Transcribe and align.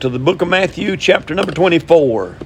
to 0.00 0.10
the 0.10 0.18
book 0.18 0.42
of 0.42 0.48
Matthew, 0.48 0.94
chapter 0.98 1.34
number 1.34 1.52
24. 1.52 2.36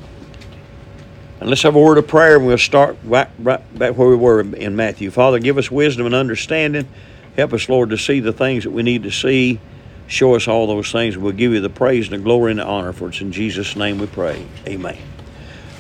And 1.40 1.48
let's 1.48 1.62
have 1.62 1.74
a 1.74 1.80
word 1.80 1.98
of 1.98 2.06
prayer 2.06 2.36
and 2.36 2.46
we'll 2.46 2.58
start 2.58 2.96
right, 3.02 3.28
right 3.40 3.78
back 3.78 3.96
where 3.96 4.08
we 4.08 4.14
were 4.14 4.40
in 4.40 4.76
Matthew. 4.76 5.10
Father, 5.10 5.40
give 5.40 5.58
us 5.58 5.68
wisdom 5.68 6.06
and 6.06 6.14
understanding. 6.14 6.88
Help 7.36 7.52
us, 7.52 7.68
Lord, 7.68 7.90
to 7.90 7.98
see 7.98 8.20
the 8.20 8.32
things 8.32 8.64
that 8.64 8.70
we 8.70 8.84
need 8.84 9.02
to 9.02 9.10
see. 9.10 9.58
Show 10.06 10.36
us 10.36 10.46
all 10.46 10.68
those 10.68 10.92
things. 10.92 11.18
We'll 11.18 11.32
give 11.32 11.52
you 11.52 11.60
the 11.60 11.70
praise 11.70 12.08
and 12.10 12.20
the 12.20 12.24
glory 12.24 12.52
and 12.52 12.60
the 12.60 12.64
honor 12.64 12.92
for 12.92 13.08
it's 13.08 13.20
in 13.20 13.32
Jesus' 13.32 13.74
name 13.74 13.98
we 13.98 14.06
pray. 14.06 14.46
Amen. 14.68 14.98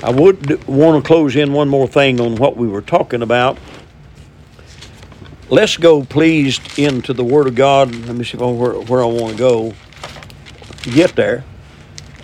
I 0.02 0.10
would 0.10 0.66
want 0.66 1.04
to 1.04 1.06
close 1.06 1.36
in 1.36 1.52
one 1.52 1.68
more 1.68 1.86
thing 1.86 2.20
on 2.20 2.34
what 2.36 2.56
we 2.56 2.66
were 2.66 2.82
talking 2.82 3.22
about. 3.22 3.58
Let's 5.50 5.76
go, 5.76 6.04
please, 6.04 6.58
into 6.78 7.12
the 7.12 7.24
Word 7.24 7.46
of 7.46 7.54
God. 7.54 7.94
Let 7.94 8.16
me 8.16 8.24
see 8.24 8.38
where, 8.38 8.72
where 8.72 9.02
I 9.02 9.06
want 9.06 9.32
to 9.32 9.38
go 9.38 9.74
get 10.82 11.14
there 11.14 11.44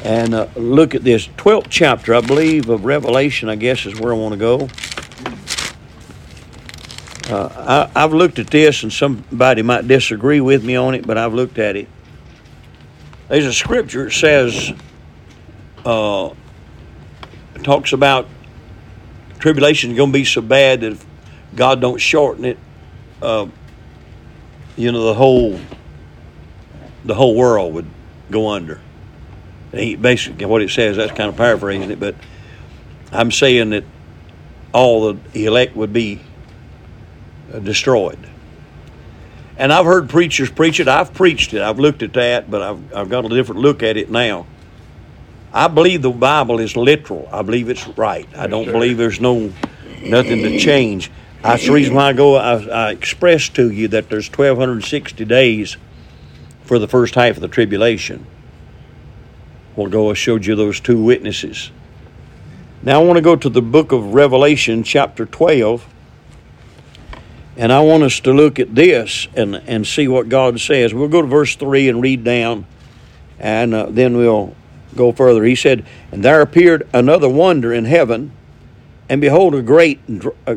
and 0.06 0.34
uh, 0.34 0.46
look 0.54 0.94
at 0.94 1.02
this 1.02 1.26
12th 1.26 1.66
chapter, 1.68 2.14
I 2.14 2.20
believe, 2.20 2.68
of 2.68 2.84
Revelation, 2.84 3.48
I 3.48 3.56
guess 3.56 3.84
is 3.86 3.98
where 3.98 4.14
I 4.14 4.16
want 4.16 4.34
to 4.34 4.38
go. 4.38 4.68
Uh, 7.28 7.88
I, 7.92 8.02
have 8.02 8.14
looked 8.14 8.38
at 8.38 8.46
this, 8.46 8.84
and 8.84 8.92
somebody 8.92 9.62
might 9.62 9.88
disagree 9.88 10.40
with 10.40 10.64
me 10.64 10.76
on 10.76 10.94
it, 10.94 11.04
but 11.04 11.18
I've 11.18 11.34
looked 11.34 11.58
at 11.58 11.74
it. 11.74 11.88
There's 13.26 13.46
a 13.46 13.52
scripture 13.52 14.04
that 14.04 14.12
says, 14.12 14.72
uh, 15.84 16.30
talks 17.64 17.92
about 17.92 18.28
tribulation 19.40 19.90
is 19.90 19.96
going 19.96 20.12
to 20.12 20.18
be 20.18 20.24
so 20.24 20.40
bad 20.40 20.82
that 20.82 20.92
if 20.92 21.04
God 21.56 21.80
don't 21.80 21.98
shorten 21.98 22.44
it, 22.44 22.58
uh, 23.20 23.48
you 24.76 24.92
know, 24.92 25.02
the 25.06 25.14
whole 25.14 25.58
the 27.04 27.14
whole 27.14 27.34
world 27.34 27.74
would 27.74 27.86
go 28.30 28.48
under 28.50 28.80
basically 29.76 30.46
what 30.46 30.62
it 30.62 30.70
says. 30.70 30.96
That's 30.96 31.12
kind 31.12 31.28
of 31.28 31.36
paraphrasing 31.36 31.90
it, 31.90 32.00
but 32.00 32.14
I'm 33.12 33.30
saying 33.30 33.70
that 33.70 33.84
all 34.72 35.12
the 35.12 35.46
elect 35.46 35.76
would 35.76 35.92
be 35.92 36.20
uh, 37.52 37.58
destroyed. 37.60 38.18
And 39.58 39.72
I've 39.72 39.86
heard 39.86 40.10
preachers 40.10 40.50
preach 40.50 40.80
it. 40.80 40.88
I've 40.88 41.14
preached 41.14 41.54
it. 41.54 41.62
I've 41.62 41.78
looked 41.78 42.02
at 42.02 42.12
that, 42.14 42.50
but 42.50 42.60
I've, 42.60 42.94
I've 42.94 43.08
got 43.08 43.24
a 43.24 43.28
different 43.28 43.62
look 43.62 43.82
at 43.82 43.96
it 43.96 44.10
now. 44.10 44.46
I 45.52 45.68
believe 45.68 46.02
the 46.02 46.10
Bible 46.10 46.60
is 46.60 46.76
literal. 46.76 47.28
I 47.32 47.40
believe 47.40 47.70
it's 47.70 47.86
right. 47.88 48.28
I 48.36 48.46
don't 48.46 48.70
believe 48.70 48.98
there's 48.98 49.20
no 49.20 49.52
nothing 50.02 50.42
to 50.42 50.58
change. 50.58 51.10
That's 51.42 51.64
the 51.64 51.72
reason 51.72 51.94
why 51.94 52.08
I 52.08 52.12
go. 52.12 52.34
I, 52.36 52.56
I 52.56 52.90
expressed 52.90 53.54
to 53.56 53.70
you 53.70 53.88
that 53.88 54.10
there's 54.10 54.28
1,260 54.28 55.24
days 55.24 55.76
for 56.62 56.78
the 56.78 56.88
first 56.88 57.14
half 57.14 57.36
of 57.36 57.40
the 57.40 57.48
tribulation. 57.48 58.26
Well, 59.76 59.88
go, 59.88 60.10
I 60.10 60.14
showed 60.14 60.46
you 60.46 60.56
those 60.56 60.80
two 60.80 61.02
witnesses. 61.02 61.70
Now 62.82 62.98
I 62.98 63.04
want 63.04 63.18
to 63.18 63.22
go 63.22 63.36
to 63.36 63.50
the 63.50 63.60
book 63.60 63.92
of 63.92 64.14
Revelation, 64.14 64.82
chapter 64.82 65.26
12. 65.26 65.86
And 67.58 67.70
I 67.70 67.80
want 67.80 68.02
us 68.02 68.18
to 68.20 68.32
look 68.32 68.58
at 68.58 68.74
this 68.74 69.28
and, 69.34 69.54
and 69.54 69.86
see 69.86 70.08
what 70.08 70.30
God 70.30 70.58
says. 70.60 70.94
We'll 70.94 71.08
go 71.08 71.20
to 71.20 71.28
verse 71.28 71.56
3 71.56 71.90
and 71.90 72.00
read 72.00 72.24
down, 72.24 72.66
and 73.38 73.74
uh, 73.74 73.86
then 73.90 74.16
we'll 74.16 74.54
go 74.94 75.12
further. 75.12 75.44
He 75.44 75.54
said, 75.54 75.84
And 76.10 76.24
there 76.24 76.40
appeared 76.40 76.88
another 76.94 77.28
wonder 77.28 77.74
in 77.74 77.84
heaven, 77.84 78.32
and 79.10 79.20
behold, 79.20 79.54
a 79.54 79.62
great 79.62 80.00
uh, 80.46 80.56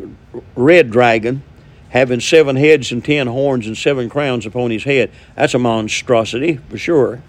red 0.56 0.90
dragon, 0.90 1.42
having 1.90 2.20
seven 2.20 2.56
heads 2.56 2.90
and 2.90 3.04
ten 3.04 3.26
horns 3.26 3.66
and 3.66 3.76
seven 3.76 4.08
crowns 4.08 4.46
upon 4.46 4.70
his 4.70 4.84
head. 4.84 5.10
That's 5.36 5.52
a 5.52 5.58
monstrosity, 5.58 6.56
for 6.68 6.78
sure. 6.78 7.22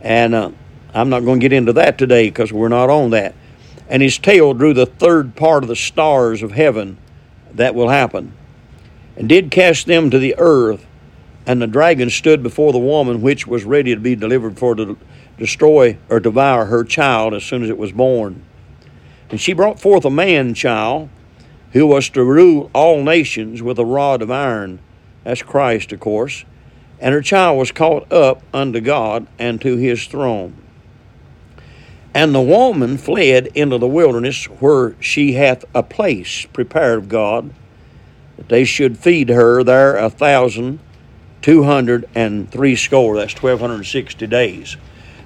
And 0.00 0.34
uh, 0.34 0.50
I'm 0.94 1.08
not 1.08 1.24
going 1.24 1.40
to 1.40 1.44
get 1.44 1.52
into 1.56 1.72
that 1.74 1.98
today 1.98 2.28
because 2.28 2.52
we're 2.52 2.68
not 2.68 2.90
on 2.90 3.10
that. 3.10 3.34
And 3.88 4.02
his 4.02 4.18
tail 4.18 4.54
drew 4.54 4.74
the 4.74 4.86
third 4.86 5.36
part 5.36 5.62
of 5.62 5.68
the 5.68 5.76
stars 5.76 6.42
of 6.42 6.52
heaven 6.52 6.98
that 7.54 7.74
will 7.74 7.88
happen, 7.88 8.32
and 9.16 9.28
did 9.28 9.50
cast 9.50 9.86
them 9.86 10.10
to 10.10 10.18
the 10.18 10.34
earth. 10.38 10.86
And 11.46 11.60
the 11.60 11.66
dragon 11.66 12.10
stood 12.10 12.42
before 12.42 12.72
the 12.72 12.78
woman 12.78 13.22
which 13.22 13.46
was 13.46 13.64
ready 13.64 13.94
to 13.94 14.00
be 14.00 14.14
delivered 14.14 14.58
for 14.58 14.74
to 14.76 14.96
destroy 15.38 15.96
or 16.08 16.20
devour 16.20 16.66
her 16.66 16.84
child 16.84 17.34
as 17.34 17.42
soon 17.42 17.62
as 17.64 17.70
it 17.70 17.78
was 17.78 17.92
born. 17.92 18.44
And 19.30 19.40
she 19.40 19.52
brought 19.52 19.80
forth 19.80 20.04
a 20.04 20.10
man 20.10 20.54
child 20.54 21.08
who 21.72 21.86
was 21.86 22.08
to 22.10 22.24
rule 22.24 22.70
all 22.74 23.02
nations 23.02 23.62
with 23.62 23.78
a 23.78 23.84
rod 23.84 24.22
of 24.22 24.30
iron. 24.30 24.80
That's 25.24 25.42
Christ, 25.42 25.92
of 25.92 26.00
course. 26.00 26.44
And 27.00 27.14
her 27.14 27.22
child 27.22 27.58
was 27.58 27.72
caught 27.72 28.12
up 28.12 28.42
unto 28.52 28.80
God 28.80 29.26
and 29.38 29.60
to 29.62 29.76
his 29.76 30.06
throne. 30.06 30.59
And 32.12 32.34
the 32.34 32.40
woman 32.40 32.98
fled 32.98 33.48
into 33.54 33.78
the 33.78 33.86
wilderness 33.86 34.46
where 34.46 35.00
she 35.00 35.34
hath 35.34 35.64
a 35.74 35.82
place 35.82 36.44
prepared 36.46 36.98
of 36.98 37.08
God, 37.08 37.54
that 38.36 38.48
they 38.48 38.64
should 38.64 38.98
feed 38.98 39.28
her 39.28 39.62
there 39.62 39.96
a 39.96 40.10
thousand 40.10 40.80
two 41.40 41.62
hundred 41.62 42.08
and 42.14 42.50
three 42.50 42.74
score. 42.76 43.16
That's 43.16 43.34
twelve 43.34 43.60
hundred 43.60 43.76
and 43.76 43.86
sixty 43.86 44.26
days. 44.26 44.76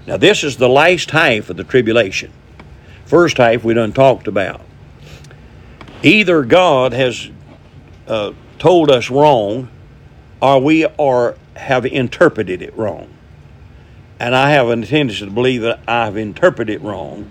Now 0.06 0.18
this 0.18 0.44
is 0.44 0.58
the 0.58 0.68
last 0.68 1.10
half 1.10 1.48
of 1.48 1.56
the 1.56 1.64
tribulation. 1.64 2.32
First 3.06 3.38
half 3.38 3.64
we 3.64 3.74
done 3.74 3.92
talked 3.92 4.28
about. 4.28 4.60
Either 6.02 6.42
God 6.42 6.92
has 6.92 7.30
uh, 8.06 8.32
told 8.58 8.90
us 8.90 9.08
wrong, 9.08 9.70
or 10.42 10.60
we 10.60 10.84
are 10.84 11.36
have 11.56 11.86
interpreted 11.86 12.60
it 12.60 12.76
wrong 12.76 13.08
and 14.24 14.34
I 14.34 14.52
have 14.52 14.70
a 14.70 14.86
tendency 14.86 15.26
to 15.26 15.30
believe 15.30 15.60
that 15.62 15.80
I've 15.86 16.16
interpreted 16.16 16.76
it 16.76 16.80
wrong. 16.80 17.30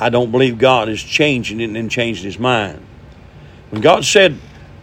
I 0.00 0.08
don't 0.08 0.30
believe 0.30 0.56
God 0.56 0.88
is 0.88 1.02
changing 1.02 1.60
it 1.60 1.76
and 1.76 1.90
changing 1.90 2.24
his 2.24 2.38
mind. 2.38 2.80
When 3.68 3.82
God 3.82 4.06
said, 4.06 4.38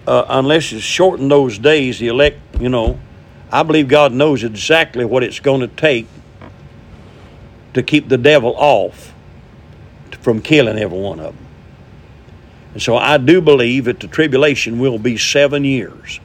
uh, 0.05 0.25
unless 0.29 0.71
it's 0.71 0.83
shorten 0.83 1.29
those 1.29 1.57
days, 1.57 1.97
the 1.97 2.09
elect, 2.09 2.37
you 2.59 2.69
know, 2.69 2.99
I 3.51 3.63
believe 3.63 3.87
God 3.87 4.13
knows 4.13 4.43
exactly 4.43 5.03
what 5.03 5.23
it's 5.23 5.39
going 5.39 5.61
to 5.61 5.67
take 5.67 6.05
to 7.73 7.81
keep 7.81 8.07
the 8.07 8.19
devil 8.19 8.53
off 8.55 9.11
from 10.21 10.43
killing 10.43 10.77
every 10.77 10.99
one 10.99 11.19
of 11.19 11.35
them. 11.35 11.47
And 12.73 12.83
so 12.83 12.97
I 12.97 13.17
do 13.17 13.41
believe 13.41 13.85
that 13.85 13.99
the 13.99 14.07
tribulation 14.07 14.77
will 14.77 14.99
be 14.99 15.17
seven 15.17 15.65
years. 15.65 16.19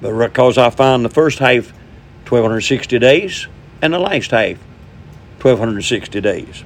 But 0.00 0.16
because 0.16 0.58
I 0.58 0.70
find 0.70 1.04
the 1.04 1.08
first 1.10 1.40
half 1.40 1.72
1260 2.28 2.98
days, 3.00 3.48
and 3.82 3.92
the 3.92 3.98
last 3.98 4.30
half, 4.30 4.58
1260 5.40 6.20
days. 6.20 6.64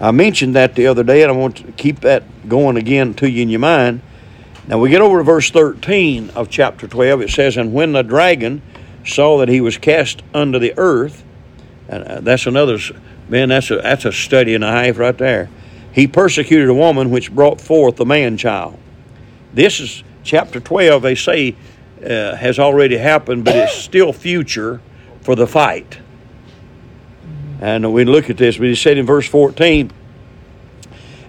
I 0.00 0.10
mentioned 0.10 0.56
that 0.56 0.74
the 0.74 0.86
other 0.86 1.04
day, 1.04 1.22
and 1.22 1.30
I 1.30 1.34
want 1.34 1.56
to 1.58 1.72
keep 1.72 2.00
that 2.00 2.48
going 2.48 2.76
again 2.76 3.14
to 3.14 3.30
you 3.30 3.42
in 3.42 3.48
your 3.48 3.60
mind. 3.60 4.00
Now 4.66 4.78
we 4.78 4.90
get 4.90 5.00
over 5.00 5.18
to 5.18 5.24
verse 5.24 5.50
13 5.50 6.30
of 6.30 6.50
chapter 6.50 6.88
12. 6.88 7.22
It 7.22 7.30
says, 7.30 7.56
And 7.56 7.72
when 7.72 7.92
the 7.92 8.02
dragon 8.02 8.62
saw 9.04 9.38
that 9.38 9.48
he 9.48 9.60
was 9.60 9.78
cast 9.78 10.22
under 10.34 10.58
the 10.58 10.74
earth, 10.76 11.24
and 11.88 12.04
uh, 12.04 12.20
that's 12.20 12.46
another, 12.46 12.78
man, 13.28 13.48
that's 13.50 13.70
a, 13.70 13.76
that's 13.76 14.04
a 14.04 14.12
study 14.12 14.54
and 14.54 14.64
a 14.64 14.70
half 14.70 14.98
right 14.98 15.16
there. 15.16 15.50
He 15.92 16.06
persecuted 16.06 16.68
a 16.68 16.74
woman 16.74 17.10
which 17.10 17.32
brought 17.32 17.60
forth 17.60 18.00
a 18.00 18.04
man 18.04 18.36
child. 18.36 18.78
This 19.52 19.80
is 19.80 20.02
chapter 20.24 20.58
12, 20.58 21.02
they 21.02 21.14
say, 21.14 21.54
uh, 22.04 22.34
has 22.34 22.58
already 22.58 22.96
happened, 22.96 23.44
but 23.44 23.54
it's 23.54 23.74
still 23.74 24.12
future 24.12 24.80
for 25.20 25.36
the 25.36 25.46
fight. 25.46 25.98
And 27.62 27.92
we 27.92 28.04
look 28.04 28.28
at 28.28 28.36
this, 28.38 28.58
but 28.58 28.66
he 28.66 28.74
said 28.74 28.98
in 28.98 29.06
verse 29.06 29.28
14, 29.28 29.92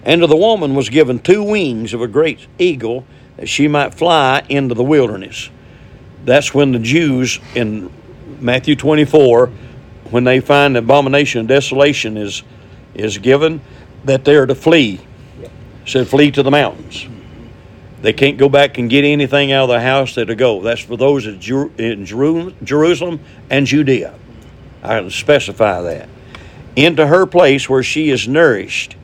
And 0.02 0.20
to 0.20 0.26
the 0.26 0.36
woman 0.36 0.74
was 0.74 0.88
given 0.88 1.20
two 1.20 1.44
wings 1.44 1.94
of 1.94 2.02
a 2.02 2.08
great 2.08 2.48
eagle, 2.58 3.06
that 3.36 3.48
she 3.48 3.68
might 3.68 3.94
fly 3.94 4.42
into 4.48 4.74
the 4.74 4.82
wilderness. 4.82 5.48
That's 6.24 6.52
when 6.52 6.72
the 6.72 6.80
Jews 6.80 7.38
in 7.54 7.88
Matthew 8.40 8.74
24, 8.74 9.46
when 10.10 10.24
they 10.24 10.40
find 10.40 10.74
the 10.74 10.80
abomination 10.80 11.42
of 11.42 11.46
desolation 11.46 12.16
is, 12.16 12.42
is 12.94 13.16
given, 13.18 13.60
that 14.02 14.24
they 14.24 14.34
are 14.34 14.46
to 14.46 14.56
flee. 14.56 15.06
Said, 15.86 16.08
flee 16.08 16.32
to 16.32 16.42
the 16.42 16.50
mountains. 16.50 17.06
They 18.02 18.12
can't 18.12 18.38
go 18.38 18.48
back 18.48 18.76
and 18.76 18.90
get 18.90 19.04
anything 19.04 19.52
out 19.52 19.64
of 19.64 19.68
the 19.68 19.80
house, 19.80 20.16
they're 20.16 20.24
to 20.24 20.34
go. 20.34 20.62
That's 20.62 20.80
for 20.80 20.96
those 20.96 21.28
in 21.28 22.04
Jerusalem 22.04 23.20
and 23.50 23.66
Judea. 23.66 24.16
I 24.82 25.08
specify 25.10 25.80
that 25.82 26.08
into 26.76 27.06
her 27.06 27.26
place 27.26 27.68
where 27.68 27.82
she 27.82 28.10
is 28.10 28.26
nourished. 28.26 28.96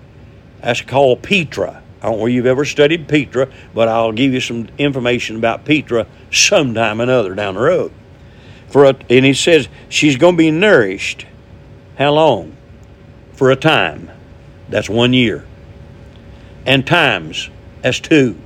That's 0.61 0.81
called 0.81 1.23
Petra. 1.23 1.83
I 2.03 2.07
don't 2.07 2.17
know 2.17 2.23
where 2.23 2.31
you've 2.31 2.47
ever 2.47 2.65
studied 2.65 3.09
Petra, 3.09 3.49
but 3.75 3.89
I'll 3.89 4.13
give 4.13 4.33
you 4.33 4.41
some 4.41 4.69
information 4.79 5.37
about 5.37 5.65
Petra 5.65 6.07
sometime 6.33 7.01
another 7.01 7.35
down 7.35 7.55
the 7.55 7.61
road. 7.61 7.93
For 8.69 8.85
a, 8.85 8.97
and 9.11 9.25
he 9.25 9.35
says 9.35 9.69
she's 9.89 10.17
going 10.17 10.35
to 10.35 10.39
be 10.39 10.51
nourished. 10.51 11.27
How 11.99 12.13
long? 12.13 12.57
For 13.35 13.51
a 13.51 13.57
time. 13.57 14.11
That's 14.69 14.89
one 14.89 15.13
year. 15.13 15.45
And 16.65 16.87
times, 16.87 17.51
that's 17.83 18.01
two. 18.01 18.39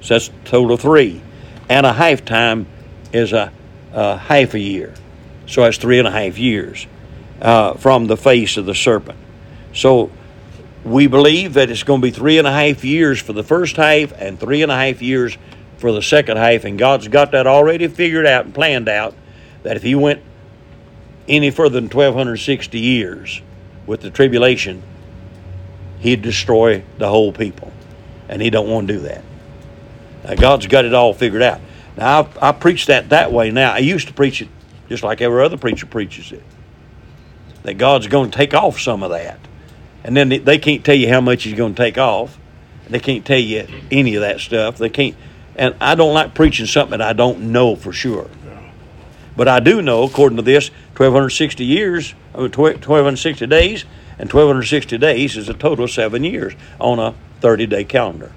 So 0.00 0.14
that's 0.14 0.30
total 0.44 0.76
three. 0.76 1.20
And 1.68 1.84
a 1.84 1.92
half 1.92 2.24
time 2.24 2.66
is 3.12 3.32
a, 3.32 3.52
a 3.92 4.16
half 4.16 4.54
a 4.54 4.58
year. 4.58 4.94
So 5.46 5.62
that's 5.62 5.78
three 5.78 5.98
and 5.98 6.08
a 6.08 6.10
half 6.10 6.38
years 6.38 6.86
uh, 7.40 7.74
from 7.74 8.06
the 8.06 8.16
face 8.16 8.56
of 8.56 8.66
the 8.66 8.74
serpent. 8.74 9.18
So 9.72 10.10
we 10.84 11.06
believe 11.06 11.54
that 11.54 11.70
it's 11.70 11.82
going 11.82 12.00
to 12.00 12.06
be 12.06 12.10
three 12.10 12.38
and 12.38 12.46
a 12.46 12.52
half 12.52 12.84
years 12.84 13.20
for 13.20 13.32
the 13.32 13.42
first 13.42 13.76
half 13.76 14.12
and 14.12 14.38
three 14.38 14.62
and 14.62 14.70
a 14.70 14.76
half 14.76 15.02
years 15.02 15.36
for 15.78 15.92
the 15.92 16.02
second 16.02 16.36
half. 16.36 16.64
And 16.64 16.78
God's 16.78 17.08
got 17.08 17.32
that 17.32 17.46
already 17.46 17.88
figured 17.88 18.26
out 18.26 18.44
and 18.44 18.54
planned 18.54 18.88
out 18.88 19.14
that 19.62 19.76
if 19.76 19.82
He 19.82 19.94
went 19.94 20.22
any 21.28 21.50
further 21.50 21.74
than 21.74 21.84
1260 21.84 22.78
years 22.78 23.42
with 23.86 24.00
the 24.00 24.10
tribulation, 24.10 24.82
He'd 25.98 26.22
destroy 26.22 26.84
the 26.98 27.08
whole 27.08 27.32
people. 27.32 27.72
And 28.28 28.40
He 28.40 28.50
don't 28.50 28.68
want 28.68 28.86
to 28.88 28.94
do 28.94 29.00
that. 29.00 29.24
Now, 30.24 30.34
God's 30.34 30.66
got 30.66 30.84
it 30.84 30.94
all 30.94 31.12
figured 31.12 31.42
out. 31.42 31.60
Now, 31.96 32.28
I, 32.40 32.48
I 32.48 32.52
preach 32.52 32.86
that 32.86 33.08
that 33.10 33.32
way 33.32 33.50
now. 33.50 33.72
I 33.72 33.78
used 33.78 34.08
to 34.08 34.14
preach 34.14 34.40
it 34.40 34.48
just 34.88 35.02
like 35.02 35.20
every 35.20 35.42
other 35.42 35.56
preacher 35.56 35.86
preaches 35.86 36.32
it. 36.32 36.42
That 37.66 37.74
God's 37.74 38.06
going 38.06 38.30
to 38.30 38.36
take 38.36 38.54
off 38.54 38.78
some 38.78 39.02
of 39.02 39.10
that. 39.10 39.40
And 40.04 40.16
then 40.16 40.28
they 40.28 40.56
can't 40.56 40.84
tell 40.84 40.94
you 40.94 41.08
how 41.08 41.20
much 41.20 41.42
He's 41.42 41.54
going 41.54 41.74
to 41.74 41.82
take 41.82 41.98
off. 41.98 42.38
They 42.88 43.00
can't 43.00 43.26
tell 43.26 43.40
you 43.40 43.66
any 43.90 44.14
of 44.14 44.20
that 44.20 44.38
stuff. 44.38 44.78
They 44.78 44.88
can't. 44.88 45.16
And 45.56 45.74
I 45.80 45.96
don't 45.96 46.14
like 46.14 46.32
preaching 46.32 46.66
something 46.66 47.00
I 47.00 47.12
don't 47.12 47.50
know 47.50 47.74
for 47.74 47.92
sure. 47.92 48.30
But 49.36 49.48
I 49.48 49.58
do 49.58 49.82
know, 49.82 50.04
according 50.04 50.36
to 50.36 50.42
this, 50.42 50.68
1,260 50.96 51.64
years, 51.64 52.14
uh, 52.36 52.42
1,260 52.42 53.46
days, 53.48 53.84
and 54.16 54.32
1,260 54.32 54.96
days 54.98 55.36
is 55.36 55.48
a 55.48 55.54
total 55.54 55.86
of 55.86 55.90
seven 55.90 56.22
years 56.22 56.54
on 56.78 57.00
a 57.00 57.14
30 57.40 57.66
day 57.66 57.82
calendar. 57.82 58.30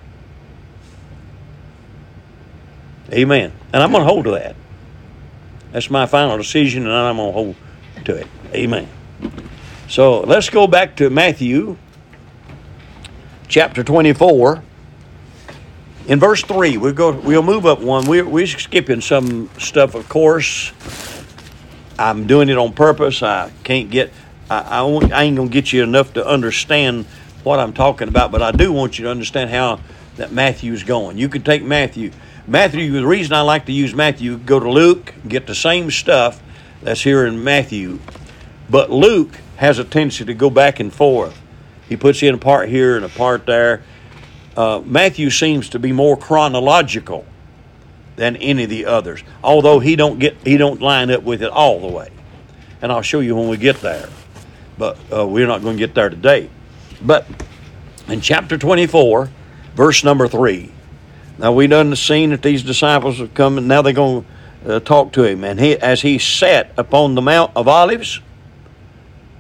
Amen. 3.14 3.52
And 3.72 3.84
I'm 3.84 3.92
going 3.92 4.02
to 4.02 4.10
hold 4.10 4.26
to 4.26 4.32
that. 4.32 4.56
That's 5.72 5.92
my 5.92 6.08
final 6.08 6.36
decision, 6.36 6.88
and 6.88 6.92
I'm 6.92 7.18
going 7.18 7.30
to 7.30 7.34
hold 7.34 7.56
to 8.06 8.16
it. 8.16 8.28
Amen. 8.56 8.90
So 9.88 10.22
let's 10.22 10.50
go 10.50 10.68
back 10.68 10.96
to 10.98 11.10
Matthew 11.10 11.78
chapter 13.48 13.84
24. 13.84 14.64
In 16.08 16.20
verse 16.20 16.42
3, 16.44 16.78
we'll, 16.78 16.94
go, 16.94 17.12
we'll 17.12 17.44
move 17.44 17.66
up 17.66 17.80
one. 17.80 18.06
We're, 18.06 18.28
we're 18.28 18.48
skipping 18.48 19.02
some 19.02 19.50
stuff, 19.60 19.96
of 19.96 20.10
course. 20.10 20.72
I'm 21.98 22.28
doing 22.28 22.50
it 22.50 22.58
on 22.58 22.74
purpose. 22.74 23.22
I 23.22 23.52
can't 23.64 23.90
get, 23.90 24.12
I, 24.50 24.60
I, 24.60 24.82
I 24.82 25.24
ain't 25.24 25.36
going 25.36 25.50
to 25.50 25.54
get 25.54 25.72
you 25.72 25.84
enough 25.84 26.14
to 26.14 26.26
understand 26.26 27.06
what 27.44 27.60
I'm 27.60 27.74
talking 27.74 28.08
about, 28.08 28.32
but 28.32 28.42
I 28.42 28.52
do 28.52 28.72
want 28.72 28.98
you 28.98 29.06
to 29.06 29.12
understand 29.12 29.50
how 29.50 29.80
that 30.18 30.32
Matthew's 30.32 30.84
going. 30.84 31.18
You 31.18 31.30
could 31.30 31.46
take 31.46 31.64
Matthew 31.64 32.12
Matthew, 32.50 32.92
the 32.94 33.06
reason 33.06 33.34
I 33.34 33.42
like 33.42 33.68
to 33.68 33.72
use 33.72 33.94
Matthew, 33.94 34.36
go 34.40 34.60
to 34.60 34.72
Luke, 34.72 35.14
get 35.28 35.46
the 35.46 35.54
same 35.54 35.92
stuff 35.92 36.42
that's 36.82 37.04
here 37.04 37.28
in 37.28 37.44
Matthew. 37.44 38.00
But 38.70 38.92
Luke 38.92 39.36
has 39.58 39.80
a 39.80 39.84
tendency 39.84 40.26
to 40.26 40.34
go 40.34 40.50
back 40.50 40.80
and 40.80 40.94
forth. 40.94 41.40
He 41.88 41.98
puts 41.98 42.22
in 42.22 42.36
a 42.36 42.38
part 42.38 42.70
here 42.70 42.96
and 42.96 43.04
a 43.04 43.10
part 43.10 43.46
there. 43.46 43.82
Uh, 44.56 44.82
Matthew 44.86 45.30
seems 45.30 45.70
to 45.70 45.80
be 45.80 45.92
more 45.92 46.16
chronological 46.16 47.26
than 48.16 48.36
any 48.38 48.64
of 48.64 48.70
the 48.70 48.86
others, 48.86 49.24
although 49.44 49.80
he 49.80 49.96
don't 49.96 50.20
get 50.20 50.36
he 50.44 50.58
don't 50.58 50.82
line 50.82 51.10
up 51.10 51.24
with 51.24 51.42
it 51.42 51.50
all 51.50 51.80
the 51.80 51.88
way. 51.88 52.10
And 52.82 52.92
I'll 52.92 53.02
show 53.02 53.22
you 53.22 53.36
when 53.36 53.48
we 53.48 53.58
get 53.58 53.82
there. 53.82 54.10
But 54.78 54.98
uh, 55.12 55.28
we're 55.28 55.48
not 55.48 55.62
going 55.62 55.78
to 55.78 55.80
get 55.80 55.96
there 55.96 56.10
today. 56.10 56.50
But 57.02 57.26
in 58.08 58.22
chapter 58.22 58.58
24, 58.58 59.30
verse 59.76 60.04
number 60.04 60.28
3, 60.28 60.72
now 61.38 61.52
we 61.52 61.68
done 61.68 61.96
seen 61.96 62.30
that 62.30 62.42
these 62.42 62.64
disciples 62.64 63.20
have 63.20 63.34
come, 63.34 63.58
and 63.58 63.68
now 63.68 63.82
they're 63.82 63.94
going 63.94 64.26
to 64.64 64.76
uh, 64.76 64.80
talk 64.80 65.12
to 65.14 65.24
him. 65.24 65.44
And 65.44 65.60
he, 65.60 65.78
as 65.78 66.02
he 66.02 66.18
sat 66.18 66.72
upon 66.78 67.16
the 67.16 67.22
Mount 67.22 67.52
of 67.56 67.68
Olives, 67.68 68.22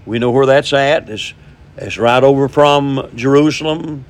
we 0.10 0.18
know 0.18 0.32
where 0.32 0.48
that's 0.48 0.74
at. 0.74 1.08
It's, 1.08 1.36
it's 1.78 2.00
right 2.00 2.24
over 2.24 2.50
from 2.50 3.12
Jerusalem 3.14 4.06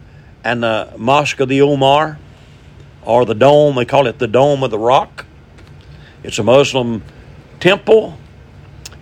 and 0.45 0.63
the 0.63 0.93
Mosque 0.97 1.41
of 1.41 1.49
the 1.49 1.61
Omar, 1.61 2.17
or 3.03 3.25
the 3.25 3.35
dome. 3.35 3.75
They 3.75 3.83
call 3.83 4.07
it 4.07 4.17
the 4.17 4.27
Dome 4.27 4.63
of 4.63 4.71
the 4.71 4.79
Rock. 4.79 5.25
It's 6.23 6.39
a 6.39 6.43
Muslim 6.43 7.03
temple 7.59 8.17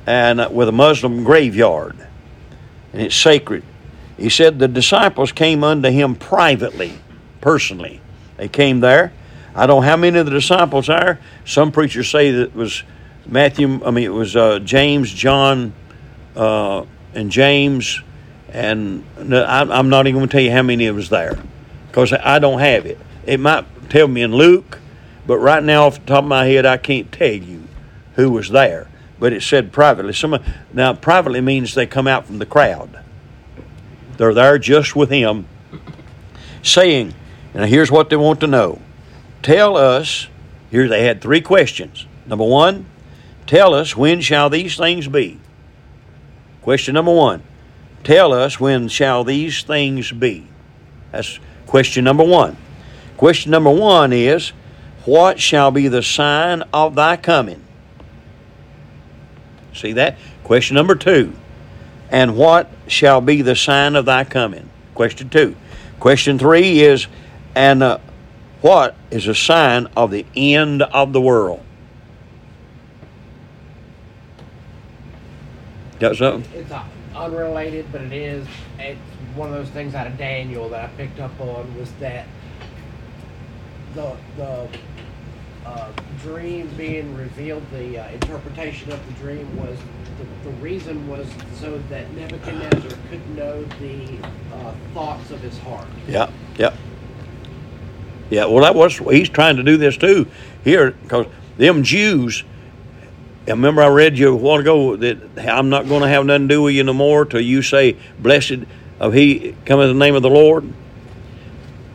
and 0.08 0.42
uh, 0.42 0.50
with 0.52 0.70
a 0.70 0.72
Muslim 0.72 1.24
graveyard, 1.24 1.96
and 2.94 3.04
it's 3.04 3.16
sacred. 3.16 3.64
He 4.18 4.30
said 4.30 4.58
the 4.58 4.68
disciples 4.68 5.32
came 5.32 5.64
unto 5.64 5.92
him 5.92 6.16
privately, 6.16 6.94
personally 7.42 8.02
they 8.38 8.48
came 8.48 8.80
there. 8.80 9.14
I 9.54 9.68
don't 9.68 9.82
know 9.82 9.88
how 9.88 9.98
many 9.98 10.18
of 10.18 10.26
the 10.26 10.32
disciples 10.32 10.90
are. 10.90 11.20
Some 11.46 11.72
preachers 11.72 12.10
say 12.10 12.32
that 12.32 12.42
it 12.42 12.56
was 12.56 12.82
Matthew, 13.28 13.86
I 13.86 13.92
mean, 13.92 14.06
it 14.06 14.14
was 14.14 14.36
uh, 14.36 14.58
James, 14.60 15.12
John, 15.12 15.74
uh, 16.38 16.86
and 17.14 17.32
James. 17.32 18.02
And 18.50 19.04
I'm 19.18 19.90
not 19.90 20.08
even 20.08 20.20
going 20.20 20.30
to 20.30 20.32
tell 20.32 20.42
you 20.42 20.52
how 20.52 20.62
many 20.62 20.86
of 20.88 20.96
was 20.96 21.10
there 21.10 21.38
because 21.88 22.14
I 22.14 22.40
don't 22.40 22.60
have 22.60 22.86
it. 22.86 22.98
It 23.26 23.40
might 23.40 23.66
tell 23.90 24.08
me 24.08 24.22
in 24.22 24.34
Luke, 24.34 24.80
but 25.26 25.38
right 25.40 25.62
now, 25.62 25.88
off 25.88 26.00
the 26.00 26.06
top 26.06 26.24
of 26.24 26.30
my 26.30 26.46
head, 26.46 26.66
I 26.66 26.78
can't 26.78 27.12
tell 27.12 27.28
you 27.28 27.64
who 28.16 28.32
was 28.32 28.50
there. 28.50 28.88
But 29.20 29.34
it 29.34 29.44
said 29.44 29.74
privately. 29.74 30.14
Some, 30.14 30.38
now, 30.72 30.94
privately 30.94 31.42
means 31.42 31.74
they 31.74 31.88
come 31.88 32.08
out 32.08 32.26
from 32.26 32.38
the 32.38 32.46
crowd. 32.46 33.04
They're 34.18 34.34
there 34.34 34.58
just 34.58 34.96
with 34.96 35.10
him, 35.10 35.48
saying, 36.64 37.14
and 37.54 37.70
here's 37.70 37.92
what 37.92 38.10
they 38.10 38.16
want 38.16 38.40
to 38.42 38.48
know. 38.48 38.82
Tell 39.42 39.76
us, 39.76 40.28
here 40.72 40.88
they 40.88 41.04
had 41.04 41.22
three 41.22 41.42
questions. 41.42 42.06
Number 42.26 42.46
one, 42.46 42.86
tell 43.46 43.74
us 43.74 43.96
when 43.96 44.22
shall 44.22 44.50
these 44.50 44.78
things 44.78 45.08
be? 45.08 45.40
Question 46.68 46.96
number 46.96 47.14
one, 47.14 47.44
tell 48.04 48.34
us 48.34 48.60
when 48.60 48.90
shall 48.90 49.24
these 49.24 49.64
things 49.64 50.12
be? 50.12 50.46
That's 51.14 51.40
question 51.66 52.04
number 52.04 52.26
one. 52.26 52.58
Question 53.16 53.52
number 53.52 53.70
one 53.70 54.12
is, 54.12 54.50
what 55.06 55.40
shall 55.40 55.72
be 55.72 55.88
the 55.88 56.04
sign 56.04 56.64
of 56.74 56.96
thy 56.96 57.16
coming? 57.16 57.64
See 59.74 59.94
that? 59.94 60.18
Question 60.44 60.76
number 60.76 60.96
two, 60.96 61.32
and 62.12 62.36
what 62.36 62.70
shall 62.86 63.22
be 63.22 63.42
the 63.42 63.56
sign 63.56 63.96
of 63.96 64.04
thy 64.04 64.26
coming? 64.26 64.70
Question 64.94 65.30
two. 65.30 65.56
Question 66.02 66.38
three 66.38 66.82
is, 66.82 67.08
and 67.56 67.82
uh, 67.82 68.00
what 68.60 68.94
is 69.10 69.30
a 69.30 69.36
sign 69.36 69.88
of 69.96 70.12
the 70.12 70.26
end 70.36 70.82
of 70.82 71.14
the 71.14 71.22
world? 71.22 71.64
Got 76.00 76.16
something? 76.18 76.52
It's 76.54 76.72
unrelated, 77.16 77.92
but 77.92 78.02
it 78.02 78.14
is. 78.14 78.48
It's 78.80 79.00
one 79.36 79.50
of 79.50 79.56
those 79.56 79.70
things 79.70 79.96
out 79.96 80.08
of 80.08 80.18
Daniel 80.18 80.70
that 80.70 80.86
I 80.86 80.88
picked 80.94 81.20
up 81.20 81.40
on 81.40 81.76
was 81.78 81.92
that 81.94 82.28
the 83.96 84.16
the 84.38 84.68
uh, 85.66 85.92
dream 86.22 86.70
being 86.78 87.16
revealed, 87.18 87.64
the 87.72 88.00
uh, 88.00 88.10
interpretation 88.12 88.92
of 88.92 89.06
the 89.06 89.14
dream 89.14 89.58
was 89.58 89.78
the, 90.18 90.50
the, 90.50 90.56
reason 90.58 91.08
was 91.10 91.28
so 91.60 91.78
that 91.90 92.10
Nebuchadnezzar 92.14 92.98
could 93.10 93.36
know 93.36 93.64
the 93.80 94.18
uh, 94.54 94.74
thoughts 94.94 95.30
of 95.32 95.42
his 95.42 95.58
heart. 95.60 95.88
Yeah, 96.08 96.32
yeah. 96.58 96.74
Yeah, 98.30 98.46
well, 98.46 98.64
that 98.64 98.76
was 98.76 98.98
he's 98.98 99.30
trying 99.30 99.58
to 99.58 99.64
do 99.64 99.78
this 99.78 99.98
too 99.98 100.28
here 100.64 100.92
because 100.92 101.28
them 101.58 101.84
Jews. 101.84 102.44
I 103.48 103.52
remember 103.52 103.82
I 103.82 103.88
read 103.88 104.18
you 104.18 104.34
a 104.34 104.36
while 104.36 104.60
ago 104.60 104.98
that 104.98 105.18
I'm 105.38 105.70
not 105.70 105.88
going 105.88 106.02
to 106.02 106.10
have 106.10 106.26
nothing 106.26 106.50
to 106.50 106.56
do 106.56 106.62
with 106.64 106.76
you 106.76 106.84
no 106.84 106.94
more 106.94 107.24
till 107.24 107.40
you 107.40 107.62
say, 107.62 107.96
"Blessed 108.20 108.66
of 109.00 109.14
he 109.14 109.56
come 109.66 109.80
in 109.80 109.88
the 109.88 109.94
name 109.94 110.16
of 110.16 110.22
the 110.22 110.30
Lord." 110.30 110.74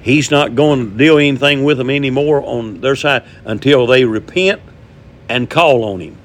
He's 0.00 0.30
not 0.30 0.54
going 0.56 0.90
to 0.90 0.96
deal 0.96 1.18
anything 1.18 1.62
with 1.62 1.78
them 1.78 1.90
anymore 1.90 2.42
on 2.42 2.80
their 2.80 2.96
side 2.96 3.22
until 3.44 3.86
they 3.86 4.04
repent 4.04 4.60
and 5.28 5.48
call 5.48 5.84
on 5.84 6.00
him. 6.00 6.16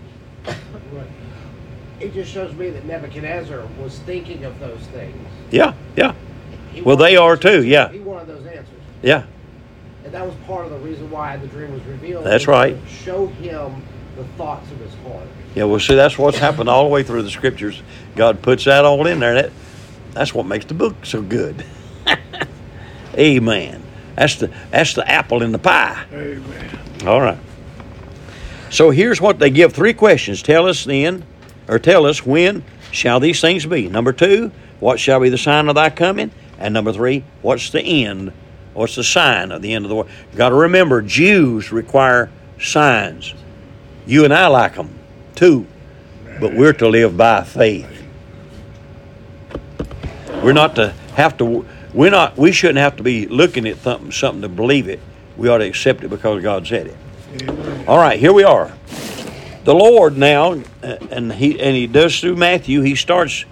It 1.99 2.13
just 2.13 2.31
shows 2.31 2.53
me 2.53 2.69
that 2.69 2.85
Nebuchadnezzar 2.85 3.67
was 3.79 3.99
thinking 3.99 4.45
of 4.45 4.59
those 4.59 4.79
things. 4.93 5.15
Yeah, 5.51 5.73
yeah. 5.95 6.13
He 6.73 6.81
well, 6.81 6.95
they 6.95 7.17
are 7.17 7.35
too. 7.35 7.63
Yeah. 7.63 7.89
He 7.89 7.99
wanted 7.99 8.27
those 8.27 8.45
answers. 8.45 8.79
Yeah. 9.01 9.25
And 10.05 10.13
that 10.13 10.25
was 10.25 10.35
part 10.45 10.65
of 10.65 10.71
the 10.71 10.77
reason 10.79 11.11
why 11.11 11.37
the 11.37 11.47
dream 11.47 11.73
was 11.73 11.83
revealed. 11.83 12.25
That's 12.25 12.47
right. 12.47 12.77
show 12.87 13.27
him 13.27 13.83
the 14.17 14.23
thoughts 14.35 14.69
of 14.71 14.79
his 14.79 14.93
heart. 15.05 15.27
Yeah, 15.55 15.63
well, 15.63 15.79
see, 15.79 15.95
that's 15.95 16.17
what's 16.17 16.37
happened 16.37 16.69
all 16.69 16.83
the 16.83 16.89
way 16.89 17.03
through 17.03 17.23
the 17.23 17.31
scriptures. 17.31 17.81
God 18.15 18.41
puts 18.41 18.65
that 18.65 18.83
all 18.83 19.05
in 19.07 19.19
there. 19.19 19.33
That, 19.35 19.51
that's 20.11 20.33
what 20.33 20.45
makes 20.45 20.65
the 20.65 20.73
book 20.73 21.05
so 21.05 21.21
good. 21.21 21.65
Amen. 23.17 23.83
That's 24.15 24.35
the 24.35 24.51
that's 24.71 24.93
the 24.95 25.07
apple 25.07 25.43
in 25.43 25.51
the 25.51 25.59
pie. 25.59 26.05
Amen. 26.11 26.79
All 27.05 27.21
right. 27.21 27.37
So 28.69 28.89
here's 28.89 29.21
what 29.21 29.39
they 29.39 29.49
give 29.49 29.73
three 29.73 29.93
questions. 29.93 30.41
Tell 30.41 30.67
us 30.67 30.83
then, 30.83 31.23
or 31.67 31.79
tell 31.79 32.05
us 32.05 32.25
when 32.25 32.63
shall 32.91 33.19
these 33.19 33.39
things 33.39 33.65
be? 33.65 33.87
Number 33.87 34.11
two, 34.11 34.51
what 34.79 34.99
shall 34.99 35.19
be 35.19 35.29
the 35.29 35.37
sign 35.37 35.69
of 35.69 35.75
thy 35.75 35.89
coming? 35.89 36.31
And 36.59 36.73
number 36.73 36.91
three, 36.91 37.23
what's 37.41 37.69
the 37.69 37.81
end 37.81 38.33
What's 38.77 38.95
the 38.95 39.03
sign 39.03 39.51
of 39.51 39.63
the 39.63 39.73
end 39.73 39.85
of 39.85 39.89
the 39.89 39.95
world? 39.95 40.09
You 40.31 40.37
got 40.37 40.49
to 40.49 40.55
remember, 40.55 41.01
Jews 41.01 41.71
require 41.71 42.29
signs. 42.59 43.33
You 44.07 44.23
and 44.23 44.33
I 44.33 44.47
like 44.47 44.75
them 44.75 44.97
too, 45.35 45.67
but 46.39 46.53
we're 46.53 46.71
to 46.73 46.87
live 46.87 47.17
by 47.17 47.43
faith. 47.43 48.05
We're 50.41 50.53
not 50.53 50.75
to 50.75 50.91
have 51.15 51.37
to. 51.39 51.65
We're 51.93 52.09
not. 52.09 52.37
We 52.37 52.53
shouldn't 52.53 52.77
have 52.77 52.95
to 52.95 53.03
be 53.03 53.27
looking 53.27 53.67
at 53.67 53.79
something, 53.79 54.13
something 54.13 54.43
to 54.43 54.49
believe 54.49 54.87
it. 54.87 55.01
We 55.35 55.49
ought 55.49 55.57
to 55.57 55.65
accept 55.67 56.05
it 56.05 56.07
because 56.07 56.41
God 56.41 56.65
said 56.65 56.87
it. 56.87 56.97
Amen. 57.41 57.85
All 57.85 57.97
right, 57.97 58.17
here 58.17 58.31
we 58.31 58.45
are. 58.45 58.71
The 59.65 59.75
Lord 59.75 60.17
now, 60.17 60.53
uh, 60.81 60.97
and 61.11 61.33
he 61.33 61.59
and 61.59 61.75
he 61.75 61.85
does 61.85 62.21
through 62.21 62.37
Matthew. 62.37 62.81
He 62.81 62.95
starts 62.95 63.43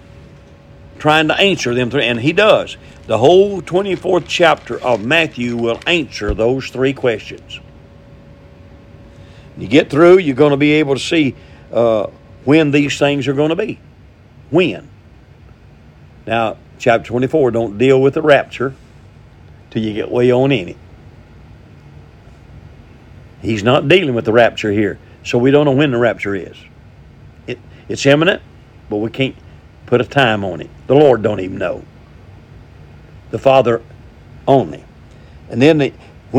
trying 0.98 1.28
to 1.28 1.38
answer 1.38 1.74
them, 1.74 1.94
and 1.94 2.18
he 2.18 2.32
does. 2.32 2.78
The 3.06 3.18
whole 3.18 3.60
twenty 3.60 3.94
fourth 3.94 4.26
chapter 4.26 4.80
of 4.80 5.04
Matthew 5.04 5.54
will 5.54 5.80
answer 5.86 6.32
those 6.32 6.68
three 6.68 6.94
questions. 6.94 7.60
You 9.56 9.68
get 9.68 9.90
through, 9.90 10.18
you're 10.18 10.36
going 10.36 10.50
to 10.50 10.56
be 10.56 10.72
able 10.72 10.94
to 10.94 11.00
see 11.00 11.34
uh, 11.72 12.08
when 12.44 12.70
these 12.70 12.98
things 12.98 13.26
are 13.26 13.32
going 13.32 13.50
to 13.50 13.56
be. 13.56 13.78
When. 14.50 14.88
Now, 16.26 16.58
chapter 16.78 17.08
24 17.08 17.52
don't 17.52 17.78
deal 17.78 18.00
with 18.00 18.14
the 18.14 18.22
rapture 18.22 18.74
till 19.70 19.82
you 19.82 19.92
get 19.92 20.10
way 20.10 20.32
on 20.32 20.52
in 20.52 20.70
it. 20.70 20.76
He's 23.42 23.62
not 23.62 23.88
dealing 23.88 24.14
with 24.14 24.24
the 24.24 24.32
rapture 24.32 24.72
here, 24.72 24.98
so 25.24 25.38
we 25.38 25.50
don't 25.50 25.64
know 25.64 25.72
when 25.72 25.90
the 25.90 25.98
rapture 25.98 26.34
is. 26.34 26.56
It, 27.46 27.58
it's 27.88 28.04
imminent, 28.04 28.42
but 28.90 28.96
we 28.96 29.10
can't 29.10 29.36
put 29.86 30.00
a 30.00 30.04
time 30.04 30.44
on 30.44 30.60
it. 30.60 30.70
The 30.86 30.94
Lord 30.94 31.22
don't 31.22 31.40
even 31.40 31.58
know. 31.58 31.84
The 33.30 33.38
Father 33.38 33.82
only. 34.48 34.84
And 35.48 35.62
then 35.62 35.78
the, 35.78 35.92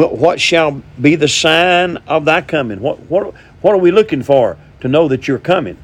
what 0.06 0.40
shall 0.40 0.82
be 1.02 1.16
the 1.16 1.28
sign 1.28 1.98
of 2.08 2.26
thy 2.26 2.42
coming? 2.42 2.82
What, 2.82 3.00
what, 3.10 3.34
what 3.62 3.74
are 3.74 3.80
we 3.80 3.92
looking 3.92 4.22
for 4.22 4.58
to 4.82 4.88
know 4.88 5.08
that 5.08 5.28
you're 5.28 5.40
coming? 5.40 5.78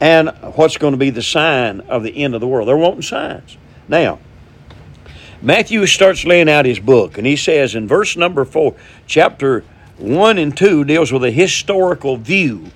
And 0.00 0.30
what's 0.56 0.76
going 0.76 0.92
to 0.92 0.98
be 0.98 1.10
the 1.10 1.22
sign 1.22 1.80
of 1.82 2.02
the 2.02 2.24
end 2.24 2.34
of 2.34 2.40
the 2.40 2.48
world? 2.48 2.68
They're 2.68 2.76
wanting 2.76 3.02
signs. 3.02 3.56
Now, 3.88 4.18
Matthew 5.40 5.86
starts 5.86 6.24
laying 6.24 6.48
out 6.48 6.66
his 6.66 6.80
book, 6.80 7.18
and 7.18 7.26
he 7.26 7.36
says 7.36 7.74
in 7.74 7.88
verse 7.88 8.16
number 8.16 8.44
four, 8.44 8.74
chapter 9.06 9.64
one 9.98 10.38
and 10.38 10.56
two 10.56 10.84
deals 10.84 11.12
with 11.12 11.24
a 11.24 11.30
historical 11.30 12.16
view 12.16 12.66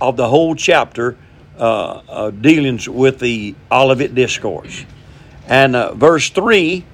of 0.00 0.16
the 0.16 0.28
whole 0.28 0.54
chapter, 0.56 1.16
uh, 1.58 2.02
uh, 2.08 2.30
dealings 2.30 2.88
with 2.88 3.20
the 3.20 3.54
Olivet 3.70 4.14
Discourse. 4.14 4.84
And 5.46 5.76
uh, 5.76 5.94
verse 5.94 6.30
three 6.30 6.84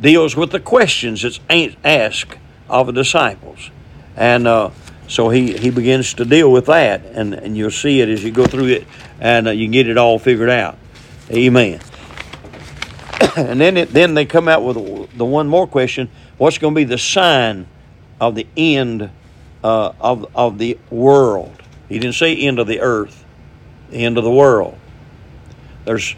deals 0.00 0.36
with 0.36 0.50
the 0.50 0.60
questions 0.60 1.22
that's 1.22 1.40
asked 1.48 2.38
of 2.68 2.86
the 2.86 2.92
disciples. 2.92 3.70
And 4.16 4.46
uh, 4.46 4.70
so 5.08 5.28
he, 5.28 5.56
he 5.56 5.70
begins 5.70 6.14
to 6.14 6.24
deal 6.24 6.50
with 6.50 6.66
that, 6.66 7.04
and, 7.04 7.34
and 7.34 7.56
you'll 7.56 7.70
see 7.70 8.00
it 8.00 8.08
as 8.08 8.24
you 8.24 8.30
go 8.30 8.46
through 8.46 8.66
it, 8.66 8.86
and 9.20 9.48
uh, 9.48 9.50
you 9.50 9.68
get 9.68 9.88
it 9.88 9.98
all 9.98 10.18
figured 10.18 10.50
out. 10.50 10.78
Amen. 11.30 11.80
and 13.36 13.60
then 13.60 13.76
it, 13.76 13.90
then 13.90 14.14
they 14.14 14.24
come 14.24 14.48
out 14.48 14.64
with 14.64 15.16
the 15.16 15.24
one 15.24 15.48
more 15.48 15.66
question: 15.66 16.10
What's 16.38 16.58
going 16.58 16.74
to 16.74 16.76
be 16.76 16.84
the 16.84 16.98
sign 16.98 17.66
of 18.20 18.34
the 18.34 18.46
end 18.56 19.10
uh, 19.62 19.92
of 20.00 20.26
of 20.34 20.58
the 20.58 20.78
world? 20.90 21.62
He 21.88 21.98
didn't 21.98 22.16
say 22.16 22.36
end 22.36 22.58
of 22.58 22.66
the 22.66 22.80
earth, 22.80 23.24
end 23.92 24.18
of 24.18 24.24
the 24.24 24.30
world. 24.30 24.78
There's 25.84 26.16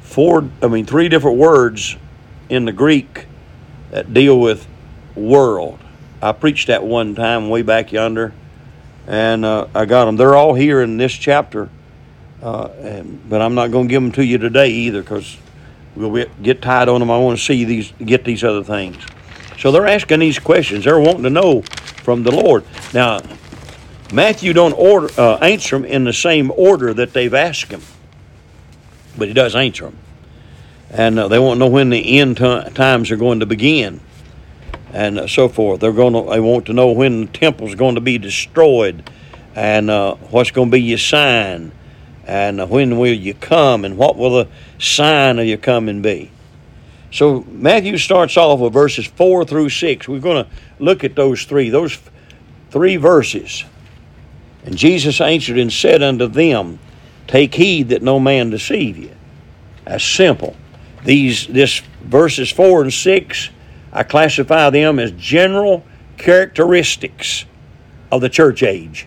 four, 0.00 0.48
I 0.62 0.68
mean, 0.68 0.86
three 0.86 1.08
different 1.08 1.36
words 1.36 1.96
in 2.48 2.64
the 2.64 2.72
Greek 2.72 3.26
that 3.90 4.12
deal 4.12 4.40
with 4.40 4.66
world. 5.14 5.78
I 6.22 6.32
preached 6.32 6.68
that 6.68 6.84
one 6.84 7.14
time 7.14 7.48
way 7.48 7.62
back 7.62 7.92
yonder, 7.92 8.32
and 9.06 9.44
uh, 9.44 9.68
I 9.74 9.84
got 9.84 10.06
them. 10.06 10.16
They're 10.16 10.34
all 10.34 10.54
here 10.54 10.82
in 10.82 10.96
this 10.96 11.12
chapter, 11.12 11.68
uh, 12.42 12.68
and, 12.80 13.28
but 13.28 13.40
I'm 13.40 13.54
not 13.54 13.70
going 13.70 13.88
to 13.88 13.90
give 13.90 14.02
them 14.02 14.12
to 14.12 14.24
you 14.24 14.38
today 14.38 14.70
either 14.70 15.02
because 15.02 15.36
we'll 15.94 16.26
get 16.42 16.62
tied 16.62 16.88
on 16.88 17.00
them. 17.00 17.10
I 17.10 17.18
want 17.18 17.38
to 17.38 17.44
see 17.44 17.64
these, 17.64 17.92
get 18.04 18.24
these 18.24 18.42
other 18.42 18.64
things. 18.64 18.96
So 19.58 19.72
they're 19.72 19.86
asking 19.86 20.20
these 20.20 20.38
questions. 20.38 20.84
They're 20.84 21.00
wanting 21.00 21.22
to 21.24 21.30
know 21.30 21.62
from 21.62 22.22
the 22.22 22.32
Lord. 22.32 22.64
Now, 22.92 23.20
Matthew 24.12 24.52
don't 24.52 24.72
order 24.72 25.08
uh, 25.18 25.36
answer 25.38 25.76
them 25.76 25.84
in 25.84 26.04
the 26.04 26.12
same 26.12 26.52
order 26.56 26.94
that 26.94 27.12
they've 27.12 27.32
asked 27.32 27.70
him, 27.70 27.82
but 29.16 29.28
he 29.28 29.34
does 29.34 29.56
answer 29.56 29.84
them 29.84 29.98
and 30.90 31.18
uh, 31.18 31.28
they 31.28 31.38
want 31.38 31.56
to 31.56 31.58
know 31.60 31.70
when 31.70 31.90
the 31.90 32.18
end 32.18 32.36
t- 32.36 32.70
times 32.74 33.10
are 33.10 33.16
going 33.16 33.40
to 33.40 33.46
begin, 33.46 34.00
and 34.92 35.18
uh, 35.18 35.26
so 35.26 35.48
forth. 35.48 35.80
They're 35.80 35.92
going 35.92 36.12
to 36.12 36.30
they 36.30 36.40
want 36.40 36.66
to 36.66 36.72
know 36.72 36.92
when 36.92 37.22
the 37.22 37.32
temple's 37.32 37.74
going 37.74 37.96
to 37.96 38.00
be 38.00 38.18
destroyed, 38.18 39.08
and 39.54 39.90
uh, 39.90 40.14
what's 40.30 40.50
going 40.50 40.68
to 40.68 40.72
be 40.72 40.82
your 40.82 40.98
sign, 40.98 41.72
and 42.26 42.60
uh, 42.60 42.66
when 42.66 42.98
will 42.98 43.14
you 43.14 43.34
come, 43.34 43.84
and 43.84 43.96
what 43.96 44.16
will 44.16 44.44
the 44.44 44.48
sign 44.78 45.38
of 45.38 45.46
your 45.46 45.58
coming 45.58 46.02
be. 46.02 46.30
So 47.10 47.44
Matthew 47.48 47.98
starts 47.98 48.36
off 48.36 48.60
with 48.60 48.72
verses 48.72 49.06
four 49.06 49.44
through 49.44 49.70
six. 49.70 50.08
We're 50.08 50.20
going 50.20 50.44
to 50.44 50.50
look 50.78 51.04
at 51.04 51.14
those 51.14 51.44
three, 51.44 51.70
those 51.70 51.98
three 52.70 52.96
verses. 52.96 53.64
And 54.64 54.76
Jesus 54.76 55.20
answered 55.20 55.58
and 55.58 55.72
said 55.72 56.02
unto 56.02 56.26
them, 56.26 56.78
Take 57.26 57.54
heed 57.54 57.88
that 57.88 58.02
no 58.02 58.20
man 58.20 58.50
deceive 58.50 58.98
you. 58.98 59.12
That's 59.84 60.04
simple. 60.04 60.56
These 61.06 61.46
this 61.46 61.82
verses 62.02 62.50
four 62.50 62.82
and 62.82 62.92
six, 62.92 63.50
I 63.92 64.02
classify 64.02 64.70
them 64.70 64.98
as 64.98 65.12
general 65.12 65.84
characteristics 66.18 67.44
of 68.10 68.20
the 68.20 68.28
church 68.28 68.64
age. 68.64 69.06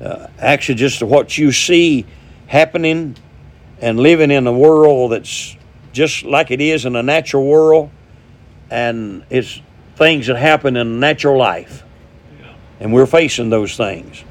Uh, 0.00 0.28
actually, 0.38 0.76
just 0.76 1.02
what 1.02 1.36
you 1.36 1.50
see 1.50 2.06
happening 2.46 3.16
and 3.80 3.98
living 3.98 4.30
in 4.30 4.46
a 4.46 4.52
world 4.52 5.10
that's 5.10 5.56
just 5.92 6.22
like 6.22 6.52
it 6.52 6.60
is 6.60 6.84
in 6.84 6.94
a 6.94 7.02
natural 7.02 7.44
world, 7.44 7.90
and 8.70 9.24
it's 9.28 9.60
things 9.96 10.28
that 10.28 10.36
happen 10.36 10.76
in 10.76 11.00
natural 11.00 11.36
life, 11.36 11.82
and 12.78 12.92
we're 12.92 13.06
facing 13.06 13.50
those 13.50 13.76
things. 13.76 14.22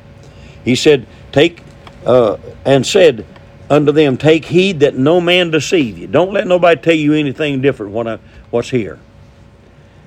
He 0.64 0.76
said, 0.76 1.06
"Take," 1.34 1.62
uh, 2.06 2.38
and 2.64 2.86
said, 2.86 3.26
unto 3.70 3.92
them, 3.92 4.18
Take 4.18 4.46
heed 4.46 4.82
that 4.82 4.96
no 4.96 5.22
man 5.22 5.52
deceive 5.52 5.98
you. 5.98 6.08
Don't 6.08 6.34
let 6.34 6.48
nobody 6.48 6.80
tell 6.82 6.94
you 6.96 7.14
anything 7.14 7.62
different 7.62 7.92
what 7.92 8.08
I, 8.08 8.20
what's 8.50 8.70
here. 8.70 9.00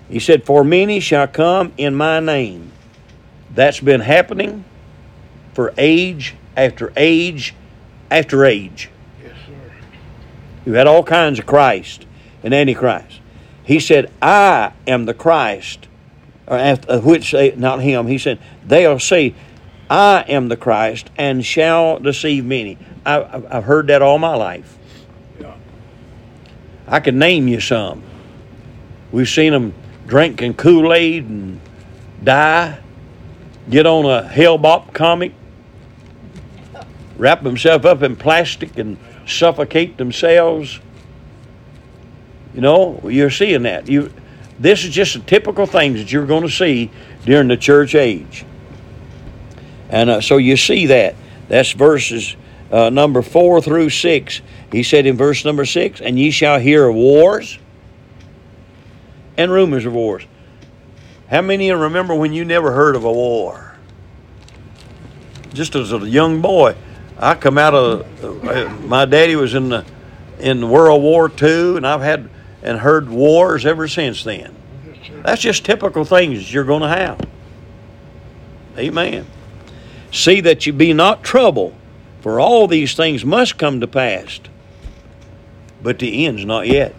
He 0.08 0.20
said, 0.20 0.44
For 0.44 0.64
many 0.64 1.00
shall 1.00 1.26
come 1.26 1.72
in 1.76 1.94
my 1.94 2.20
name. 2.20 2.72
That's 3.54 3.80
been 3.80 4.00
happening 4.00 4.64
for 5.54 5.72
age 5.78 6.34
after 6.56 6.92
age 6.96 7.54
after 8.10 8.44
age. 8.44 8.90
Yes, 9.22 9.32
sir. 9.46 9.52
You 10.64 10.72
had 10.74 10.86
all 10.86 11.02
kinds 11.02 11.38
of 11.38 11.46
Christ 11.46 12.06
and 12.42 12.54
Antichrist. 12.54 13.20
He 13.64 13.80
said, 13.80 14.12
I 14.22 14.72
am 14.86 15.06
the 15.06 15.14
Christ, 15.14 15.88
or 16.46 16.56
after, 16.56 17.00
which 17.00 17.32
they, 17.32 17.56
not 17.56 17.80
him. 17.80 18.06
He 18.06 18.18
said, 18.18 18.38
they'll 18.64 19.00
say, 19.00 19.34
I 19.90 20.24
am 20.28 20.48
the 20.48 20.56
Christ 20.56 21.10
and 21.16 21.44
shall 21.44 21.98
deceive 21.98 22.44
many. 22.44 22.78
I, 23.06 23.54
have 23.54 23.64
heard 23.64 23.86
that 23.86 24.02
all 24.02 24.18
my 24.18 24.34
life. 24.34 24.76
Yeah. 25.40 25.54
I 26.88 27.00
can 27.00 27.18
name 27.18 27.46
you 27.46 27.60
some. 27.60 28.02
We've 29.12 29.28
seen 29.28 29.52
them 29.52 29.74
drinking 30.06 30.54
Kool 30.54 30.92
Aid 30.92 31.24
and 31.24 31.60
die, 32.22 32.78
get 33.70 33.86
on 33.86 34.06
a 34.06 34.26
Hale-Bopp 34.26 34.92
comet, 34.92 35.32
wrap 37.16 37.42
themselves 37.42 37.84
up 37.84 38.02
in 38.02 38.16
plastic 38.16 38.76
and 38.76 38.98
suffocate 39.26 39.96
themselves. 39.96 40.80
You 42.54 42.60
know, 42.60 43.00
you're 43.04 43.30
seeing 43.30 43.62
that. 43.62 43.88
You, 43.88 44.12
this 44.58 44.84
is 44.84 44.90
just 44.90 45.14
the 45.14 45.20
typical 45.20 45.66
things 45.66 46.00
that 46.00 46.10
you're 46.10 46.26
going 46.26 46.42
to 46.42 46.50
see 46.50 46.90
during 47.24 47.48
the 47.48 47.56
church 47.56 47.94
age. 47.94 48.44
And 49.90 50.10
uh, 50.10 50.20
so 50.20 50.38
you 50.38 50.56
see 50.56 50.86
that. 50.86 51.14
That's 51.48 51.70
verses 51.70 52.34
uh, 52.76 52.90
number 52.90 53.22
4 53.22 53.62
through 53.62 53.88
6. 53.88 54.40
He 54.70 54.82
said 54.82 55.06
in 55.06 55.16
verse 55.16 55.46
number 55.46 55.64
6, 55.64 56.02
And 56.02 56.18
ye 56.18 56.30
shall 56.30 56.58
hear 56.58 56.86
of 56.88 56.94
wars 56.94 57.58
and 59.38 59.50
rumors 59.50 59.86
of 59.86 59.94
wars. 59.94 60.26
How 61.30 61.40
many 61.40 61.70
of 61.70 61.78
you 61.78 61.84
remember 61.84 62.14
when 62.14 62.34
you 62.34 62.44
never 62.44 62.72
heard 62.72 62.94
of 62.94 63.04
a 63.04 63.12
war? 63.12 63.76
Just 65.54 65.74
as 65.74 65.90
a 65.90 65.98
young 66.00 66.42
boy, 66.42 66.76
I 67.18 67.34
come 67.34 67.56
out 67.56 67.72
of 67.72 68.24
uh, 68.44 68.68
my 68.86 69.06
daddy 69.06 69.36
was 69.36 69.54
in 69.54 69.70
the 69.70 69.86
in 70.38 70.68
World 70.68 71.00
War 71.00 71.32
II, 71.42 71.78
and 71.78 71.86
I've 71.86 72.02
had 72.02 72.28
and 72.62 72.78
heard 72.78 73.08
wars 73.08 73.64
ever 73.64 73.88
since 73.88 74.22
then. 74.22 74.54
That's 75.22 75.40
just 75.40 75.64
typical 75.64 76.04
things 76.04 76.52
you're 76.52 76.64
going 76.64 76.82
to 76.82 76.88
have. 76.88 77.26
Amen. 78.76 79.26
See 80.12 80.42
that 80.42 80.66
you 80.66 80.74
be 80.74 80.92
not 80.92 81.24
troubled 81.24 81.74
for 82.26 82.40
all 82.40 82.66
these 82.66 82.96
things 82.96 83.24
must 83.24 83.56
come 83.56 83.78
to 83.78 83.86
pass, 83.86 84.40
but 85.80 86.00
the 86.00 86.26
end's 86.26 86.44
not 86.44 86.66
yet. 86.66 86.92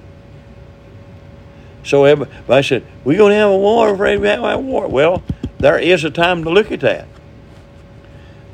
So 1.84 2.26
I 2.48 2.62
said, 2.62 2.86
we're 3.04 3.18
going 3.18 3.32
to 3.32 3.36
have 3.36 3.50
a 3.50 3.58
war, 3.58 3.94
afraid 3.94 4.22
we 4.22 4.30
have 4.30 4.42
a 4.42 4.58
war. 4.58 4.88
Well, 4.88 5.24
there 5.60 5.78
is 5.80 6.06
a 6.06 6.10
time 6.10 6.46
to 6.46 6.50
look 6.50 6.72
at 6.72 6.80
that. 6.80 7.10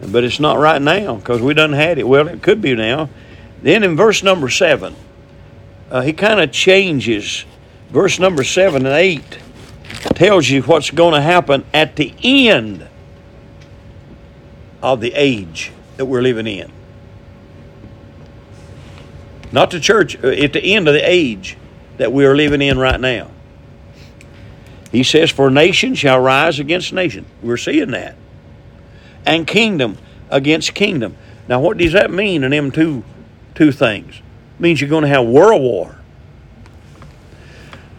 But 0.07 0.23
it's 0.23 0.39
not 0.39 0.57
right 0.57 0.81
now 0.81 1.17
because 1.17 1.43
we 1.43 1.53
done 1.53 1.73
had 1.73 1.99
it. 1.99 2.07
Well, 2.07 2.27
it 2.27 2.41
could 2.41 2.59
be 2.59 2.73
now. 2.73 3.07
Then 3.61 3.83
in 3.83 3.95
verse 3.95 4.23
number 4.23 4.49
seven, 4.49 4.95
uh, 5.91 6.01
he 6.01 6.11
kind 6.11 6.39
of 6.39 6.51
changes. 6.51 7.45
Verse 7.91 8.17
number 8.17 8.43
seven 8.43 8.87
and 8.87 8.95
eight 8.95 9.37
tells 10.15 10.49
you 10.49 10.63
what's 10.63 10.89
going 10.89 11.13
to 11.13 11.21
happen 11.21 11.65
at 11.71 11.97
the 11.97 12.15
end 12.23 12.87
of 14.81 15.01
the 15.01 15.13
age 15.13 15.71
that 15.97 16.05
we're 16.05 16.21
living 16.21 16.47
in. 16.47 16.71
Not 19.51 19.69
the 19.69 19.79
church, 19.79 20.21
uh, 20.23 20.29
at 20.29 20.53
the 20.53 20.75
end 20.75 20.87
of 20.87 20.93
the 20.93 21.07
age 21.07 21.57
that 21.97 22.11
we 22.11 22.25
are 22.25 22.35
living 22.35 22.61
in 22.61 22.79
right 22.79 22.99
now. 22.99 23.29
He 24.91 25.03
says, 25.03 25.31
For 25.31 25.49
nation 25.49 25.95
shall 25.95 26.19
rise 26.19 26.59
against 26.59 26.93
nation. 26.93 27.25
We're 27.41 27.57
seeing 27.57 27.91
that. 27.91 28.15
And 29.25 29.47
kingdom 29.47 29.97
against 30.29 30.73
kingdom. 30.73 31.17
Now, 31.47 31.59
what 31.59 31.77
does 31.77 31.93
that 31.93 32.11
mean 32.11 32.43
in 32.43 32.51
them 32.51 32.71
two, 32.71 33.03
two 33.55 33.71
things? 33.71 34.15
It 34.15 34.61
means 34.61 34.81
you're 34.81 34.89
going 34.89 35.03
to 35.03 35.07
have 35.07 35.25
world 35.25 35.61
war. 35.61 35.97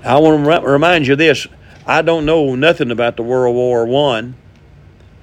I 0.05 0.19
want 0.19 0.45
to 0.45 0.69
remind 0.69 1.07
you 1.07 1.17
this. 1.17 1.47
I 1.87 2.03
don't 2.03 2.27
know 2.27 2.55
nothing 2.55 2.91
about 2.91 3.17
the 3.17 3.23
World 3.23 3.55
War 3.55 3.87
One, 3.87 4.35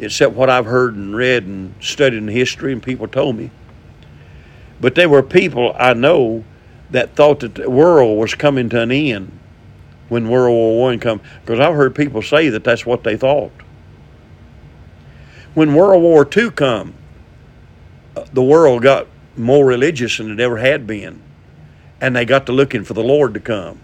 except 0.02 0.34
what 0.34 0.50
I've 0.50 0.66
heard 0.66 0.96
and 0.96 1.16
read 1.16 1.46
and 1.46 1.74
studied 1.80 2.18
in 2.18 2.28
history, 2.28 2.74
and 2.74 2.82
people 2.82 3.08
told 3.08 3.38
me. 3.38 3.52
But 4.82 4.96
there 4.96 5.08
were 5.08 5.24
people 5.24 5.76
I 5.78 5.94
know 5.94 6.44
that 6.90 7.16
thought 7.16 7.40
that 7.42 7.56
the 7.56 7.70
world 7.70 8.18
was 8.18 8.34
coming 8.34 8.68
to 8.70 8.82
an 8.82 8.92
end 8.92 9.38
when 10.10 10.28
World 10.28 10.54
War 10.54 10.82
One 10.82 11.00
come, 11.00 11.22
because 11.42 11.60
I've 11.60 11.76
heard 11.76 11.96
people 11.96 12.22
say 12.22 12.50
that 12.50 12.64
that's 12.64 12.86
what 12.86 13.04
they 13.04 13.16
thought. 13.16 13.52
When 15.54 15.74
World 15.74 16.02
War 16.02 16.26
Two 16.26 16.52
come, 16.52 16.96
uh, 18.16 18.26
the 18.34 18.44
world 18.44 18.82
got 18.82 19.08
more 19.38 19.66
religious 19.66 20.18
than 20.18 20.32
it 20.32 20.40
ever 20.40 20.58
had 20.58 20.86
been, 20.86 21.22
and 22.02 22.16
they 22.16 22.26
got 22.26 22.48
to 22.48 22.52
looking 22.52 22.84
for 22.84 22.94
the 22.94 23.04
Lord 23.04 23.34
to 23.36 23.40
come. 23.40 23.80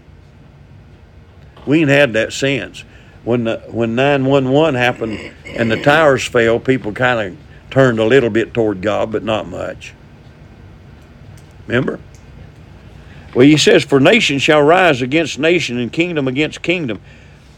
We 1.64 1.80
ain't 1.80 1.90
had 1.90 2.12
that 2.14 2.32
since. 2.32 2.84
When 3.28 3.44
the, 3.44 3.58
when 3.68 3.94
nine 3.94 4.24
one 4.24 4.48
one 4.48 4.74
happened 4.74 5.20
and 5.44 5.70
the 5.70 5.82
towers 5.82 6.26
fell, 6.26 6.58
people 6.58 6.92
kind 6.92 7.20
of 7.20 7.70
turned 7.70 7.98
a 7.98 8.04
little 8.06 8.30
bit 8.30 8.54
toward 8.54 8.80
God, 8.80 9.12
but 9.12 9.22
not 9.22 9.46
much. 9.46 9.92
Remember? 11.66 12.00
Well, 13.34 13.44
he 13.44 13.58
says, 13.58 13.84
For 13.84 14.00
nation 14.00 14.38
shall 14.38 14.62
rise 14.62 15.02
against 15.02 15.38
nation 15.38 15.76
and 15.76 15.92
kingdom 15.92 16.26
against 16.26 16.62
kingdom. 16.62 17.02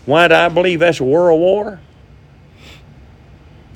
Why 0.07 0.27
do 0.27 0.35
I 0.35 0.49
believe 0.49 0.81
that's 0.81 0.99
a 0.99 1.05
world 1.05 1.39
war? 1.39 1.79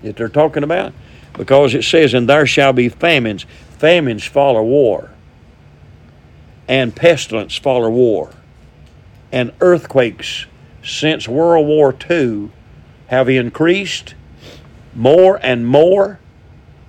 That 0.03 0.17
they're 0.17 0.29
talking 0.29 0.65
about? 0.65 0.95
Because 1.35 1.75
it 1.75 1.85
says, 1.85 2.13
And 2.13 2.29
there 2.29 2.45
shall 2.45 2.73
be 2.73 2.89
famines. 2.89 3.47
Famines 3.79 4.25
follow 4.25 4.65
war. 4.65 5.13
And 6.67 6.97
pestilence 6.97 7.57
follow 7.57 7.89
war 7.89 8.33
and 9.31 9.53
earthquakes 9.61 10.47
since 10.85 11.27
World 11.29 11.67
War 11.67 11.95
II 12.11 12.51
have 13.09 13.29
increased 13.29 14.15
more 14.95 15.39
and 15.43 15.67
more 15.67 16.21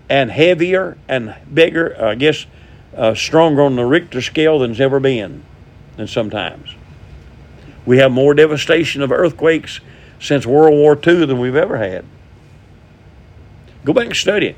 and 0.09 0.29
heavier 0.29 0.97
and 1.07 1.35
bigger, 1.51 1.95
I 1.99 2.15
guess, 2.15 2.45
uh, 2.95 3.15
stronger 3.15 3.61
on 3.63 3.75
the 3.75 3.85
Richter 3.85 4.21
scale 4.21 4.59
than's 4.59 4.79
ever 4.79 4.99
been, 4.99 5.43
and 5.97 6.09
sometimes. 6.09 6.75
We 7.85 7.97
have 7.97 8.11
more 8.11 8.33
devastation 8.33 9.01
of 9.01 9.11
earthquakes 9.11 9.79
since 10.19 10.45
World 10.45 10.73
War 10.73 10.95
II 10.95 11.25
than 11.25 11.39
we've 11.39 11.55
ever 11.55 11.77
had. 11.77 12.05
Go 13.83 13.93
back 13.93 14.07
and 14.07 14.15
study 14.15 14.47
it. 14.47 14.57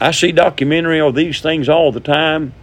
I 0.00 0.12
see 0.12 0.32
documentary 0.32 1.00
of 1.00 1.14
these 1.14 1.40
things 1.40 1.68
all 1.68 1.92
the 1.92 2.00
time 2.00 2.54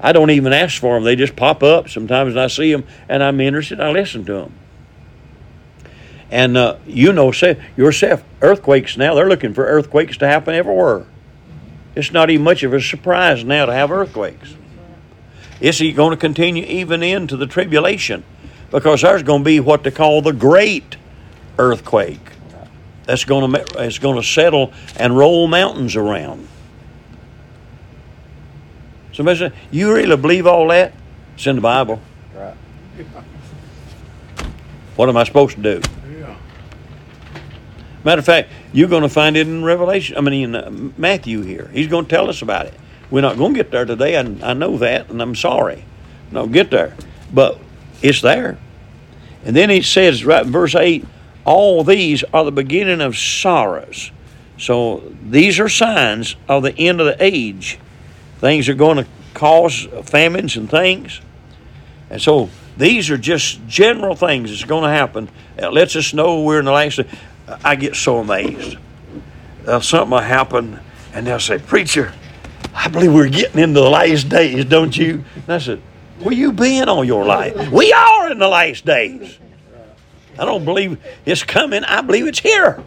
I 0.00 0.12
don't 0.12 0.30
even 0.30 0.52
ask 0.52 0.80
for 0.80 0.94
them. 0.94 1.04
They 1.04 1.16
just 1.16 1.36
pop 1.36 1.62
up 1.62 1.88
sometimes, 1.88 2.30
and 2.30 2.40
I 2.40 2.46
see 2.46 2.72
them, 2.72 2.84
and 3.08 3.22
I'm 3.22 3.40
interested. 3.40 3.80
I 3.80 3.90
listen 3.90 4.24
to 4.26 4.32
them. 4.32 4.54
And 6.30 6.56
uh, 6.56 6.76
you 6.86 7.12
know 7.12 7.32
yourself, 7.76 8.22
earthquakes 8.42 8.96
now, 8.96 9.14
they're 9.14 9.28
looking 9.28 9.54
for 9.54 9.64
earthquakes 9.64 10.18
to 10.18 10.26
happen 10.26 10.54
everywhere. 10.54 11.06
It's 11.94 12.12
not 12.12 12.30
even 12.30 12.44
much 12.44 12.62
of 12.62 12.74
a 12.74 12.80
surprise 12.80 13.44
now 13.44 13.66
to 13.66 13.72
have 13.72 13.90
earthquakes. 13.90 14.54
It's 15.60 15.80
going 15.80 16.10
to 16.10 16.16
continue 16.16 16.64
even 16.64 17.02
into 17.02 17.36
the 17.36 17.46
tribulation 17.46 18.24
because 18.70 19.02
there's 19.02 19.22
going 19.22 19.40
to 19.40 19.44
be 19.44 19.58
what 19.60 19.82
they 19.82 19.90
call 19.90 20.22
the 20.22 20.32
great 20.32 20.96
earthquake. 21.58 22.20
That's 23.04 23.24
going 23.24 23.50
to, 23.50 23.64
it's 23.82 23.98
going 23.98 24.20
to 24.20 24.22
settle 24.22 24.72
and 24.96 25.16
roll 25.16 25.48
mountains 25.48 25.96
around. 25.96 26.46
Somebody 29.12 29.38
said, 29.38 29.54
You 29.70 29.94
really 29.94 30.16
believe 30.16 30.46
all 30.46 30.68
that? 30.68 30.92
It's 31.34 31.46
in 31.46 31.56
the 31.56 31.62
Bible. 31.62 32.00
Right. 32.36 32.54
What 34.94 35.08
am 35.08 35.16
I 35.16 35.24
supposed 35.24 35.56
to 35.56 35.62
do? 35.62 35.88
Matter 38.08 38.20
of 38.20 38.24
fact, 38.24 38.48
you're 38.72 38.88
going 38.88 39.02
to 39.02 39.10
find 39.10 39.36
it 39.36 39.46
in 39.46 39.62
Revelation. 39.62 40.16
I 40.16 40.22
mean, 40.22 40.32
in 40.32 40.56
uh, 40.56 40.70
Matthew 40.96 41.42
here. 41.42 41.68
He's 41.74 41.88
going 41.88 42.06
to 42.06 42.10
tell 42.10 42.30
us 42.30 42.40
about 42.40 42.64
it. 42.64 42.72
We're 43.10 43.20
not 43.20 43.36
going 43.36 43.52
to 43.52 43.58
get 43.62 43.70
there 43.70 43.84
today. 43.84 44.16
I, 44.16 44.20
I 44.20 44.54
know 44.54 44.78
that, 44.78 45.10
and 45.10 45.20
I'm 45.20 45.34
sorry. 45.34 45.84
No, 46.32 46.46
get 46.46 46.70
there. 46.70 46.96
But 47.34 47.58
it's 48.00 48.22
there. 48.22 48.56
And 49.44 49.54
then 49.54 49.68
he 49.68 49.82
says, 49.82 50.24
right 50.24 50.46
in 50.46 50.50
verse 50.50 50.74
8, 50.74 51.04
all 51.44 51.84
these 51.84 52.24
are 52.32 52.46
the 52.46 52.50
beginning 52.50 53.02
of 53.02 53.14
sorrows. 53.14 54.10
So 54.56 55.12
these 55.22 55.60
are 55.60 55.68
signs 55.68 56.34
of 56.48 56.62
the 56.62 56.74
end 56.78 57.02
of 57.02 57.06
the 57.08 57.22
age. 57.22 57.78
Things 58.38 58.70
are 58.70 58.74
going 58.74 59.04
to 59.04 59.06
cause 59.34 59.86
famines 60.04 60.56
and 60.56 60.70
things. 60.70 61.20
And 62.08 62.22
so 62.22 62.48
these 62.78 63.10
are 63.10 63.18
just 63.18 63.66
general 63.66 64.16
things 64.16 64.48
that's 64.48 64.64
going 64.64 64.84
to 64.84 64.96
happen. 64.96 65.28
It 65.58 65.74
lets 65.74 65.94
us 65.94 66.14
know 66.14 66.40
we're 66.40 66.60
in 66.60 66.64
the 66.64 66.72
last. 66.72 67.00
I 67.64 67.76
get 67.76 67.96
so 67.96 68.18
amazed. 68.18 68.76
Uh, 69.66 69.80
something 69.80 70.10
will 70.10 70.18
happen, 70.18 70.80
and 71.12 71.26
they'll 71.26 71.40
say, 71.40 71.58
Preacher, 71.58 72.12
I 72.74 72.88
believe 72.88 73.12
we're 73.12 73.28
getting 73.28 73.60
into 73.60 73.80
the 73.80 73.88
last 73.88 74.28
days, 74.28 74.64
don't 74.64 74.96
you? 74.96 75.24
And 75.34 75.48
I 75.48 75.58
said, 75.58 75.80
Where 76.20 76.34
you 76.34 76.52
been 76.52 76.88
all 76.88 77.04
your 77.04 77.24
life? 77.24 77.70
We 77.70 77.92
are 77.92 78.30
in 78.30 78.38
the 78.38 78.48
last 78.48 78.84
days. 78.84 79.38
I 80.38 80.44
don't 80.44 80.64
believe 80.64 80.98
it's 81.26 81.42
coming. 81.42 81.84
I 81.84 82.00
believe 82.00 82.26
it's 82.26 82.38
here. 82.38 82.82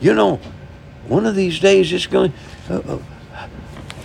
You 0.00 0.14
know, 0.14 0.40
one 1.06 1.26
of 1.26 1.34
these 1.34 1.58
days 1.58 1.92
it's 1.92 2.06
going. 2.06 2.32
Uh, 2.70 2.74
uh, 2.76 2.98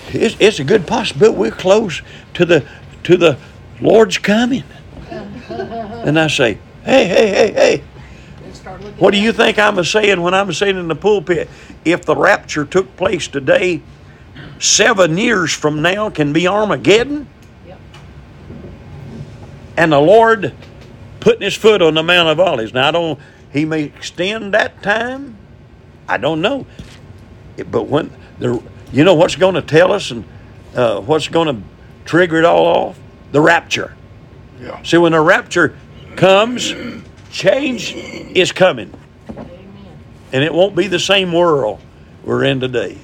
it's, 0.10 0.36
it's 0.40 0.60
a 0.60 0.64
good 0.64 0.86
possibility 0.86 1.38
we're 1.38 1.52
close 1.52 2.02
to 2.34 2.46
the 2.46 2.68
to 3.04 3.16
the 3.18 3.38
Lord's 3.80 4.18
coming. 4.18 4.64
and 5.10 6.20
I 6.20 6.28
say, 6.28 6.58
hey, 6.84 7.08
hey, 7.08 7.28
hey, 7.30 7.54
hey. 7.54 7.84
What 8.98 9.12
do 9.12 9.20
you 9.20 9.34
think 9.34 9.60
I'm 9.60 9.84
saying 9.84 10.22
when 10.22 10.34
I'm 10.34 10.52
saying 10.54 10.78
in 10.78 10.88
the 10.88 10.96
pulpit? 10.96 11.50
If 11.84 12.06
the 12.06 12.16
rapture 12.16 12.66
took 12.66 12.96
place 12.96 13.28
today, 13.28 13.82
seven 14.60 15.18
years 15.18 15.52
from 15.54 15.82
now 15.82 16.10
can 16.10 16.32
be 16.34 16.48
Armageddon? 16.48 17.28
Yep. 17.68 17.80
And 19.78 19.92
the 19.92 20.00
Lord 20.00 20.54
putting 21.20 21.42
his 21.42 21.56
foot 21.56 21.82
on 21.82 21.94
the 21.94 22.04
Mount 22.04 22.30
of 22.30 22.40
Olives. 22.40 22.74
Now, 22.74 22.88
I 22.88 22.92
don't, 22.92 23.20
he 23.52 23.66
may 23.66 23.84
extend 23.84 24.54
that 24.54 24.82
time. 24.82 25.38
I 26.08 26.18
don't 26.18 26.42
know. 26.42 26.66
But 27.70 27.84
when 27.84 28.12
the, 28.40 28.62
you 28.92 29.04
know 29.04 29.14
what's 29.14 29.36
going 29.36 29.56
to 29.56 29.62
tell 29.62 29.92
us 29.92 30.12
and 30.12 30.26
uh, 30.76 31.02
what's 31.02 31.28
going 31.28 31.56
to 31.56 31.62
trigger 32.06 32.38
it 32.38 32.46
all 32.46 32.66
off? 32.66 33.00
The 33.32 33.42
rapture. 33.42 33.96
Yeah. 34.60 34.82
See, 34.84 34.98
when 34.98 35.12
the 35.14 35.22
rapture 35.22 35.78
comes, 36.16 36.74
change 37.32 37.94
is 37.94 38.52
coming. 38.52 38.94
And 40.32 40.44
it 40.44 40.54
won't 40.54 40.76
be 40.76 40.88
the 40.88 41.00
same 41.00 41.32
world 41.32 41.80
we're 42.24 42.44
in 42.44 42.60
today. 42.60 42.98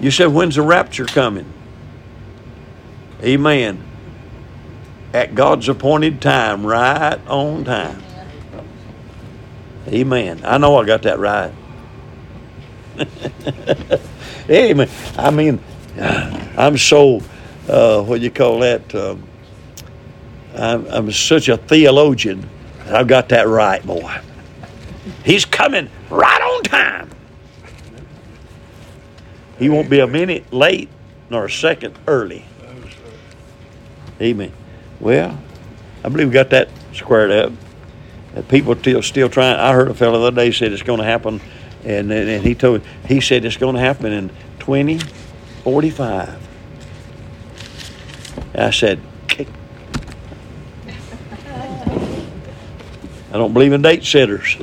You 0.00 0.10
said, 0.10 0.26
when's 0.26 0.56
the 0.56 0.62
rapture 0.62 1.06
coming? 1.06 1.50
Amen. 3.22 3.82
At 5.14 5.34
God's 5.34 5.68
appointed 5.68 6.20
time, 6.20 6.66
right 6.66 7.18
on 7.26 7.64
time. 7.64 8.02
Amen. 9.88 10.42
I 10.44 10.58
know 10.58 10.76
I 10.76 10.84
got 10.84 11.02
that 11.02 11.18
right. 11.18 11.52
Amen. 14.50 14.90
I 15.16 15.30
mean, 15.30 15.58
I'm 15.96 16.76
so, 16.76 17.22
uh, 17.68 18.02
what 18.02 18.18
do 18.18 18.24
you 18.24 18.30
call 18.30 18.58
that? 18.58 18.94
Um, 18.94 19.22
I'm, 20.54 20.86
I'm 20.86 21.12
such 21.12 21.48
a 21.48 21.56
theologian. 21.56 22.48
I've 22.86 23.08
got 23.08 23.28
that 23.30 23.48
right, 23.48 23.84
boy. 23.84 24.20
He's 25.24 25.44
coming 25.44 25.90
right 26.10 26.40
on 26.40 26.62
time. 26.62 27.10
He 29.58 29.68
won't 29.68 29.90
be 29.90 30.00
a 30.00 30.06
minute 30.06 30.52
late 30.52 30.88
nor 31.30 31.46
a 31.46 31.50
second 31.50 31.98
early. 32.06 32.44
Amen. 34.20 34.52
Well, 35.00 35.38
I 36.04 36.08
believe 36.08 36.28
we 36.28 36.34
got 36.34 36.50
that 36.50 36.68
squared 36.92 37.30
up. 37.30 37.52
People 38.48 38.76
still 38.76 39.02
still 39.02 39.28
trying. 39.28 39.56
I 39.58 39.72
heard 39.72 39.88
a 39.88 39.94
fellow 39.94 40.20
the 40.20 40.26
other 40.26 40.36
day 40.36 40.50
said 40.52 40.72
it's 40.72 40.82
going 40.82 40.98
to 41.00 41.06
happen 41.06 41.40
And, 41.84 42.10
and, 42.10 42.28
and 42.28 42.44
he 42.44 42.54
told 42.54 42.82
he 43.06 43.20
said 43.20 43.44
it's 43.44 43.56
going 43.58 43.74
to 43.74 43.80
happen 43.80 44.12
in 44.12 44.30
2045. 44.60 46.48
I 48.56 48.70
said, 48.70 49.00
I 53.34 53.36
don't 53.36 53.52
believe 53.52 53.72
in 53.72 53.82
date 53.82 54.04
setters. 54.04 54.56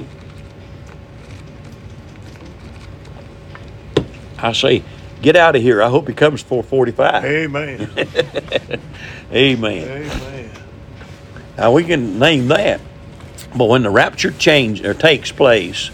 I 4.38 4.54
say, 4.54 4.82
get 5.22 5.36
out 5.36 5.58
of 5.58 5.62
here. 5.62 5.84
I 5.84 5.90
hope 5.90 6.08
he 6.08 6.14
comes 6.14 6.42
445. 6.42 7.26
Amen. 7.26 7.90
Amen. 9.34 9.88
Amen. 9.90 10.52
Now 11.58 11.74
we 11.74 11.84
can 11.84 12.18
name 12.18 12.48
that. 12.48 12.80
But 13.54 13.66
when 13.66 13.84
the 13.84 13.90
rapture 13.90 14.32
change 14.32 14.86
or 14.86 14.94
takes 14.94 15.34
place, 15.34 15.92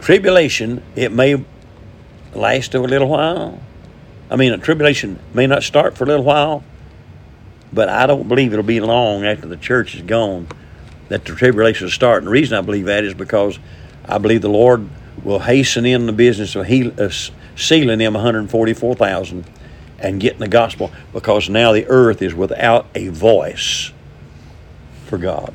tribulation, 0.00 0.82
it 0.96 1.12
may 1.12 1.44
last 2.34 2.74
a 2.74 2.80
little 2.80 3.10
while. 3.10 3.60
I 4.30 4.36
mean, 4.36 4.54
a 4.54 4.58
tribulation 4.58 5.18
may 5.34 5.46
not 5.46 5.64
start 5.64 5.98
for 5.98 6.04
a 6.04 6.06
little 6.06 6.24
while, 6.24 6.64
but 7.74 7.90
I 7.90 8.06
don't 8.06 8.26
believe 8.26 8.54
it'll 8.54 8.64
be 8.64 8.80
long 8.80 9.26
after 9.26 9.46
the 9.46 9.58
church 9.58 9.94
is 9.94 10.00
gone 10.00 10.48
that 11.10 11.24
the 11.24 11.34
tribulation 11.34 11.84
will 11.84 11.90
start. 11.90 12.18
And 12.18 12.28
the 12.28 12.30
reason 12.30 12.56
I 12.56 12.62
believe 12.62 12.86
that 12.86 13.04
is 13.04 13.12
because 13.12 13.58
I 14.06 14.16
believe 14.16 14.40
the 14.40 14.48
Lord 14.48 14.88
will 15.22 15.40
hasten 15.40 15.84
in 15.84 16.06
the 16.06 16.12
business 16.12 16.56
of 16.56 16.66
heal, 16.66 16.92
uh, 16.98 17.10
sealing 17.56 17.98
them 17.98 18.14
144,000 18.14 19.44
and 19.98 20.20
getting 20.20 20.38
the 20.38 20.48
gospel 20.48 20.90
because 21.12 21.50
now 21.50 21.72
the 21.72 21.86
earth 21.88 22.22
is 22.22 22.34
without 22.34 22.86
a 22.94 23.08
voice 23.08 23.92
for 25.06 25.18
God. 25.18 25.52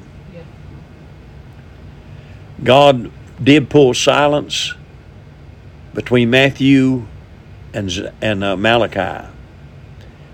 God 2.63 3.11
did 3.41 3.69
pull 3.69 3.93
silence 3.93 4.73
between 5.93 6.29
Matthew 6.29 7.05
and, 7.73 8.13
and 8.21 8.43
uh, 8.43 8.55
Malachi, 8.57 9.27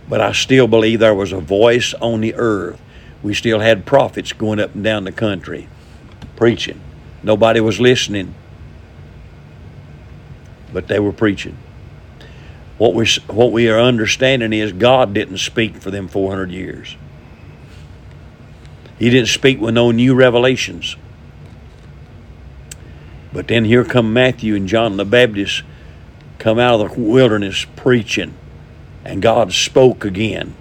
but 0.09 0.19
I 0.21 0.31
still 0.31 0.67
believe 0.67 0.99
there 0.99 1.15
was 1.15 1.31
a 1.31 1.39
voice 1.39 1.93
on 1.95 2.21
the 2.21 2.35
earth. 2.35 2.81
We 3.23 3.33
still 3.33 3.59
had 3.59 3.85
prophets 3.85 4.33
going 4.33 4.59
up 4.59 4.73
and 4.73 4.83
down 4.83 5.03
the 5.03 5.11
country 5.11 5.67
preaching. 6.35 6.81
Nobody 7.23 7.59
was 7.59 7.79
listening, 7.79 8.33
but 10.73 10.87
they 10.87 10.99
were 10.99 11.11
preaching. 11.11 11.57
What 12.79 12.95
we, 12.95 13.05
what 13.27 13.51
we 13.51 13.69
are 13.69 13.79
understanding 13.79 14.53
is 14.53 14.71
God 14.71 15.13
didn't 15.13 15.37
speak 15.37 15.77
for 15.77 15.91
them 15.91 16.07
400 16.07 16.49
years. 16.49 16.95
He 18.97 19.11
didn't 19.11 19.29
speak 19.29 19.59
with 19.61 19.75
no 19.75 19.91
new 19.91 20.15
revelations. 20.15 20.95
But 23.33 23.47
then 23.47 23.65
here 23.65 23.85
come 23.85 24.13
Matthew 24.13 24.55
and 24.55 24.67
John 24.67 24.97
the 24.97 25.05
Baptist 25.05 25.63
come 26.39 26.57
out 26.57 26.81
of 26.81 26.95
the 26.95 26.99
wilderness 26.99 27.65
preaching, 27.75 28.33
and 29.05 29.21
God 29.21 29.53
spoke 29.53 30.03
again. 30.03 30.55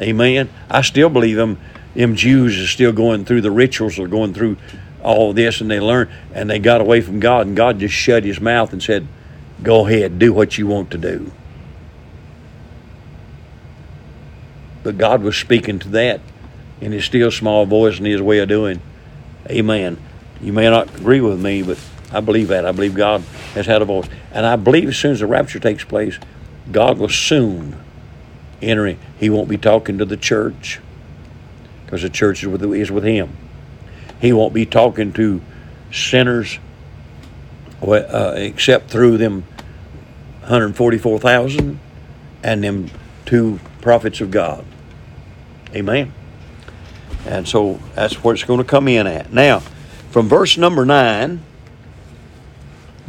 Amen. 0.00 0.48
I 0.70 0.82
still 0.82 1.08
believe 1.08 1.36
them. 1.36 1.58
Them 1.94 2.14
Jews 2.14 2.58
are 2.60 2.66
still 2.66 2.92
going 2.92 3.24
through 3.24 3.40
the 3.40 3.50
rituals, 3.50 3.98
are 3.98 4.06
going 4.06 4.32
through 4.34 4.56
all 5.02 5.32
this, 5.32 5.60
and 5.60 5.70
they 5.70 5.80
learn, 5.80 6.08
and 6.32 6.48
they 6.48 6.58
got 6.58 6.80
away 6.80 7.00
from 7.00 7.18
God, 7.18 7.46
and 7.46 7.56
God 7.56 7.80
just 7.80 7.94
shut 7.94 8.24
His 8.24 8.40
mouth 8.40 8.72
and 8.72 8.82
said, 8.82 9.06
"Go 9.62 9.86
ahead, 9.86 10.18
do 10.18 10.32
what 10.32 10.58
you 10.58 10.66
want 10.66 10.90
to 10.92 10.98
do." 10.98 11.32
But 14.82 14.98
God 14.98 15.22
was 15.22 15.36
speaking 15.36 15.78
to 15.80 15.88
that 15.90 16.20
in 16.80 16.92
His 16.92 17.04
still 17.04 17.30
small 17.30 17.66
voice 17.66 17.98
and 17.98 18.06
His 18.06 18.22
way 18.22 18.38
of 18.38 18.48
doing. 18.48 18.80
Amen. 19.50 19.96
You 20.40 20.52
may 20.52 20.70
not 20.70 20.94
agree 20.96 21.20
with 21.20 21.40
me, 21.40 21.62
but 21.62 21.78
I 22.12 22.20
believe 22.20 22.48
that. 22.48 22.64
I 22.64 22.72
believe 22.72 22.94
God 22.94 23.22
has 23.54 23.66
had 23.66 23.82
a 23.82 23.84
voice. 23.84 24.08
And 24.32 24.46
I 24.46 24.56
believe 24.56 24.88
as 24.88 24.96
soon 24.96 25.12
as 25.12 25.20
the 25.20 25.26
rapture 25.26 25.58
takes 25.58 25.84
place, 25.84 26.18
God 26.70 26.98
will 26.98 27.08
soon 27.08 27.76
enter 28.60 28.86
in. 28.86 28.98
He 29.18 29.30
won't 29.30 29.48
be 29.48 29.56
talking 29.56 29.98
to 29.98 30.04
the 30.04 30.16
church 30.16 30.80
because 31.84 32.02
the 32.02 32.10
church 32.10 32.42
is 32.42 32.48
with, 32.48 32.62
is 32.74 32.90
with 32.90 33.04
Him. 33.04 33.36
He 34.20 34.32
won't 34.32 34.52
be 34.52 34.66
talking 34.66 35.12
to 35.14 35.40
sinners 35.92 36.58
uh, 37.82 38.34
except 38.36 38.90
through 38.90 39.16
them 39.18 39.44
144,000 40.40 41.78
and 42.42 42.64
them 42.64 42.90
two 43.24 43.60
prophets 43.80 44.20
of 44.20 44.30
God. 44.30 44.64
Amen. 45.74 46.12
And 47.26 47.46
so 47.46 47.78
that's 47.94 48.22
where 48.24 48.34
it's 48.34 48.44
going 48.44 48.58
to 48.58 48.64
come 48.64 48.88
in 48.88 49.06
at. 49.06 49.32
Now, 49.32 49.60
from 50.10 50.28
verse 50.28 50.56
number 50.56 50.84
9 50.84 51.42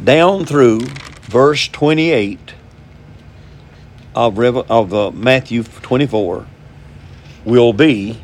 down 0.02 0.44
through 0.44 0.80
verse 1.22 1.68
28 1.68 2.54
of, 4.14 4.38
of 4.38 4.94
uh, 4.94 5.10
Matthew 5.12 5.62
24 5.62 6.46
will 7.44 7.72
be 7.72 8.20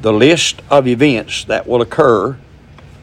the 0.00 0.12
list 0.12 0.62
of 0.70 0.86
events 0.86 1.44
that 1.44 1.66
will 1.66 1.82
occur 1.82 2.38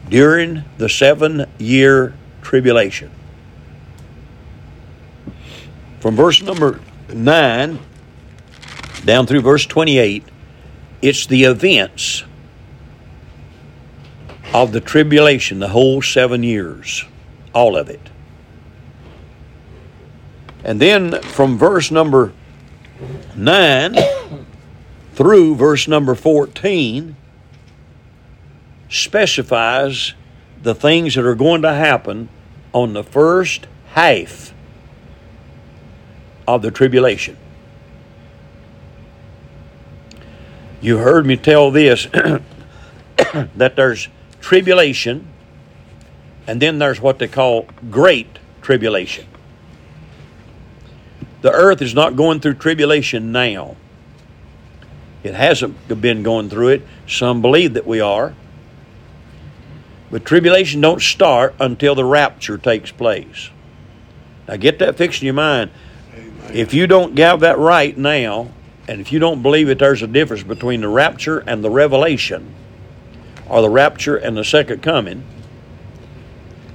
during 0.08 0.64
the 0.78 0.88
seven 0.88 1.46
year 1.58 2.14
tribulation. 2.42 3.10
From 6.00 6.14
verse 6.14 6.40
number 6.42 6.80
9 7.12 7.78
down 9.04 9.26
through 9.26 9.40
verse 9.40 9.66
28, 9.66 10.24
it's 11.02 11.26
the 11.26 11.44
events 11.44 12.24
of 14.54 14.72
the 14.72 14.80
tribulation, 14.80 15.58
the 15.58 15.68
whole 15.68 16.00
seven 16.00 16.42
years, 16.42 17.04
all 17.52 17.76
of 17.76 17.88
it. 17.88 18.00
And 20.66 20.80
then 20.80 21.22
from 21.22 21.56
verse 21.56 21.92
number 21.92 22.32
9 23.36 23.94
through 25.14 25.54
verse 25.54 25.86
number 25.86 26.16
14 26.16 27.14
specifies 28.88 30.14
the 30.60 30.74
things 30.74 31.14
that 31.14 31.24
are 31.24 31.36
going 31.36 31.62
to 31.62 31.72
happen 31.72 32.28
on 32.72 32.94
the 32.94 33.04
first 33.04 33.68
half 33.90 34.52
of 36.48 36.62
the 36.62 36.72
tribulation. 36.72 37.36
You 40.80 40.98
heard 40.98 41.26
me 41.26 41.36
tell 41.36 41.70
this 41.70 42.06
that 43.54 43.76
there's 43.76 44.08
tribulation, 44.40 45.28
and 46.48 46.60
then 46.60 46.80
there's 46.80 47.00
what 47.00 47.20
they 47.20 47.28
call 47.28 47.68
great 47.88 48.40
tribulation. 48.62 49.26
The 51.46 51.52
earth 51.52 51.80
is 51.80 51.94
not 51.94 52.16
going 52.16 52.40
through 52.40 52.54
tribulation 52.54 53.30
now. 53.30 53.76
It 55.22 55.32
hasn't 55.34 56.00
been 56.00 56.24
going 56.24 56.50
through 56.50 56.70
it. 56.70 56.82
Some 57.06 57.40
believe 57.40 57.74
that 57.74 57.86
we 57.86 58.00
are. 58.00 58.34
But 60.10 60.24
tribulation 60.24 60.80
don't 60.80 61.00
start 61.00 61.54
until 61.60 61.94
the 61.94 62.04
rapture 62.04 62.58
takes 62.58 62.90
place. 62.90 63.50
Now 64.48 64.56
get 64.56 64.80
that 64.80 64.96
fixed 64.96 65.22
in 65.22 65.26
your 65.26 65.34
mind. 65.34 65.70
Amen. 66.16 66.50
If 66.52 66.74
you 66.74 66.88
don't 66.88 67.16
have 67.16 67.38
that 67.38 67.58
right 67.58 67.96
now, 67.96 68.50
and 68.88 69.00
if 69.00 69.12
you 69.12 69.20
don't 69.20 69.40
believe 69.40 69.68
that 69.68 69.78
there's 69.78 70.02
a 70.02 70.08
difference 70.08 70.42
between 70.42 70.80
the 70.80 70.88
rapture 70.88 71.38
and 71.38 71.62
the 71.62 71.70
revelation, 71.70 72.52
or 73.48 73.62
the 73.62 73.70
rapture 73.70 74.16
and 74.16 74.36
the 74.36 74.44
second 74.44 74.82
coming, 74.82 75.24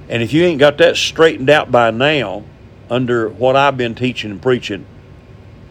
and 0.08 0.22
if 0.22 0.32
you 0.32 0.44
ain't 0.44 0.60
got 0.60 0.78
that 0.78 0.96
straightened 0.96 1.50
out 1.50 1.70
by 1.70 1.90
now, 1.90 2.44
under 2.92 3.30
what 3.30 3.56
I've 3.56 3.78
been 3.78 3.94
teaching 3.94 4.30
and 4.30 4.42
preaching, 4.42 4.84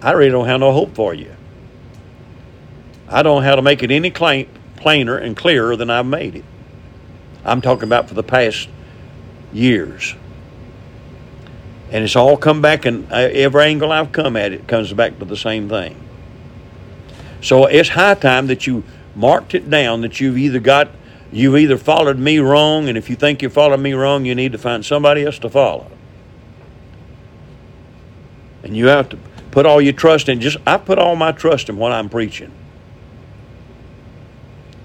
I 0.01 0.11
really 0.13 0.31
don't 0.31 0.47
have 0.47 0.59
no 0.59 0.71
hope 0.71 0.95
for 0.95 1.13
you. 1.13 1.35
I 3.07 3.21
don't 3.21 3.41
know 3.41 3.47
how 3.47 3.55
to 3.55 3.61
make 3.61 3.83
it 3.83 3.91
any 3.91 4.09
plain, 4.09 4.47
plainer 4.75 5.17
and 5.17 5.37
clearer 5.37 5.75
than 5.75 5.91
I've 5.91 6.07
made 6.07 6.37
it. 6.37 6.45
I'm 7.45 7.61
talking 7.61 7.83
about 7.83 8.07
for 8.07 8.15
the 8.15 8.23
past 8.23 8.67
years. 9.53 10.15
And 11.91 12.03
it's 12.03 12.15
all 12.15 12.37
come 12.37 12.59
back, 12.59 12.85
and 12.85 13.11
uh, 13.11 13.17
every 13.17 13.65
angle 13.65 13.91
I've 13.91 14.11
come 14.11 14.35
at 14.35 14.51
it 14.51 14.67
comes 14.67 14.91
back 14.91 15.19
to 15.19 15.25
the 15.25 15.37
same 15.37 15.69
thing. 15.69 15.95
So 17.43 17.67
it's 17.67 17.89
high 17.89 18.15
time 18.15 18.47
that 18.47 18.65
you 18.65 18.83
marked 19.15 19.53
it 19.53 19.69
down 19.69 20.01
that 20.01 20.19
you've 20.19 20.39
either 20.39 20.59
got, 20.59 20.89
you've 21.31 21.57
either 21.57 21.77
followed 21.77 22.17
me 22.17 22.39
wrong, 22.39 22.89
and 22.89 22.97
if 22.97 23.11
you 23.11 23.15
think 23.15 23.43
you 23.43 23.49
followed 23.49 23.79
me 23.79 23.93
wrong, 23.93 24.25
you 24.25 24.33
need 24.33 24.53
to 24.53 24.57
find 24.57 24.83
somebody 24.83 25.23
else 25.23 25.37
to 25.39 25.49
follow. 25.49 25.91
And 28.63 28.75
you 28.75 28.87
have 28.87 29.09
to 29.09 29.17
put 29.51 29.65
all 29.65 29.81
your 29.81 29.93
trust 29.93 30.29
in. 30.29 30.39
Just 30.39 30.57
I 30.65 30.77
put 30.77 30.97
all 30.99 31.15
my 31.15 31.31
trust 31.31 31.69
in 31.69 31.77
what 31.77 31.91
I'm 31.91 32.09
preaching. 32.09 32.51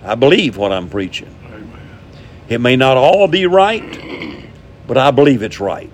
I 0.02 0.14
believe 0.14 0.56
what 0.56 0.72
I'm 0.72 0.88
preaching. 0.88 1.34
Amen. 1.46 1.88
It 2.48 2.60
may 2.60 2.76
not 2.76 2.96
all 2.96 3.26
be 3.26 3.46
right, 3.46 4.44
but 4.86 4.96
I 4.96 5.10
believe 5.10 5.42
it's 5.42 5.58
right. 5.58 5.90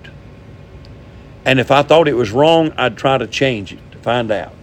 And 1.45 1.59
if 1.59 1.71
I 1.71 1.81
thought 1.81 2.07
it 2.07 2.13
was 2.13 2.31
wrong, 2.31 2.71
I'd 2.77 2.97
try 2.97 3.17
to 3.17 3.27
change 3.27 3.73
it 3.73 3.79
to 3.91 3.97
find 3.97 4.31
out. 4.31 4.53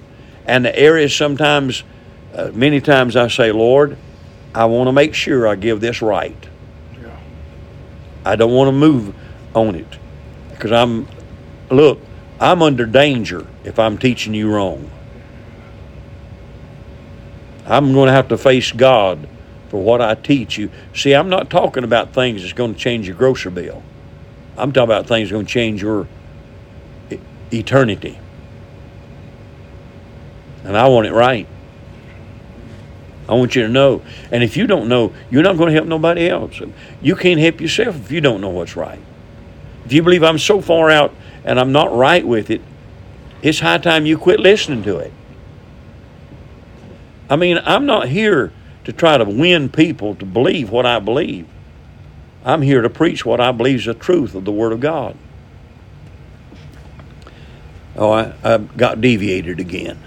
And 0.46 0.64
the 0.64 0.76
areas 0.76 1.14
sometimes, 1.14 1.82
uh, 2.34 2.50
many 2.54 2.80
times 2.80 3.16
I 3.16 3.28
say, 3.28 3.52
Lord, 3.52 3.98
I 4.54 4.64
want 4.64 4.88
to 4.88 4.92
make 4.92 5.14
sure 5.14 5.46
I 5.46 5.56
give 5.56 5.80
this 5.80 6.00
right. 6.00 6.48
Yeah. 7.00 7.16
I 8.24 8.36
don't 8.36 8.52
want 8.52 8.68
to 8.68 8.72
move 8.72 9.14
on 9.54 9.74
it 9.74 9.98
because 10.50 10.72
I'm, 10.72 11.06
look, 11.70 12.00
I'm 12.40 12.62
under 12.62 12.86
danger 12.86 13.46
if 13.64 13.78
I'm 13.78 13.98
teaching 13.98 14.32
you 14.32 14.50
wrong. 14.50 14.90
I'm 17.66 17.92
going 17.92 18.06
to 18.06 18.12
have 18.12 18.28
to 18.28 18.38
face 18.38 18.72
God 18.72 19.28
for 19.68 19.80
what 19.80 20.00
I 20.00 20.14
teach 20.14 20.56
you. 20.58 20.70
See, 20.94 21.12
I'm 21.12 21.28
not 21.28 21.50
talking 21.50 21.84
about 21.84 22.14
things 22.14 22.40
that's 22.40 22.54
going 22.54 22.74
to 22.74 22.80
change 22.80 23.06
your 23.06 23.14
grocery 23.14 23.52
bill. 23.52 23.82
I'm 24.56 24.72
talking 24.72 24.84
about 24.84 25.06
things 25.06 25.28
that's 25.28 25.32
going 25.32 25.46
to 25.46 25.52
change 25.52 25.82
your 25.82 26.08
eternity. 27.52 28.18
And 30.64 30.76
I 30.76 30.88
want 30.88 31.06
it 31.06 31.12
right. 31.12 31.46
I 33.28 33.34
want 33.34 33.54
you 33.54 33.62
to 33.62 33.68
know. 33.68 34.02
And 34.32 34.42
if 34.42 34.56
you 34.56 34.66
don't 34.66 34.88
know, 34.88 35.12
you're 35.30 35.42
not 35.42 35.56
going 35.56 35.68
to 35.68 35.74
help 35.74 35.86
nobody 35.86 36.28
else. 36.28 36.60
You 37.00 37.14
can't 37.14 37.38
help 37.38 37.60
yourself 37.60 37.96
if 37.96 38.10
you 38.10 38.20
don't 38.20 38.40
know 38.40 38.48
what's 38.48 38.76
right. 38.76 38.98
If 39.84 39.92
you 39.92 40.02
believe 40.02 40.24
I'm 40.24 40.38
so 40.38 40.60
far 40.60 40.90
out 40.90 41.14
and 41.44 41.58
I'm 41.58 41.72
not 41.72 41.94
right 41.94 42.26
with 42.26 42.50
it, 42.50 42.60
it's 43.42 43.60
high 43.60 43.78
time 43.78 44.06
you 44.06 44.18
quit 44.18 44.40
listening 44.40 44.82
to 44.84 44.98
it. 44.98 45.12
I 47.28 47.36
mean, 47.36 47.60
I'm 47.64 47.86
not 47.86 48.08
here 48.08 48.52
to 48.84 48.92
try 48.92 49.16
to 49.18 49.24
win 49.24 49.68
people 49.68 50.14
to 50.16 50.26
believe 50.26 50.70
what 50.70 50.84
I 50.84 50.98
believe. 50.98 51.46
I'm 52.44 52.62
here 52.62 52.82
to 52.82 52.90
preach 52.90 53.24
what 53.24 53.40
I 53.40 53.52
believe 53.52 53.80
is 53.80 53.84
the 53.84 53.94
truth 53.94 54.34
of 54.34 54.44
the 54.44 54.52
Word 54.52 54.72
of 54.72 54.80
God. 54.80 55.16
Oh, 57.96 58.10
I, 58.10 58.34
I 58.42 58.58
got 58.58 59.00
deviated 59.00 59.60
again. 59.60 59.98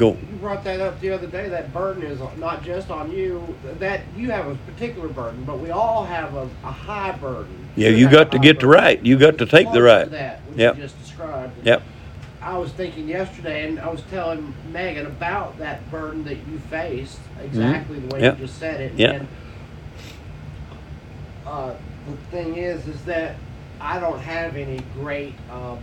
Go. 0.00 0.12
You 0.30 0.36
brought 0.40 0.64
that 0.64 0.80
up 0.80 0.98
the 1.00 1.10
other 1.10 1.26
day. 1.26 1.50
That 1.50 1.74
burden 1.74 2.02
is 2.04 2.20
not 2.38 2.62
just 2.62 2.90
on 2.90 3.12
you. 3.12 3.54
That 3.78 4.00
you 4.16 4.30
have 4.30 4.46
a 4.48 4.54
particular 4.54 5.08
burden, 5.08 5.44
but 5.44 5.58
we 5.58 5.70
all 5.70 6.06
have 6.06 6.34
a, 6.34 6.48
a 6.64 6.72
high 6.72 7.12
burden. 7.12 7.68
Yeah, 7.76 7.90
you 7.90 8.06
have 8.08 8.12
got 8.12 8.32
to 8.32 8.38
get 8.38 8.60
the 8.60 8.66
right. 8.66 9.04
You 9.04 9.18
got 9.18 9.36
to 9.36 9.44
take 9.46 9.70
the 9.72 9.82
right. 9.82 10.04
To 10.04 10.10
that, 10.10 10.40
which 10.48 10.56
Yep. 10.58 10.76
you 10.76 10.82
just 10.84 10.98
described. 11.00 11.66
Yep. 11.66 11.82
I 12.40 12.56
was 12.56 12.72
thinking 12.72 13.08
yesterday, 13.08 13.68
and 13.68 13.78
I 13.78 13.90
was 13.90 14.00
telling 14.10 14.54
Megan 14.72 15.04
about 15.04 15.58
that 15.58 15.88
burden 15.90 16.24
that 16.24 16.38
you 16.48 16.58
faced, 16.70 17.20
exactly 17.42 17.98
the 17.98 18.06
way 18.06 18.22
Mm-hmm. 18.22 18.24
Yep. 18.24 18.38
you 18.38 18.46
just 18.46 18.58
said 18.58 18.80
it. 18.80 18.94
Yep. 18.94 19.14
And 19.20 19.28
uh, 21.46 21.74
the 22.08 22.16
thing 22.30 22.56
is, 22.56 22.86
is 22.88 23.04
that 23.04 23.36
I 23.82 24.00
don't 24.00 24.18
have 24.20 24.56
any 24.56 24.80
great 24.94 25.34
uh, 25.50 25.76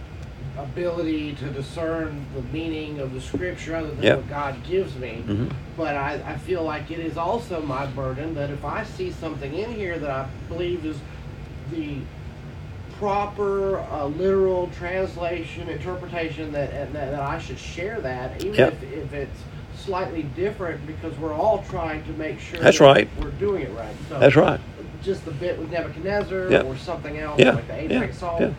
ability 0.59 1.33
to 1.35 1.45
discern 1.49 2.25
the 2.35 2.41
meaning 2.53 2.99
of 2.99 3.13
the 3.13 3.21
scripture 3.21 3.75
other 3.75 3.89
than 3.91 4.03
Yep. 4.03 4.17
what 4.17 4.29
God 4.29 4.55
gives 4.67 4.95
me. 4.95 5.23
Mhm. 5.27 5.51
But 5.75 5.95
I, 5.95 6.19
I 6.25 6.37
feel 6.37 6.63
like 6.63 6.89
it 6.89 6.99
is 6.99 7.17
also 7.17 7.61
my 7.61 7.85
burden 7.85 8.33
that 8.35 8.49
if 8.49 8.65
I 8.65 8.83
see 8.83 9.11
something 9.11 9.53
in 9.53 9.71
here 9.73 9.97
that 9.99 10.09
I 10.09 10.25
believe 10.49 10.85
is 10.85 10.97
the 11.71 11.97
proper 12.99 13.79
uh, 13.91 14.05
literal 14.05 14.69
translation 14.77 15.69
interpretation 15.69 16.51
that, 16.53 16.71
and 16.73 16.93
that 16.93 17.11
that 17.11 17.19
I 17.21 17.37
should 17.39 17.59
share 17.59 18.01
that 18.01 18.41
even 18.43 18.55
Yep. 18.55 18.73
if, 18.81 18.93
if 18.93 19.13
it's 19.13 19.39
slightly 19.75 20.23
different 20.35 20.85
because 20.87 21.15
we're 21.19 21.33
all 21.33 21.63
trying 21.69 22.03
to 22.05 22.11
make 22.13 22.39
sure 22.39 22.59
That's 22.59 22.79
that 22.79 22.83
right. 22.85 23.09
we're 23.21 23.29
doing 23.31 23.61
it 23.63 23.71
right. 23.77 23.95
So 24.09 24.19
That's 24.19 24.35
right. 24.35 24.59
just 25.03 25.23
the 25.25 25.31
bit 25.31 25.59
with 25.59 25.69
Nebuchadnezzar 25.71 26.49
Yep. 26.49 26.65
or 26.65 26.75
something 26.77 27.19
else 27.19 27.39
Yeah, 27.39 27.51
like 27.51 27.67
the 27.67 27.73
yeah, 27.75 27.79
Apex 28.01 28.17
song. 28.17 28.41
yeah. 28.41 28.49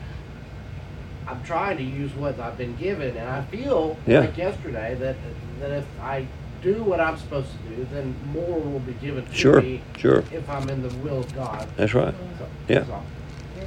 I'm 1.28 1.42
trying 1.44 1.76
to 1.76 1.82
use 1.82 2.14
what 2.14 2.38
I've 2.40 2.56
been 2.56 2.74
given, 2.76 3.16
and 3.16 3.28
I 3.28 3.42
feel 3.42 3.96
Yeah. 4.06 4.20
like 4.20 4.36
yesterday 4.38 4.96
that 5.00 5.16
that 5.60 5.70
if 5.72 5.84
I 6.00 6.24
do 6.62 6.82
what 6.84 7.00
I'm 7.00 7.16
supposed 7.18 7.48
to 7.50 7.76
do, 7.76 7.86
then 7.92 8.14
more 8.32 8.58
will 8.60 8.78
be 8.80 8.92
given 8.94 9.26
to 9.26 9.34
Sure. 9.34 9.60
me 9.60 9.80
Sure. 9.98 10.22
if 10.32 10.48
I'm 10.48 10.68
in 10.70 10.82
the 10.82 10.94
will 10.98 11.18
of 11.20 11.34
God. 11.34 11.66
That's 11.76 11.94
right. 11.94 12.14
So, 12.38 12.44
Yeah. 12.68 12.84
so- 12.84 13.02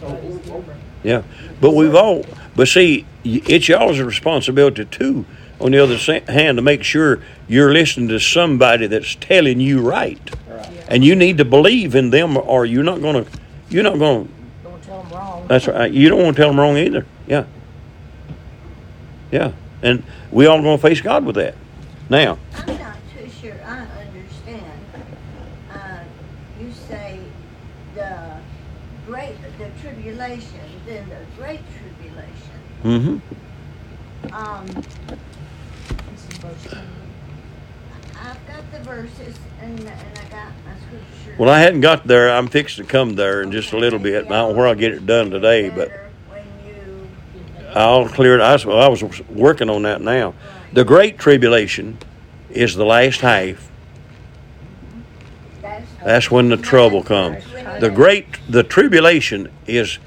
Everybody's 0.08 0.38
different. 0.40 0.80
Yeah, 1.04 1.22
but 1.60 1.72
we've 1.76 1.94
all, 1.96 2.26
but 2.56 2.68
see, 2.68 3.06
it's 3.24 3.68
y'all's 3.70 4.00
responsibility 4.00 4.86
too. 4.86 5.26
On 5.60 5.72
the 5.72 5.80
other 5.84 5.98
hand, 6.28 6.58
to 6.58 6.62
make 6.62 6.84
sure 6.84 7.20
you're 7.48 7.72
listening 7.74 8.08
to 8.10 8.20
somebody 8.20 8.88
that's 8.88 9.16
telling 9.16 9.60
you 9.60 9.80
right, 9.82 10.20
and 10.88 11.04
you 11.04 11.16
need 11.16 11.38
to 11.38 11.46
believe 11.46 11.94
in 11.96 12.10
them, 12.10 12.36
or 12.38 12.66
you're 12.66 12.84
not 12.84 13.02
gonna, 13.02 13.26
you're 13.70 13.84
not 13.84 14.00
gonna. 14.00 14.26
Don't 14.64 14.82
tell 14.84 15.04
them 15.04 15.12
wrong. 15.18 15.46
That's 15.48 15.68
right. 15.68 15.92
You 15.92 16.10
don't 16.10 16.24
want 16.24 16.36
to 16.36 16.42
tell 16.42 16.50
them 16.50 16.60
wrong 16.60 16.78
either. 16.78 17.06
Yeah. 17.32 17.46
Yeah, 19.32 19.54
and 19.82 20.04
we 20.34 20.48
all 20.48 20.62
gonna 20.62 20.78
face 20.78 21.00
God 21.00 21.24
with 21.24 21.36
that. 21.36 21.56
Now, 22.10 22.38
I'm 22.54 22.78
not 22.78 22.98
too 23.18 23.30
sure 23.30 23.56
I 23.66 23.88
understand. 24.06 24.66
Uh, 25.72 26.00
you 26.60 26.74
say 26.74 27.22
the 27.96 28.36
great, 29.08 29.36
the 29.58 29.70
tribulation, 29.82 30.60
then 30.86 31.08
the 31.08 31.42
great 31.42 31.62
tribulation. 31.80 33.22
mm-hmm. 33.24 34.34
Um, 34.36 34.66
This 34.68 34.84
is 36.30 36.38
verse 36.40 36.74
10. 36.74 36.86
I've 38.20 38.46
got 38.46 38.72
the 38.74 38.80
verses 38.80 39.40
and, 39.62 39.80
and 39.80 39.90
I 39.90 40.30
got 40.30 40.52
my 40.66 40.76
scripture. 40.86 41.38
Well, 41.40 41.50
I 41.50 41.60
hadn't 41.60 41.80
got 41.80 42.06
there. 42.06 42.30
I'm 42.30 42.50
fixing 42.50 42.84
to 42.84 42.92
come 42.92 43.16
there 43.16 43.42
in 43.42 43.54
just 43.54 43.72
a 43.72 43.78
little 43.78 44.00
bit. 44.00 44.26
I 44.26 44.28
don't 44.28 44.50
know 44.50 44.58
where 44.58 44.68
I'll 44.68 44.76
get 44.76 44.92
it 44.92 45.06
done 45.06 45.30
today, 45.30 45.70
but. 45.70 45.88
Better 45.88 46.04
you, 46.04 46.11
I'll 47.74 48.08
clear 48.08 48.38
it. 48.38 48.42
I 48.42 48.54
I 48.54 48.88
was 48.88 49.04
working 49.30 49.70
on 49.70 49.84
that 49.84 50.02
now. 50.02 50.34
The 50.74 50.84
Great 50.84 51.18
Tribulation 51.18 51.98
is 52.50 52.76
the 52.76 52.86
last 52.86 53.22
half. 53.22 53.70
that's. 56.04 56.30
When 56.32 56.50
the 56.50 56.58
trouble 56.58 57.04
comes. 57.04 57.44
The 57.80 57.90
Great, 57.90 58.26
the 58.50 58.64
tribulation 58.64 59.52
is 59.68 60.00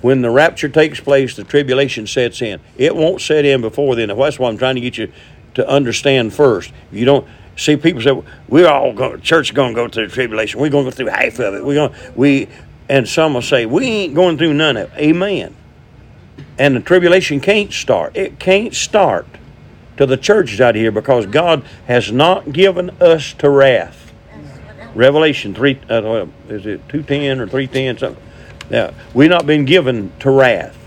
when 0.00 0.22
the 0.22 0.30
rapture 0.30 0.68
takes 0.68 1.00
place. 1.00 1.36
The 1.36 1.44
tribulation 1.44 2.06
sets 2.06 2.42
in. 2.42 2.60
It 2.76 2.94
won't 2.94 3.20
set 3.20 3.44
in 3.44 3.60
before 3.60 3.94
then. 3.96 4.08
That's 4.08 4.38
why 4.38 4.48
I'm 4.48 4.58
trying 4.58 4.74
to 4.76 4.80
get 4.80 4.98
you 4.98 5.12
to 5.54 5.68
understand 5.68 6.34
first. 6.34 6.72
You 6.90 7.04
don't 7.04 7.26
see, 7.56 7.76
people 7.76 8.02
say 8.02 8.22
we're 8.48 8.68
all 8.68 8.92
going. 8.92 9.20
Church 9.20 9.54
going 9.54 9.74
to 9.74 9.74
go 9.74 9.88
through 9.88 10.08
the 10.08 10.14
tribulation. 10.14 10.60
We're 10.60 10.70
going 10.70 10.84
to 10.84 10.90
go 10.90 10.96
through 10.96 11.06
half 11.06 11.38
of 11.38 11.54
it. 11.54 11.64
We're 11.64 11.88
going. 11.88 11.94
We 12.14 12.48
and 12.88 13.08
some 13.08 13.34
will 13.34 13.42
say 13.42 13.66
we 13.66 13.86
ain't 13.86 14.14
going 14.14 14.36
through 14.38 14.54
none 14.54 14.76
of 14.76 14.92
it. 14.92 14.98
Amen. 14.98 15.54
And 16.58 16.76
the 16.76 16.80
tribulation 16.80 17.40
can't 17.40 17.72
start. 17.72 18.16
It 18.16 18.38
can't 18.38 18.74
start 18.74 19.26
to 19.96 20.06
the 20.06 20.16
churches 20.16 20.60
out 20.60 20.74
here 20.74 20.92
because 20.92 21.26
God 21.26 21.64
has 21.86 22.12
not 22.12 22.52
given 22.52 22.90
us 23.00 23.32
to 23.34 23.50
wrath. 23.50 24.12
Revelation 24.94 25.54
three, 25.54 25.80
uh, 25.90 26.26
is 26.48 26.66
it 26.66 26.88
two 26.88 27.02
ten 27.02 27.40
or 27.40 27.48
three 27.48 27.66
ten 27.66 27.98
something? 27.98 28.22
Now 28.70 28.94
we've 29.12 29.30
not 29.30 29.46
been 29.46 29.64
given 29.64 30.12
to 30.20 30.30
wrath. 30.30 30.78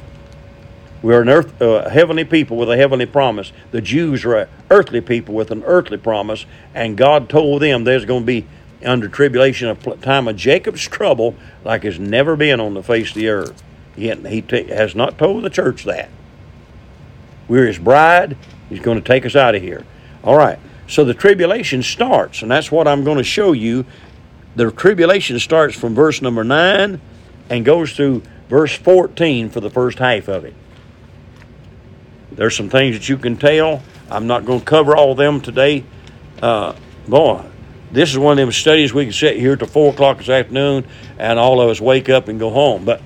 We're 1.01 1.21
an 1.21 1.29
earth, 1.29 1.61
uh, 1.61 1.89
heavenly 1.89 2.23
people 2.23 2.57
with 2.57 2.71
a 2.71 2.77
heavenly 2.77 3.05
promise. 3.05 3.51
The 3.71 3.81
Jews 3.81 4.25
are 4.25 4.35
a 4.35 4.49
earthly 4.69 5.01
people 5.01 5.35
with 5.35 5.51
an 5.51 5.63
earthly 5.63 5.97
promise, 5.97 6.45
and 6.73 6.97
God 6.97 7.29
told 7.29 7.61
them 7.61 7.83
there's 7.83 8.05
going 8.05 8.23
to 8.23 8.25
be 8.25 8.47
under 8.83 9.07
tribulation 9.07 9.67
a 9.67 9.75
time 9.97 10.27
of 10.27 10.35
Jacob's 10.37 10.87
trouble 10.87 11.35
like 11.63 11.83
has 11.83 11.99
never 11.99 12.35
been 12.35 12.59
on 12.59 12.73
the 12.73 12.83
face 12.83 13.09
of 13.09 13.15
the 13.15 13.27
earth. 13.27 13.63
Yet 13.97 14.25
he 14.27 14.41
ta 14.41 14.63
has 14.67 14.95
not 14.95 15.17
told 15.17 15.43
the 15.43 15.49
church 15.49 15.83
that. 15.85 16.09
We're 17.47 17.65
his 17.65 17.79
bride. 17.79 18.37
He's 18.69 18.79
going 18.79 19.01
to 19.01 19.05
take 19.05 19.25
us 19.25 19.35
out 19.35 19.55
of 19.55 19.61
here. 19.61 19.85
All 20.23 20.37
right. 20.37 20.59
So 20.87 21.03
the 21.03 21.13
tribulation 21.13 21.83
starts, 21.83 22.41
and 22.41 22.51
that's 22.51 22.71
what 22.71 22.87
I'm 22.87 23.03
going 23.03 23.17
to 23.17 23.23
show 23.23 23.51
you. 23.51 23.85
The 24.55 24.71
tribulation 24.71 25.39
starts 25.39 25.75
from 25.75 25.95
verse 25.95 26.21
number 26.21 26.43
9 26.43 27.01
and 27.49 27.65
goes 27.65 27.93
through 27.93 28.23
verse 28.49 28.73
14 28.73 29.49
for 29.49 29.59
the 29.59 29.69
first 29.69 29.99
half 29.99 30.27
of 30.27 30.45
it. 30.45 30.53
There's 32.31 32.55
some 32.55 32.69
things 32.69 32.97
that 32.97 33.09
you 33.09 33.17
can 33.17 33.35
tell. 33.35 33.81
I'm 34.09 34.27
not 34.27 34.45
going 34.45 34.59
to 34.59 34.65
cover 34.65 34.95
all 34.95 35.11
of 35.11 35.17
them 35.17 35.41
today. 35.41 35.83
Uh, 36.41 36.75
boy, 37.07 37.43
this 37.91 38.11
is 38.11 38.17
one 38.17 38.33
of 38.33 38.37
them 38.37 38.51
studies 38.51 38.93
we 38.93 39.05
can 39.05 39.13
sit 39.13 39.37
here 39.37 39.55
till 39.55 39.67
4 39.67 39.93
o'clock 39.93 40.19
this 40.19 40.29
afternoon 40.29 40.85
and 41.17 41.39
all 41.39 41.59
of 41.59 41.69
us 41.69 41.81
wake 41.81 42.09
up 42.09 42.27
and 42.27 42.39
go 42.39 42.49
home. 42.49 42.85
But 42.85 43.01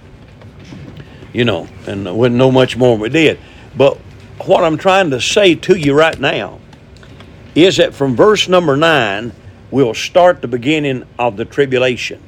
you 1.33 1.45
know, 1.45 1.67
and 1.87 2.17
wouldn't 2.17 2.37
know 2.37 2.51
much 2.51 2.77
more 2.77 2.97
we 2.97 3.09
did. 3.09 3.39
But 3.75 3.97
what 4.45 4.63
I'm 4.63 4.77
trying 4.77 5.11
to 5.11 5.21
say 5.21 5.55
to 5.55 5.75
you 5.75 5.93
right 5.93 6.19
now 6.19 6.59
is 7.55 7.77
that 7.77 7.93
from 7.93 8.15
verse 8.15 8.47
number 8.47 8.75
nine, 8.75 9.33
we'll 9.69 9.93
start 9.93 10.41
the 10.41 10.47
beginning 10.47 11.03
of 11.19 11.37
the 11.37 11.45
tribulation. 11.45 12.21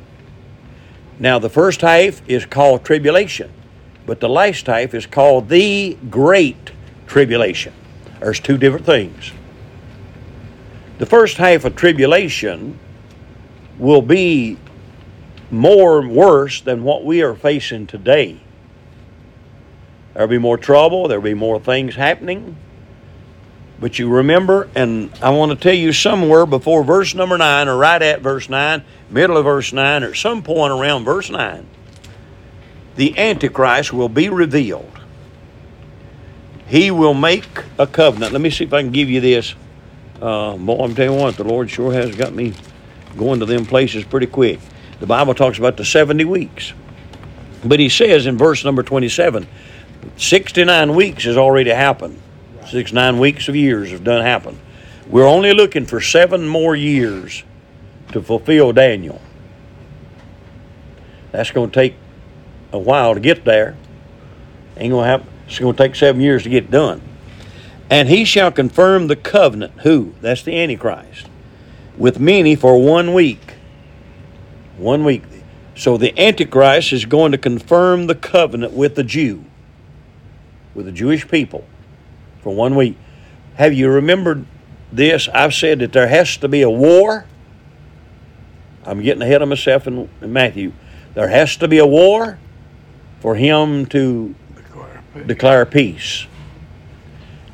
Now, 1.19 1.39
the 1.39 1.49
first 1.49 1.81
half 1.81 2.27
is 2.27 2.45
called 2.45 2.83
tribulation, 2.83 3.51
but 4.05 4.19
the 4.19 4.29
last 4.29 4.67
half 4.67 4.93
is 4.93 5.05
called 5.05 5.49
the 5.49 5.97
great 6.09 6.71
tribulation. 7.07 7.73
There's 8.19 8.39
two 8.39 8.57
different 8.57 8.85
things. 8.85 9.31
The 10.97 11.05
first 11.05 11.37
half 11.37 11.65
of 11.65 11.75
tribulation 11.75 12.79
will 13.77 14.01
be 14.01 14.57
more 15.51 16.07
worse 16.07 16.61
than 16.61 16.83
what 16.83 17.05
we 17.05 17.21
are 17.21 17.35
facing 17.35 17.87
today. 17.87 18.39
There'll 20.13 20.29
be 20.29 20.37
more 20.37 20.57
trouble. 20.57 21.07
There'll 21.07 21.23
be 21.23 21.33
more 21.33 21.59
things 21.59 21.95
happening. 21.95 22.57
But 23.79 23.99
you 23.99 24.09
remember, 24.09 24.69
and 24.75 25.11
I 25.21 25.31
want 25.31 25.51
to 25.51 25.57
tell 25.57 25.73
you 25.73 25.91
somewhere 25.91 26.45
before 26.45 26.83
verse 26.83 27.15
number 27.15 27.37
9, 27.37 27.67
or 27.67 27.77
right 27.77 28.01
at 28.01 28.21
verse 28.21 28.47
9, 28.47 28.83
middle 29.09 29.35
of 29.35 29.45
verse 29.45 29.73
9, 29.73 30.03
or 30.03 30.09
at 30.09 30.15
some 30.15 30.41
point 30.41 30.71
around 30.71 31.03
verse 31.03 31.29
9, 31.29 31.67
the 32.95 33.17
Antichrist 33.17 33.91
will 33.91 34.09
be 34.09 34.29
revealed. 34.29 34.99
He 36.67 36.91
will 36.91 37.13
make 37.13 37.63
a 37.77 37.85
covenant. 37.85 38.31
Let 38.31 38.41
me 38.41 38.49
see 38.51 38.63
if 38.63 38.73
I 38.73 38.81
can 38.81 38.91
give 38.91 39.09
you 39.09 39.19
this. 39.19 39.53
Uh, 40.21 40.55
boy, 40.55 40.85
I'm 40.85 40.95
telling 40.95 41.17
you 41.17 41.23
what, 41.23 41.35
the 41.35 41.43
Lord 41.43 41.69
sure 41.69 41.91
has 41.91 42.15
got 42.15 42.33
me 42.33 42.53
going 43.17 43.39
to 43.41 43.45
them 43.45 43.65
places 43.65 44.05
pretty 44.05 44.27
quick. 44.27 44.59
The 44.99 45.07
Bible 45.07 45.33
talks 45.33 45.57
about 45.57 45.75
the 45.75 45.85
70 45.85 46.23
weeks. 46.25 46.73
But 47.65 47.79
he 47.79 47.89
says 47.89 48.25
in 48.25 48.37
verse 48.37 48.63
number 48.63 48.83
27, 48.83 49.47
69 50.17 50.95
weeks 50.95 51.23
has 51.23 51.37
already 51.37 51.71
happened. 51.71 52.19
Six, 52.69 52.93
nine 52.93 53.19
weeks 53.19 53.47
of 53.47 53.55
years 53.55 53.91
have 53.91 54.03
done 54.03 54.23
happened. 54.23 54.59
We're 55.07 55.27
only 55.27 55.53
looking 55.53 55.85
for 55.85 55.99
seven 55.99 56.47
more 56.47 56.75
years 56.75 57.43
to 58.13 58.21
fulfill 58.21 58.71
Daniel. 58.71 59.21
That's 61.31 61.51
going 61.51 61.71
to 61.71 61.73
take 61.73 61.95
a 62.71 62.79
while 62.79 63.13
to 63.13 63.19
get 63.19 63.43
there. 63.43 63.75
Ain't 64.77 64.91
going 64.91 65.03
to 65.03 65.09
have. 65.09 65.25
It's 65.47 65.59
going 65.59 65.75
to 65.75 65.83
take 65.83 65.95
seven 65.95 66.21
years 66.21 66.43
to 66.43 66.49
get 66.49 66.71
done. 66.71 67.01
And 67.89 68.07
he 68.07 68.23
shall 68.23 68.51
confirm 68.51 69.07
the 69.07 69.15
covenant. 69.15 69.73
Who? 69.81 70.13
That's 70.21 70.41
the 70.41 70.57
Antichrist. 70.57 71.27
With 71.97 72.19
many 72.19 72.55
for 72.55 72.81
one 72.81 73.13
week. 73.13 73.55
One 74.77 75.03
week. 75.03 75.23
So 75.75 75.97
the 75.97 76.17
Antichrist 76.19 76.93
is 76.93 77.05
going 77.05 77.31
to 77.31 77.37
confirm 77.37 78.07
the 78.07 78.15
covenant 78.15 78.73
with 78.73 78.95
the 78.95 79.03
Jew, 79.03 79.43
with 80.73 80.85
the 80.85 80.91
Jewish 80.91 81.27
people, 81.27 81.65
for 82.41 82.53
one 82.55 82.75
week. 82.75 82.97
Have 83.55 83.73
you 83.73 83.89
remembered 83.89 84.45
this? 84.91 85.27
I've 85.29 85.53
said 85.53 85.79
that 85.79 85.93
there 85.93 86.07
has 86.07 86.37
to 86.37 86.47
be 86.47 86.61
a 86.61 86.69
war. 86.69 87.25
I'm 88.85 89.01
getting 89.01 89.21
ahead 89.21 89.41
of 89.41 89.49
myself 89.49 89.87
in, 89.87 90.09
in 90.21 90.33
Matthew. 90.33 90.73
There 91.13 91.27
has 91.27 91.55
to 91.57 91.67
be 91.67 91.77
a 91.77 91.85
war 91.85 92.39
for 93.19 93.35
him 93.35 93.85
to 93.87 94.35
Declare 94.55 95.03
peace. 95.13 95.27
declare 95.27 95.65
peace. 95.65 96.27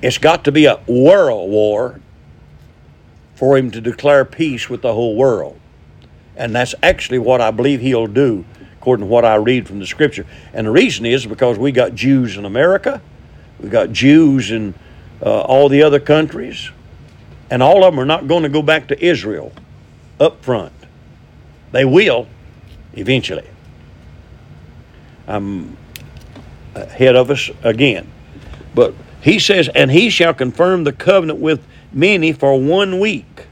It's 0.01 0.17
got 0.17 0.45
to 0.45 0.51
be 0.51 0.65
a 0.65 0.79
world 0.87 1.49
war 1.51 1.99
for 3.35 3.57
him 3.57 3.69
to 3.71 3.81
declare 3.81 4.25
peace 4.25 4.69
with 4.69 4.81
the 4.81 4.93
whole 4.93 5.15
world. 5.15 5.59
And 6.35 6.55
that's 6.55 6.73
actually 6.81 7.19
what 7.19 7.41
I 7.41 7.51
believe 7.51 7.81
he'll 7.81 8.07
do, 8.07 8.45
according 8.77 9.05
to 9.05 9.11
what 9.11 9.25
I 9.25 9.35
read 9.35 9.67
from 9.67 9.79
the 9.79 9.85
scripture. 9.85 10.25
And 10.53 10.67
the 10.67 10.71
reason 10.71 11.05
is 11.05 11.25
because 11.25 11.57
we 11.57 11.71
got 11.73 11.95
Jews 11.95 12.37
in 12.37 12.45
America, 12.45 13.01
we 13.59 13.69
got 13.69 13.91
Jews 13.91 14.51
in 14.51 14.73
uh, 15.21 15.41
all 15.41 15.69
the 15.69 15.83
other 15.83 15.99
countries, 15.99 16.69
and 17.49 17.61
all 17.61 17.83
of 17.83 17.93
them 17.93 17.99
are 17.99 18.05
not 18.05 18.27
going 18.27 18.43
to 18.43 18.49
go 18.49 18.61
back 18.61 18.87
to 18.87 19.05
Israel 19.05 19.51
up 20.19 20.43
front. 20.43 20.73
They 21.71 21.85
will 21.85 22.27
eventually. 22.93 23.47
I'm 25.27 25.77
ahead 26.75 27.15
of 27.15 27.29
us 27.29 27.49
again. 27.63 28.09
But 28.73 28.93
he 29.21 29.39
says, 29.39 29.69
and 29.73 29.91
he 29.91 30.09
shall 30.09 30.33
confirm 30.33 30.83
the 30.83 30.93
covenant 30.93 31.39
with 31.39 31.65
many 31.91 32.31
for 32.31 32.59
one 32.59 32.99
week. 32.99 33.45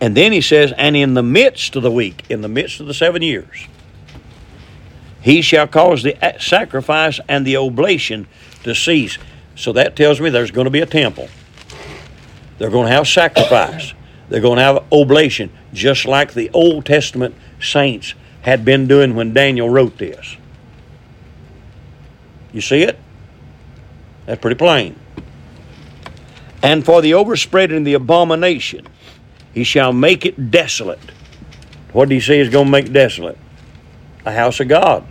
And 0.00 0.16
then 0.16 0.32
he 0.32 0.40
says, 0.40 0.72
and 0.78 0.96
in 0.96 1.14
the 1.14 1.22
midst 1.22 1.76
of 1.76 1.82
the 1.82 1.90
week, 1.90 2.24
in 2.30 2.40
the 2.40 2.48
midst 2.48 2.80
of 2.80 2.86
the 2.86 2.94
seven 2.94 3.22
years, 3.22 3.66
he 5.20 5.42
shall 5.42 5.66
cause 5.66 6.02
the 6.02 6.16
sacrifice 6.38 7.20
and 7.28 7.46
the 7.46 7.56
oblation 7.56 8.26
to 8.64 8.74
cease. 8.74 9.18
So 9.54 9.72
that 9.74 9.96
tells 9.96 10.20
me 10.20 10.30
there's 10.30 10.50
going 10.50 10.64
to 10.64 10.70
be 10.70 10.80
a 10.80 10.86
temple. 10.86 11.28
They're 12.58 12.70
going 12.70 12.86
to 12.86 12.92
have 12.92 13.06
sacrifice. 13.06 13.94
They're 14.28 14.40
going 14.40 14.56
to 14.56 14.62
have 14.62 14.84
oblation, 14.92 15.50
just 15.72 16.06
like 16.06 16.34
the 16.34 16.50
Old 16.50 16.86
Testament 16.86 17.34
saints 17.60 18.14
had 18.42 18.64
been 18.64 18.86
doing 18.86 19.14
when 19.14 19.34
Daniel 19.34 19.68
wrote 19.68 19.98
this. 19.98 20.36
You 22.52 22.60
see 22.60 22.82
it? 22.82 22.98
That's 24.26 24.40
pretty 24.40 24.56
plain. 24.56 24.98
And 26.62 26.84
for 26.84 27.00
the 27.02 27.14
overspread 27.14 27.72
and 27.72 27.86
the 27.86 27.94
abomination, 27.94 28.86
he 29.52 29.64
shall 29.64 29.92
make 29.92 30.26
it 30.26 30.50
desolate. 30.50 31.00
What 31.92 32.08
do 32.08 32.14
you 32.14 32.20
say 32.20 32.38
is 32.38 32.48
going 32.48 32.66
to 32.66 32.70
make 32.70 32.92
desolate? 32.92 33.38
A 34.24 34.32
house 34.32 34.60
of 34.60 34.68
God. 34.68 35.06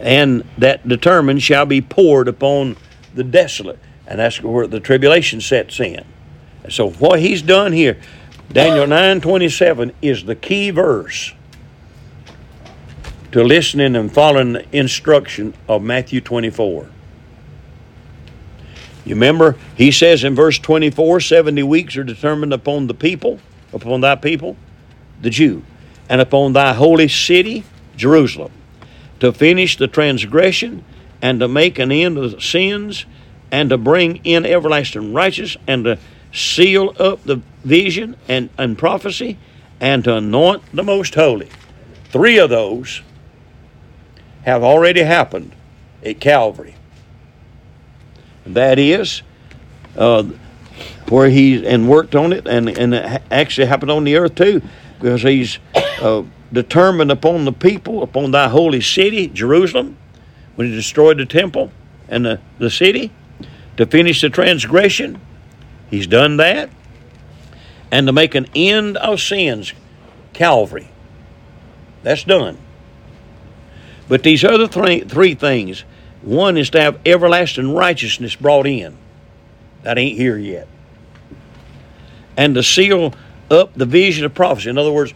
And 0.00 0.44
that 0.58 0.86
determined 0.86 1.42
shall 1.42 1.66
be 1.66 1.80
poured 1.80 2.28
upon 2.28 2.76
the 3.14 3.24
desolate. 3.24 3.78
And 4.06 4.18
that's 4.18 4.42
where 4.42 4.66
the 4.66 4.80
tribulation 4.80 5.40
sets 5.40 5.80
in. 5.80 6.04
So 6.68 6.90
what 6.90 7.20
he's 7.20 7.42
done 7.42 7.72
here, 7.72 7.98
Daniel 8.52 8.86
9:27 8.86 9.92
is 10.02 10.24
the 10.24 10.34
key 10.34 10.70
verse 10.70 11.32
to 13.32 13.42
listening 13.42 13.96
and 13.96 14.12
following 14.12 14.52
the 14.52 14.64
instruction 14.76 15.54
of 15.68 15.82
Matthew 15.82 16.20
24. 16.20 16.86
You 19.04 19.14
remember, 19.14 19.56
he 19.76 19.90
says 19.90 20.24
in 20.24 20.34
verse 20.34 20.58
24 20.58 21.20
70 21.20 21.62
weeks 21.62 21.96
are 21.96 22.04
determined 22.04 22.52
upon 22.52 22.86
the 22.86 22.94
people, 22.94 23.40
upon 23.72 24.00
thy 24.00 24.14
people, 24.14 24.56
the 25.20 25.30
Jew, 25.30 25.62
and 26.08 26.20
upon 26.20 26.52
thy 26.52 26.72
holy 26.72 27.08
city, 27.08 27.64
Jerusalem, 27.96 28.52
to 29.20 29.32
finish 29.32 29.76
the 29.76 29.88
transgression 29.88 30.84
and 31.22 31.40
to 31.40 31.48
make 31.48 31.78
an 31.78 31.90
end 31.90 32.18
of 32.18 32.42
sins 32.42 33.06
and 33.50 33.70
to 33.70 33.78
bring 33.78 34.16
in 34.24 34.44
everlasting 34.44 35.14
righteousness 35.14 35.62
and 35.66 35.84
to 35.84 35.98
seal 36.32 36.94
up 36.98 37.22
the 37.24 37.40
vision 37.64 38.16
and, 38.28 38.50
and 38.58 38.76
prophecy 38.76 39.38
and 39.80 40.04
to 40.04 40.16
anoint 40.16 40.62
the 40.72 40.82
most 40.82 41.14
holy. 41.14 41.48
Three 42.10 42.38
of 42.38 42.50
those 42.50 43.02
have 44.42 44.62
already 44.62 45.02
happened 45.02 45.52
at 46.04 46.20
Calvary. 46.20 46.74
That 48.46 48.78
is 48.78 49.22
uh, 49.96 50.24
where 51.08 51.28
he 51.28 51.66
and 51.66 51.88
worked 51.88 52.14
on 52.14 52.32
it, 52.32 52.46
and 52.46 52.68
and 52.68 52.94
it 52.94 53.22
actually 53.30 53.66
happened 53.66 53.90
on 53.90 54.04
the 54.04 54.16
earth 54.16 54.34
too, 54.34 54.60
because 54.98 55.22
he's 55.22 55.58
uh, 56.00 56.22
determined 56.52 57.10
upon 57.10 57.44
the 57.44 57.52
people, 57.52 58.02
upon 58.02 58.30
thy 58.30 58.48
holy 58.48 58.80
city, 58.80 59.26
Jerusalem, 59.26 59.96
when 60.54 60.68
he 60.68 60.74
destroyed 60.74 61.18
the 61.18 61.26
temple 61.26 61.70
and 62.08 62.24
the, 62.24 62.40
the 62.58 62.70
city, 62.70 63.10
to 63.76 63.86
finish 63.86 64.20
the 64.20 64.30
transgression. 64.30 65.20
He's 65.90 66.06
done 66.06 66.36
that, 66.38 66.70
and 67.90 68.06
to 68.06 68.12
make 68.12 68.34
an 68.34 68.46
end 68.54 68.96
of 68.96 69.20
sins, 69.20 69.72
Calvary. 70.32 70.88
That's 72.02 72.24
done. 72.24 72.58
But 74.08 74.22
these 74.22 74.44
other 74.44 74.68
three, 74.68 75.00
three 75.00 75.34
things 75.34 75.84
one 76.24 76.56
is 76.56 76.70
to 76.70 76.80
have 76.80 76.98
everlasting 77.04 77.74
righteousness 77.74 78.34
brought 78.34 78.66
in. 78.66 78.96
That 79.82 79.98
ain't 79.98 80.16
here 80.16 80.38
yet. 80.38 80.66
And 82.36 82.54
to 82.54 82.62
seal 82.62 83.14
up 83.50 83.74
the 83.74 83.86
vision 83.86 84.24
of 84.24 84.34
prophecy. 84.34 84.70
In 84.70 84.78
other 84.78 84.92
words, 84.92 85.12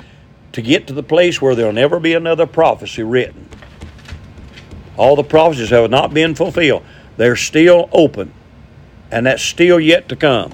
to 0.53 0.62
get 0.62 0.87
to 0.87 0.93
the 0.93 1.03
place 1.03 1.41
where 1.41 1.55
there'll 1.55 1.73
never 1.73 2.01
be 2.01 2.14
another 2.14 2.47
prophecy 2.47 3.03
written. 3.03 3.49
All 4.97 5.14
the 5.14 5.25
prophecies 5.25 5.71
have 5.71 5.91
not 5.91 6.12
been 6.12 6.35
fulfilled. 6.35 6.85
They're 7.17 7.37
still 7.37 7.88
open. 7.93 8.33
And 9.11 9.27
that's 9.27 9.43
still 9.43 9.79
yet 9.79 10.09
to 10.09 10.17
come. 10.17 10.53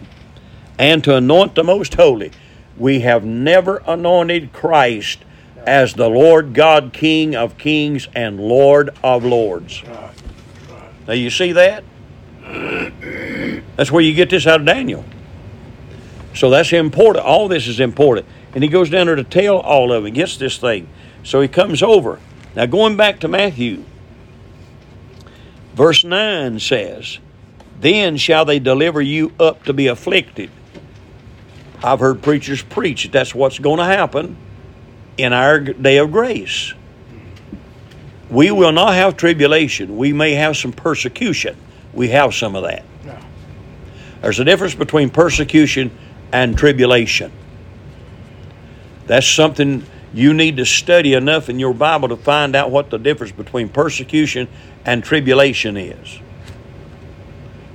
And 0.78 1.02
to 1.04 1.16
anoint 1.16 1.54
the 1.54 1.64
most 1.64 1.94
holy. 1.94 2.32
We 2.76 3.00
have 3.00 3.24
never 3.24 3.82
anointed 3.86 4.52
Christ 4.52 5.20
as 5.66 5.94
the 5.94 6.08
Lord 6.08 6.52
God, 6.52 6.92
King 6.92 7.34
of 7.34 7.56
kings 7.56 8.08
and 8.14 8.38
Lord 8.38 8.90
of 9.02 9.24
lords. 9.24 9.82
Now 11.06 11.14
you 11.14 11.30
see 11.30 11.52
that? 11.52 11.84
That's 13.76 13.90
where 13.90 14.02
you 14.02 14.14
get 14.14 14.30
this 14.30 14.46
out 14.46 14.60
of 14.60 14.66
Daniel. 14.66 15.04
So 16.34 16.50
that's 16.50 16.72
important. 16.72 17.24
All 17.24 17.48
this 17.48 17.68
is 17.68 17.80
important. 17.80 18.26
And 18.54 18.62
he 18.62 18.68
goes 18.68 18.90
down 18.90 19.06
there 19.06 19.16
to 19.16 19.24
tell 19.24 19.58
all 19.58 19.92
of 19.92 20.04
it, 20.04 20.10
gets 20.12 20.36
this 20.36 20.58
thing. 20.58 20.88
So 21.22 21.40
he 21.40 21.48
comes 21.48 21.82
over. 21.82 22.18
Now 22.54 22.66
going 22.66 22.96
back 22.96 23.20
to 23.20 23.28
Matthew, 23.28 23.84
verse 25.74 26.04
9 26.04 26.58
says, 26.60 27.18
Then 27.80 28.16
shall 28.16 28.44
they 28.44 28.58
deliver 28.58 29.00
you 29.00 29.32
up 29.38 29.64
to 29.64 29.72
be 29.72 29.86
afflicted. 29.86 30.50
I've 31.82 32.00
heard 32.00 32.22
preachers 32.22 32.62
preach 32.62 33.04
that 33.04 33.12
that's 33.12 33.34
what's 33.34 33.58
going 33.58 33.78
to 33.78 33.84
happen 33.84 34.36
in 35.16 35.32
our 35.32 35.60
day 35.60 35.98
of 35.98 36.10
grace. 36.10 36.74
We 38.30 38.50
will 38.50 38.72
not 38.72 38.94
have 38.94 39.16
tribulation. 39.16 39.96
We 39.96 40.12
may 40.12 40.32
have 40.32 40.56
some 40.56 40.72
persecution. 40.72 41.56
We 41.92 42.08
have 42.08 42.34
some 42.34 42.56
of 42.56 42.64
that. 42.64 42.84
No. 43.04 43.18
There's 44.22 44.40
a 44.40 44.44
difference 44.44 44.74
between 44.74 45.10
persecution 45.10 45.96
and 46.32 46.56
tribulation. 46.56 47.32
That's 49.06 49.28
something 49.28 49.84
you 50.12 50.32
need 50.32 50.56
to 50.58 50.64
study 50.64 51.14
enough 51.14 51.48
in 51.48 51.58
your 51.58 51.74
Bible 51.74 52.08
to 52.08 52.16
find 52.16 52.54
out 52.54 52.70
what 52.70 52.90
the 52.90 52.98
difference 52.98 53.32
between 53.32 53.68
persecution 53.68 54.48
and 54.84 55.02
tribulation 55.02 55.76
is. 55.76 56.20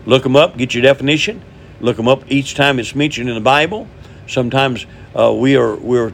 Look 0.05 0.23
them 0.23 0.35
up, 0.35 0.57
get 0.57 0.73
your 0.73 0.83
definition. 0.83 1.41
Look 1.81 1.97
them 1.97 2.07
up 2.07 2.23
each 2.31 2.55
time 2.55 2.79
it's 2.79 2.95
mentioned 2.95 3.29
in 3.29 3.35
the 3.35 3.41
Bible. 3.41 3.87
Sometimes 4.27 4.85
uh, 5.15 5.33
we 5.33 5.55
are 5.55 5.75
we're 5.75 6.13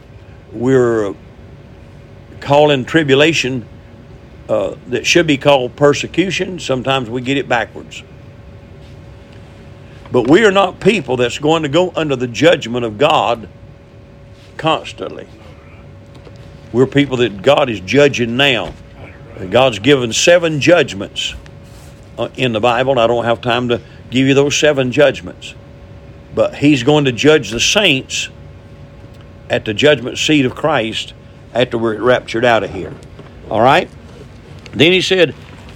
we're 0.52 1.14
calling 2.40 2.84
tribulation 2.84 3.66
uh, 4.48 4.76
that 4.88 5.06
should 5.06 5.26
be 5.26 5.36
called 5.36 5.76
persecution. 5.76 6.58
Sometimes 6.58 7.10
we 7.10 7.20
get 7.20 7.36
it 7.36 7.48
backwards. 7.48 8.02
But 10.16 10.30
we 10.30 10.46
are 10.46 10.50
not 10.50 10.80
people 10.80 11.18
that's 11.18 11.38
going 11.38 11.64
to 11.64 11.68
go 11.68 11.92
under 11.94 12.16
the 12.16 12.26
judgment 12.26 12.86
of 12.86 12.96
God 12.96 13.50
constantly. 14.56 15.28
We're 16.72 16.86
people 16.86 17.18
that 17.18 17.42
God 17.42 17.68
is 17.68 17.80
judging 17.80 18.34
now. 18.34 18.72
God's 19.50 19.78
given 19.78 20.14
seven 20.14 20.58
judgments 20.58 21.34
uh, 22.16 22.30
in 22.34 22.54
the 22.54 22.60
Bible. 22.60 22.98
I 22.98 23.06
don't 23.06 23.26
have 23.26 23.42
time 23.42 23.68
to 23.68 23.82
give 24.08 24.26
you 24.26 24.32
those 24.32 24.56
seven 24.56 24.90
judgments. 24.90 25.54
But 26.34 26.54
He's 26.54 26.82
going 26.82 27.04
to 27.04 27.12
judge 27.12 27.50
the 27.50 27.60
saints 27.60 28.30
at 29.50 29.66
the 29.66 29.74
judgment 29.74 30.16
seat 30.16 30.46
of 30.46 30.54
Christ 30.54 31.12
after 31.52 31.76
we're 31.76 32.00
raptured 32.00 32.46
out 32.46 32.64
of 32.64 32.70
here. 32.70 32.94
All 33.50 33.60
right? 33.60 33.90
Then 34.72 34.92
He 34.92 35.02
said, 35.02 35.34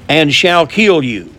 and 0.09 0.32
shall 0.32 0.66
kill 0.66 1.05
you. 1.05 1.30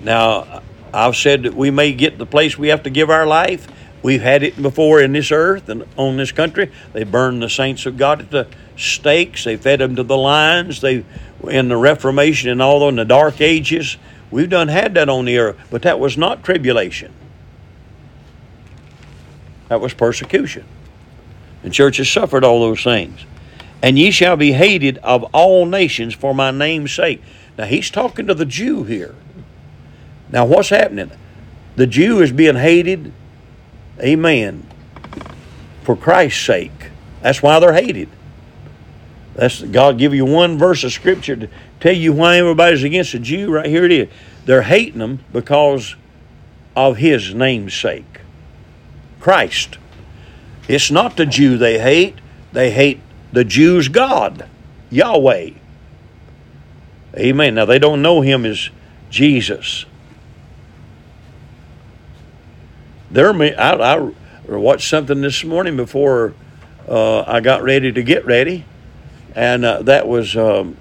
Now, 0.00 0.62
I've 0.92 1.16
said 1.16 1.44
that 1.44 1.54
we 1.54 1.70
may 1.70 1.92
get 1.92 2.18
the 2.18 2.26
place 2.26 2.58
we 2.58 2.68
have 2.68 2.82
to 2.84 2.90
give 2.90 3.10
our 3.10 3.26
life. 3.26 3.68
We've 4.02 4.22
had 4.22 4.42
it 4.42 4.60
before 4.60 5.00
in 5.00 5.12
this 5.12 5.30
earth 5.30 5.68
and 5.68 5.84
on 5.96 6.16
this 6.16 6.32
country. 6.32 6.72
They 6.92 7.04
burned 7.04 7.42
the 7.42 7.50
saints 7.50 7.86
of 7.86 7.96
God 7.96 8.20
at 8.20 8.30
the 8.30 8.48
stakes. 8.76 9.44
They 9.44 9.56
fed 9.56 9.80
them 9.80 9.96
to 9.96 10.02
the 10.02 10.16
lions. 10.16 10.80
They 10.80 11.04
in 11.48 11.68
the 11.68 11.76
Reformation 11.76 12.50
and 12.50 12.60
all 12.60 12.88
in 12.88 12.96
the 12.96 13.04
Dark 13.04 13.40
Ages. 13.40 13.96
We've 14.30 14.48
done 14.48 14.68
had 14.68 14.94
that 14.94 15.08
on 15.08 15.24
the 15.24 15.38
earth, 15.38 15.58
but 15.70 15.82
that 15.82 15.98
was 15.98 16.16
not 16.16 16.44
tribulation. 16.44 17.12
That 19.68 19.80
was 19.80 19.94
persecution. 19.94 20.64
And 21.62 21.72
churches 21.72 22.10
suffered 22.10 22.44
all 22.44 22.60
those 22.60 22.82
things. 22.82 23.24
And 23.82 23.98
ye 23.98 24.10
shall 24.10 24.36
be 24.36 24.52
hated 24.52 24.98
of 24.98 25.24
all 25.32 25.66
nations 25.66 26.14
for 26.14 26.34
my 26.34 26.50
name's 26.50 26.92
sake. 26.92 27.22
Now 27.56 27.64
he's 27.64 27.90
talking 27.90 28.26
to 28.26 28.34
the 28.34 28.44
Jew 28.44 28.84
here. 28.84 29.14
Now 30.32 30.44
what's 30.44 30.68
happening? 30.68 31.10
The 31.76 31.86
Jew 31.86 32.20
is 32.20 32.32
being 32.32 32.56
hated, 32.56 33.12
amen, 33.98 34.66
for 35.82 35.96
Christ's 35.96 36.44
sake. 36.44 36.90
That's 37.22 37.42
why 37.42 37.58
they're 37.58 37.72
hated. 37.72 38.08
That's 39.34 39.62
God 39.62 39.98
give 39.98 40.14
you 40.14 40.24
one 40.24 40.58
verse 40.58 40.84
of 40.84 40.92
scripture 40.92 41.36
to 41.36 41.48
tell 41.78 41.94
you 41.94 42.12
why 42.12 42.38
everybody's 42.38 42.82
against 42.82 43.14
a 43.14 43.18
Jew. 43.18 43.50
Right 43.50 43.66
here 43.66 43.84
it 43.84 43.92
is. 43.92 44.08
They're 44.44 44.62
hating 44.62 44.98
them 44.98 45.20
because 45.32 45.96
of 46.74 46.96
his 46.96 47.34
name's 47.34 47.74
sake. 47.74 48.20
Christ. 49.20 49.78
It's 50.68 50.90
not 50.90 51.16
the 51.16 51.26
Jew 51.26 51.58
they 51.58 51.78
hate. 51.78 52.16
They 52.52 52.70
hate 52.70 53.00
the 53.32 53.44
Jew's 53.44 53.88
God, 53.88 54.48
Yahweh. 54.90 55.50
Amen. 57.16 57.54
Now 57.54 57.64
they 57.64 57.78
don't 57.78 58.02
know 58.02 58.20
him 58.20 58.44
as 58.44 58.70
Jesus. 59.10 59.84
There, 63.12 63.32
I, 63.34 63.72
I 63.72 64.12
watched 64.46 64.88
something 64.88 65.20
this 65.20 65.42
morning 65.42 65.76
before 65.76 66.32
uh, 66.88 67.22
I 67.26 67.40
got 67.40 67.64
ready 67.64 67.90
to 67.90 68.02
get 68.04 68.24
ready, 68.24 68.64
and 69.34 69.64
uh, 69.64 69.82
that 69.82 70.06
was 70.06 70.36
um, 70.36 70.76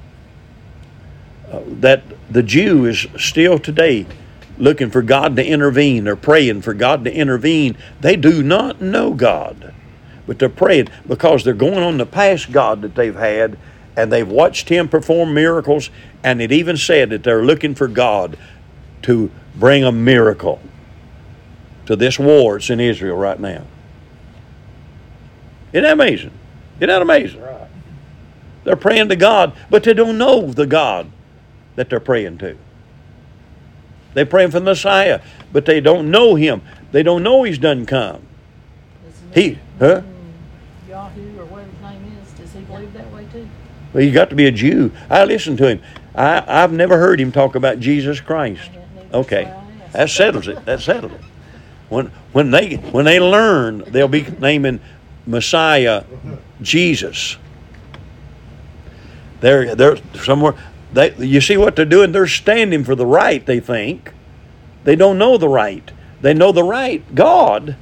uh, 1.51 1.61
that 1.65 2.03
the 2.29 2.43
Jew 2.43 2.85
is 2.85 3.07
still 3.17 3.57
today 3.57 4.05
looking 4.59 4.91
for 4.91 5.01
God 5.01 5.37
to 5.37 5.45
intervene. 5.45 6.03
They're 6.03 6.15
praying 6.15 6.61
for 6.61 6.75
God 6.75 7.03
to 7.05 7.11
intervene. 7.11 7.75
They 7.99 8.15
do 8.15 8.43
not 8.43 8.79
know 8.79 9.15
God, 9.15 9.73
but 10.27 10.37
they're 10.37 10.49
praying 10.49 10.89
because 11.07 11.43
they're 11.43 11.55
going 11.55 11.79
on 11.79 11.97
the 11.97 12.05
past 12.05 12.51
God 12.51 12.83
that 12.83 12.93
they've 12.93 13.15
had, 13.15 13.57
and 13.97 14.11
they've 14.11 14.29
watched 14.29 14.69
Him 14.69 14.87
perform 14.87 15.33
miracles, 15.33 15.89
and 16.23 16.43
it 16.43 16.51
even 16.51 16.77
said 16.77 17.09
that 17.09 17.23
they're 17.23 17.43
looking 17.43 17.73
for 17.73 17.87
God 17.87 18.37
to 19.01 19.31
bring 19.55 19.83
a 19.83 19.91
miracle 19.91 20.61
to 21.89 21.95
this 21.95 22.19
war 22.19 22.53
that's 22.53 22.69
in 22.69 22.79
Israel 22.79 23.17
right 23.17 23.39
now. 23.39 23.63
Isn't 25.73 25.85
that 25.85 25.93
amazing? 25.93 26.29
Isn't 26.77 26.87
that 26.89 27.01
amazing? 27.01 27.41
Right. 27.41 27.67
They're 28.63 28.75
praying 28.75 29.09
to 29.09 29.15
God, 29.15 29.53
but 29.71 29.83
they 29.85 29.95
don't 29.95 30.19
know 30.19 30.51
the 30.51 30.67
God 30.67 31.09
that 31.77 31.89
they're 31.89 31.99
praying 31.99 32.37
to. 32.37 32.55
They're 34.13 34.27
praying 34.27 34.51
for 34.51 34.59
the 34.59 34.65
Messiah, 34.65 35.21
but 35.51 35.65
they 35.65 35.81
don't 35.81 36.11
know 36.11 36.35
him. 36.35 36.61
They 36.91 37.01
don't 37.01 37.23
know 37.23 37.41
he's 37.41 37.57
done 37.57 37.87
come. 37.87 38.21
He, 39.33 39.57
huh? 39.79 40.01
Hmm. 40.01 40.89
Yahoo 40.91 41.39
or 41.39 41.45
whatever 41.45 41.71
his 41.71 41.81
name 41.81 42.17
is, 42.21 42.31
does 42.33 42.53
he 42.53 42.59
believe 42.61 42.93
that 42.93 43.11
way 43.11 43.25
too? 43.33 43.49
Well, 43.93 44.03
he's 44.03 44.13
got 44.13 44.29
to 44.29 44.35
be 44.35 44.45
a 44.45 44.51
Jew. 44.51 44.91
I 45.09 45.25
listened 45.25 45.57
to 45.57 45.67
him. 45.67 45.81
I, 46.13 46.43
I've 46.63 46.71
never 46.71 46.99
heard 46.99 47.19
him 47.19 47.31
talk 47.31 47.55
about 47.55 47.79
Jesus 47.79 48.19
Christ. 48.19 48.61
I 48.61 48.73
hadn't 48.73 48.77
either, 48.77 49.01
that's 49.05 49.15
Okay, 49.15 49.43
why 49.45 49.49
I 49.49 49.83
asked. 49.85 49.93
that 49.93 50.09
settles 50.11 50.47
it. 50.47 50.65
That 50.65 50.81
settles 50.81 51.13
it. 51.13 51.21
When 51.89 52.07
when 52.31 52.51
they 52.51 52.75
when 52.75 53.05
they 53.05 53.19
learn, 53.19 53.83
they'll 53.87 54.07
be 54.07 54.23
naming 54.39 54.79
Messiah 55.25 56.03
Jesus. 56.61 57.37
They're 59.41 59.75
they're 59.75 59.97
somewhere. 60.15 60.53
They 60.93 61.15
you 61.15 61.41
see 61.41 61.57
what 61.57 61.75
they're 61.75 61.85
doing? 61.85 62.11
They're 62.11 62.27
standing 62.27 62.83
for 62.83 62.95
the 62.95 63.05
right. 63.05 63.45
They 63.45 63.59
think 63.59 64.11
they 64.83 64.95
don't 64.95 65.17
know 65.17 65.37
the 65.37 65.49
right. 65.49 65.91
They 66.21 66.33
know 66.33 66.51
the 66.51 66.63
right 66.63 67.03
God, 67.15 67.75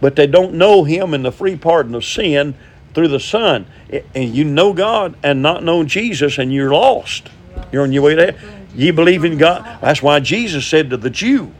but 0.00 0.16
they 0.16 0.26
don't 0.26 0.54
know 0.54 0.84
Him 0.84 1.14
and 1.14 1.24
the 1.24 1.32
free 1.32 1.56
pardon 1.56 1.94
of 1.94 2.04
sin 2.04 2.54
through 2.94 3.08
the 3.08 3.20
Son. 3.20 3.66
And 4.14 4.34
you 4.34 4.44
know 4.44 4.72
God 4.72 5.16
and 5.22 5.42
not 5.42 5.64
know 5.64 5.84
Jesus, 5.84 6.38
and 6.38 6.52
you're 6.52 6.72
lost. 6.72 7.28
You're 7.72 7.82
on 7.82 7.92
your 7.92 8.02
way 8.02 8.14
there. 8.14 8.36
Ye 8.74 8.90
believe 8.90 9.24
in 9.24 9.38
God. 9.38 9.64
That's 9.80 10.02
why 10.02 10.20
Jesus 10.20 10.66
said 10.66 10.90
to 10.90 10.96
the 10.96 11.10
Jew, 11.10 11.52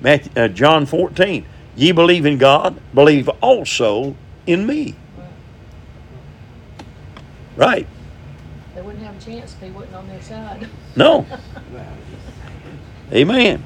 Matthew, 0.00 0.32
uh, 0.36 0.48
John 0.48 0.86
14, 0.86 1.44
Ye 1.76 1.92
believe 1.92 2.26
in 2.26 2.38
God, 2.38 2.80
believe 2.94 3.28
also 3.40 4.16
in 4.46 4.66
me. 4.66 4.94
Right. 7.56 7.86
They 8.74 8.82
wouldn't 8.82 9.04
have 9.04 9.16
a 9.16 9.24
chance 9.24 9.54
if 9.54 9.60
he 9.60 9.70
wasn't 9.70 9.94
on 9.94 10.08
their 10.08 10.22
side. 10.22 10.68
No. 10.96 11.26
Amen. 13.12 13.62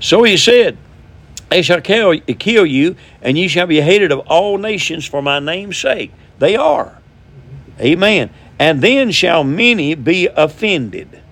So 0.00 0.22
he 0.22 0.36
said, 0.36 0.76
They 1.50 1.62
shall 1.62 1.80
kill, 1.80 2.18
kill 2.20 2.66
you, 2.66 2.96
and 3.20 3.38
ye 3.38 3.48
shall 3.48 3.66
be 3.66 3.80
hated 3.80 4.12
of 4.12 4.20
all 4.20 4.58
nations 4.58 5.06
for 5.06 5.22
my 5.22 5.38
name's 5.38 5.78
sake. 5.78 6.12
They 6.38 6.56
are. 6.56 7.00
Amen. 7.80 8.30
And 8.58 8.80
then 8.82 9.10
shall 9.10 9.44
many 9.44 9.94
be 9.94 10.26
offended, 10.26 11.22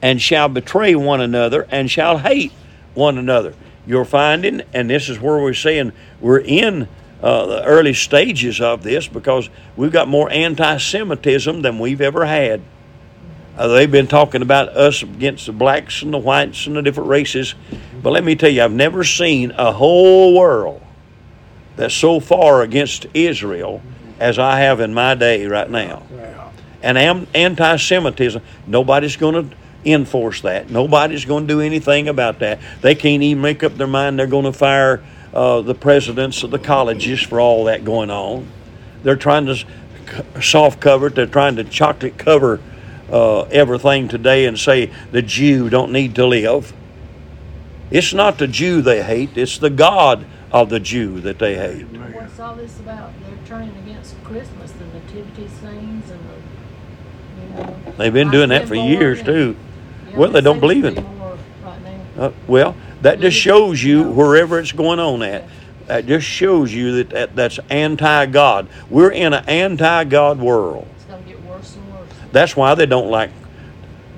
and 0.00 0.20
shall 0.20 0.48
betray 0.48 0.94
one 0.94 1.20
another, 1.20 1.66
and 1.70 1.90
shall 1.90 2.18
hate 2.18 2.52
one 2.94 3.18
another. 3.18 3.54
You're 3.86 4.04
finding, 4.04 4.62
and 4.72 4.88
this 4.88 5.08
is 5.08 5.20
where 5.20 5.38
we're 5.38 5.54
saying 5.54 5.92
we're 6.20 6.40
in 6.40 6.88
uh, 7.22 7.46
the 7.46 7.64
early 7.64 7.94
stages 7.94 8.60
of 8.60 8.82
this 8.82 9.06
because 9.06 9.48
we've 9.76 9.92
got 9.92 10.08
more 10.08 10.30
anti 10.30 10.76
Semitism 10.78 11.62
than 11.62 11.78
we've 11.78 12.00
ever 12.00 12.24
had. 12.24 12.60
Uh, 13.56 13.68
they've 13.68 13.90
been 13.90 14.06
talking 14.06 14.42
about 14.42 14.68
us 14.70 15.02
against 15.02 15.46
the 15.46 15.52
blacks 15.52 16.02
and 16.02 16.12
the 16.12 16.18
whites 16.18 16.66
and 16.66 16.76
the 16.76 16.82
different 16.82 17.10
races. 17.10 17.54
But 18.02 18.10
let 18.10 18.24
me 18.24 18.34
tell 18.34 18.50
you, 18.50 18.62
I've 18.62 18.72
never 18.72 19.04
seen 19.04 19.52
a 19.52 19.72
whole 19.72 20.34
world 20.34 20.82
that's 21.76 21.94
so 21.94 22.18
far 22.18 22.62
against 22.62 23.06
Israel 23.14 23.82
as 24.18 24.38
I 24.38 24.60
have 24.60 24.80
in 24.80 24.94
my 24.94 25.14
day 25.14 25.46
right 25.46 25.68
now. 25.68 26.02
And 26.82 26.98
am- 26.98 27.26
anti 27.34 27.76
Semitism, 27.76 28.42
nobody's 28.66 29.16
going 29.16 29.50
to 29.50 29.56
enforce 29.84 30.42
that. 30.42 30.70
Nobody's 30.70 31.24
going 31.24 31.46
to 31.46 31.54
do 31.54 31.60
anything 31.60 32.08
about 32.08 32.38
that. 32.40 32.60
They 32.80 32.94
can't 32.94 33.22
even 33.22 33.42
make 33.42 33.62
up 33.62 33.76
their 33.76 33.86
mind 33.86 34.18
they're 34.18 34.26
going 34.26 34.44
to 34.44 34.52
fire 34.52 35.02
uh, 35.34 35.62
the 35.62 35.74
presidents 35.74 36.42
of 36.42 36.50
the 36.50 36.58
colleges 36.58 37.20
for 37.22 37.40
all 37.40 37.64
that 37.64 37.84
going 37.84 38.10
on. 38.10 38.46
They're 39.02 39.16
trying 39.16 39.46
to 39.46 39.64
soft 40.40 40.80
cover 40.80 41.06
it, 41.08 41.14
they're 41.14 41.26
trying 41.26 41.56
to 41.56 41.64
chocolate 41.64 42.18
cover 42.18 42.60
uh, 43.10 43.42
everything 43.42 44.08
today 44.08 44.46
and 44.46 44.58
say 44.58 44.92
the 45.10 45.22
Jew 45.22 45.70
don't 45.70 45.92
need 45.92 46.14
to 46.16 46.26
live. 46.26 46.72
It's 47.90 48.14
not 48.14 48.38
the 48.38 48.46
Jew 48.46 48.82
they 48.82 49.02
hate, 49.02 49.36
it's 49.36 49.58
the 49.58 49.70
God 49.70 50.24
of 50.50 50.68
the 50.68 50.80
Jew 50.80 51.20
that 51.20 51.38
they 51.38 51.54
hate. 51.54 51.84
What's 51.84 52.38
all 52.38 52.54
this 52.54 52.78
about? 52.80 53.12
They're 53.26 53.46
turning 53.46 53.76
against 53.78 54.22
Christmas, 54.24 54.72
the 54.72 54.84
nativity 54.86 55.48
scenes 55.48 56.10
and 56.10 56.20
the, 56.28 57.42
you 57.42 57.48
know. 57.54 57.92
They've 57.96 58.12
been 58.12 58.30
doing 58.30 58.50
that 58.50 58.68
for 58.68 58.74
years 58.74 59.22
too. 59.22 59.56
Well, 60.14 60.30
they 60.30 60.40
don't 60.40 60.60
believe 60.60 60.84
it. 60.84 60.98
Uh, 62.18 62.30
well, 62.46 62.76
that 63.00 63.20
just 63.20 63.36
shows 63.36 63.82
you 63.82 64.04
wherever 64.04 64.58
it's 64.58 64.72
going 64.72 65.00
on 65.00 65.22
at. 65.22 65.48
That 65.86 66.06
just 66.06 66.26
shows 66.26 66.72
you 66.72 66.96
that, 66.96 67.10
that 67.10 67.36
that's 67.36 67.58
anti-God. 67.70 68.68
We're 68.90 69.10
in 69.10 69.32
an 69.32 69.44
anti-God 69.48 70.38
world. 70.38 70.86
It's 70.96 71.04
gonna 71.06 71.22
get 71.22 71.42
worse 71.44 71.74
and 71.76 71.92
worse. 71.94 72.08
That's 72.30 72.56
why 72.56 72.74
they 72.74 72.86
don't 72.86 73.10
like 73.10 73.30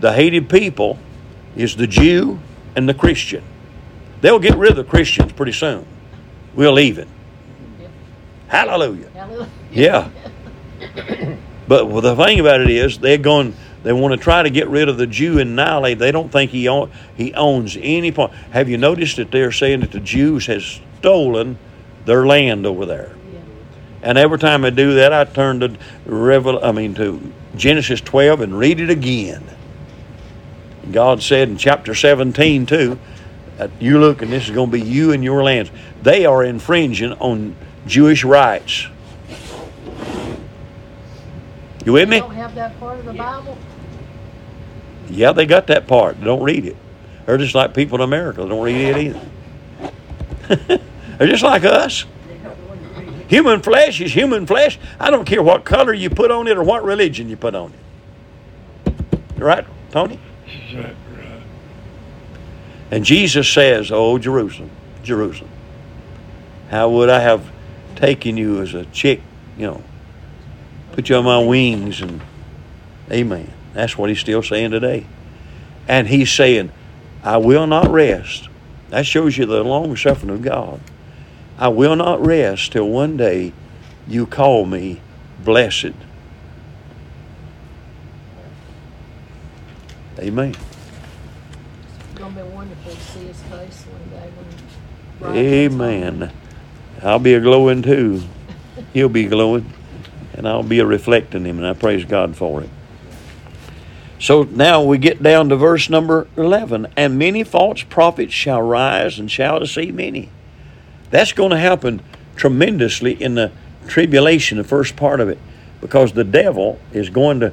the 0.00 0.12
hated 0.12 0.48
people 0.48 0.98
is 1.56 1.76
the 1.76 1.86
Jew 1.86 2.38
and 2.76 2.88
the 2.88 2.94
Christian. 2.94 3.42
They'll 4.20 4.38
get 4.38 4.56
rid 4.56 4.70
of 4.70 4.76
the 4.76 4.84
Christians 4.84 5.32
pretty 5.32 5.52
soon. 5.52 5.86
We'll 6.54 6.78
even. 6.78 7.08
Yep. 7.80 7.90
Hallelujah. 8.48 9.10
Hallelujah. 9.10 9.48
Yeah. 9.70 10.10
But 11.66 11.88
well, 11.88 12.02
the 12.02 12.14
thing 12.14 12.40
about 12.40 12.60
it 12.60 12.70
is, 12.70 12.98
they're 12.98 13.18
going. 13.18 13.54
They 13.84 13.92
want 13.92 14.12
to 14.12 14.16
try 14.18 14.42
to 14.42 14.48
get 14.50 14.68
rid 14.68 14.88
of 14.88 14.96
the 14.96 15.06
Jew 15.06 15.38
and 15.38 15.50
annihilate. 15.50 15.98
They 15.98 16.10
don't 16.10 16.32
think 16.32 16.50
he 16.50 16.68
own, 16.68 16.90
he 17.16 17.34
owns 17.34 17.76
any 17.78 18.10
part. 18.10 18.32
Have 18.50 18.68
you 18.68 18.78
noticed 18.78 19.16
that 19.16 19.30
they're 19.30 19.52
saying 19.52 19.80
that 19.80 19.92
the 19.92 20.00
Jews 20.00 20.46
has 20.46 20.80
stolen 20.98 21.58
their 22.06 22.26
land 22.26 22.64
over 22.64 22.86
there? 22.86 23.14
Yeah. 23.32 23.40
And 24.02 24.18
every 24.18 24.38
time 24.38 24.64
I 24.64 24.70
do 24.70 24.94
that, 24.94 25.12
I 25.12 25.24
turn 25.24 25.60
to 25.60 25.76
Revel. 26.06 26.64
I 26.64 26.72
mean 26.72 26.94
to 26.94 27.32
Genesis 27.56 28.00
12 28.00 28.40
and 28.40 28.58
read 28.58 28.80
it 28.80 28.88
again. 28.88 29.44
God 30.90 31.22
said 31.22 31.50
in 31.50 31.58
chapter 31.58 31.94
17 31.94 32.64
too, 32.64 32.98
that 33.58 33.70
you 33.80 33.98
look 33.98 34.22
and 34.22 34.32
this 34.32 34.48
is 34.48 34.50
going 34.50 34.70
to 34.70 34.78
be 34.78 34.82
you 34.82 35.12
and 35.12 35.22
your 35.22 35.42
lands. 35.42 35.70
They 36.02 36.24
are 36.24 36.42
infringing 36.42 37.12
on 37.12 37.54
Jewish 37.86 38.24
rights. 38.24 38.86
You 41.84 41.92
with 41.92 42.08
me? 42.08 42.20
Don't 42.20 42.34
have 42.34 42.54
that 42.54 42.78
part 42.80 42.98
of 42.98 43.04
the 43.04 43.12
Yeah. 43.14 43.40
Bible? 43.40 43.58
Yeah, 45.14 45.32
they 45.32 45.46
got 45.46 45.68
that 45.68 45.86
part. 45.86 46.18
They 46.18 46.24
don't 46.24 46.42
read 46.42 46.66
it. 46.66 46.76
They're 47.24 47.38
just 47.38 47.54
like 47.54 47.72
people 47.72 47.96
in 47.96 48.02
America. 48.02 48.42
They 48.42 48.48
don't 48.48 48.62
read 48.62 48.76
it 48.76 48.96
either. 50.48 50.80
They're 51.18 51.28
just 51.28 51.44
like 51.44 51.64
us. 51.64 52.04
Human 53.28 53.62
flesh 53.62 54.00
is 54.00 54.12
human 54.12 54.46
flesh. 54.46 54.78
I 55.00 55.10
don't 55.10 55.24
care 55.24 55.42
what 55.42 55.64
color 55.64 55.94
you 55.94 56.10
put 56.10 56.30
on 56.30 56.46
it 56.46 56.58
or 56.58 56.62
what 56.62 56.84
religion 56.84 57.28
you 57.28 57.36
put 57.36 57.54
on 57.54 57.72
it. 57.72 57.80
Right, 59.38 59.66
Tony? 59.90 60.18
Right, 60.74 60.84
right. 60.84 61.42
And 62.90 63.04
Jesus 63.04 63.48
says, 63.48 63.90
Oh, 63.90 64.18
Jerusalem, 64.18 64.70
Jerusalem, 65.02 65.50
how 66.70 66.90
would 66.90 67.08
I 67.08 67.20
have 67.20 67.50
taken 67.96 68.36
you 68.36 68.60
as 68.60 68.74
a 68.74 68.84
chick, 68.86 69.20
you 69.56 69.66
know, 69.66 69.82
put 70.92 71.08
you 71.08 71.16
on 71.16 71.24
my 71.24 71.38
wings 71.38 72.02
and 72.02 72.20
amen. 73.10 73.50
That's 73.74 73.98
what 73.98 74.08
he's 74.08 74.20
still 74.20 74.42
saying 74.42 74.70
today. 74.70 75.06
And 75.86 76.08
he's 76.08 76.32
saying, 76.32 76.72
I 77.22 77.36
will 77.36 77.66
not 77.66 77.90
rest. 77.90 78.48
That 78.90 79.04
shows 79.04 79.36
you 79.36 79.46
the 79.46 79.62
long 79.62 79.96
suffering 79.96 80.30
of 80.30 80.42
God. 80.42 80.80
I 81.58 81.68
will 81.68 81.96
not 81.96 82.24
rest 82.24 82.72
till 82.72 82.88
one 82.88 83.16
day 83.16 83.52
you 84.06 84.26
call 84.26 84.64
me 84.64 85.00
blessed. 85.42 85.92
Amen. 90.18 90.54
It's 90.54 92.18
gonna 92.18 92.34
be 92.34 92.48
wonderful 92.50 92.92
to 92.92 93.00
see 93.00 93.24
his 93.24 93.42
face 93.42 93.84
one 93.90 94.10
day 94.10 94.30
when. 94.36 94.46
Brian 95.18 95.68
comes 95.68 95.74
home. 95.74 95.90
Amen. 95.90 96.32
I'll 97.02 97.18
be 97.18 97.34
a 97.34 97.40
glowing 97.40 97.82
too. 97.82 98.22
He'll 98.92 99.08
be 99.08 99.26
glowing, 99.26 99.72
and 100.34 100.46
I'll 100.48 100.62
be 100.62 100.78
a 100.78 100.86
reflecting 100.86 101.44
him, 101.44 101.58
and 101.58 101.66
I 101.66 101.72
praise 101.74 102.04
God 102.04 102.36
for 102.36 102.62
it. 102.62 102.70
So 104.18 104.44
now 104.44 104.82
we 104.82 104.98
get 104.98 105.22
down 105.22 105.48
to 105.48 105.56
verse 105.56 105.90
number 105.90 106.28
11. 106.36 106.88
And 106.96 107.18
many 107.18 107.44
false 107.44 107.82
prophets 107.82 108.32
shall 108.32 108.62
rise 108.62 109.18
and 109.18 109.30
shall 109.30 109.60
deceive 109.60 109.94
many. 109.94 110.30
That's 111.10 111.32
going 111.32 111.50
to 111.50 111.58
happen 111.58 112.02
tremendously 112.36 113.12
in 113.12 113.34
the 113.34 113.52
tribulation, 113.86 114.58
the 114.58 114.64
first 114.64 114.96
part 114.96 115.20
of 115.20 115.28
it, 115.28 115.38
because 115.80 116.12
the 116.12 116.24
devil 116.24 116.80
is 116.92 117.10
going 117.10 117.40
to 117.40 117.52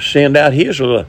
send 0.00 0.36
out 0.36 0.52
his 0.52 0.80
little. 0.80 1.06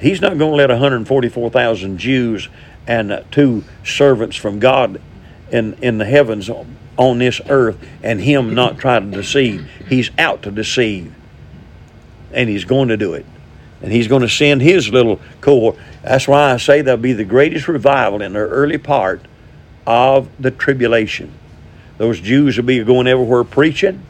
He's 0.00 0.20
not 0.20 0.38
going 0.38 0.52
to 0.52 0.56
let 0.56 0.70
144,000 0.70 1.98
Jews 1.98 2.48
and 2.86 3.12
uh, 3.12 3.22
two 3.30 3.64
servants 3.84 4.36
from 4.36 4.58
God 4.58 5.00
in, 5.50 5.74
in 5.82 5.98
the 5.98 6.04
heavens 6.04 6.50
on 6.96 7.18
this 7.18 7.40
earth 7.48 7.78
and 8.02 8.20
him 8.20 8.54
not 8.54 8.78
try 8.78 8.98
to 8.98 9.06
deceive. 9.06 9.68
He's 9.88 10.10
out 10.18 10.42
to 10.42 10.50
deceive. 10.50 11.14
And 12.32 12.48
he's 12.48 12.64
going 12.64 12.88
to 12.88 12.96
do 12.96 13.14
it. 13.14 13.24
And 13.82 13.92
he's 13.92 14.08
going 14.08 14.22
to 14.22 14.28
send 14.28 14.60
his 14.60 14.90
little 14.90 15.20
cohort. 15.40 15.76
That's 16.02 16.26
why 16.26 16.52
I 16.52 16.56
say 16.56 16.82
there'll 16.82 17.00
be 17.00 17.12
the 17.12 17.24
greatest 17.24 17.68
revival 17.68 18.22
in 18.22 18.32
the 18.32 18.40
early 18.40 18.78
part 18.78 19.22
of 19.86 20.28
the 20.40 20.50
tribulation. 20.50 21.32
Those 21.96 22.20
Jews 22.20 22.56
will 22.56 22.64
be 22.64 22.82
going 22.82 23.06
everywhere 23.06 23.44
preaching. 23.44 24.02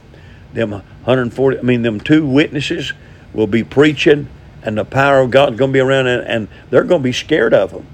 Them 0.53 0.71
140, 0.73 1.59
I 1.59 1.63
mean, 1.63 1.83
them 1.83 2.01
two 2.01 2.27
witnesses 2.27 2.93
will 3.33 3.47
be 3.47 3.63
preaching, 3.63 4.29
and 4.63 4.79
the 4.79 4.85
power 4.85 5.21
of 5.21 5.31
God's 5.31 5.57
going 5.57 5.71
to 5.71 5.73
be 5.73 5.81
around, 5.81 6.07
and, 6.07 6.27
and 6.27 6.49
they're 6.71 6.85
going 6.85 7.03
to 7.03 7.05
be 7.05 7.13
scared 7.13 7.53
of 7.53 7.73
them. 7.73 7.87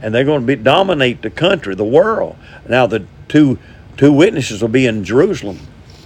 And 0.00 0.14
they're 0.14 0.24
going 0.24 0.40
to 0.40 0.46
be 0.46 0.56
dominate 0.56 1.22
the 1.22 1.30
country, 1.30 1.74
the 1.74 1.84
world. 1.84 2.36
Now, 2.68 2.86
the 2.86 3.06
two 3.28 3.58
two 3.96 4.12
witnesses 4.12 4.60
will 4.60 4.68
be 4.68 4.86
in 4.86 5.04
Jerusalem 5.04 5.58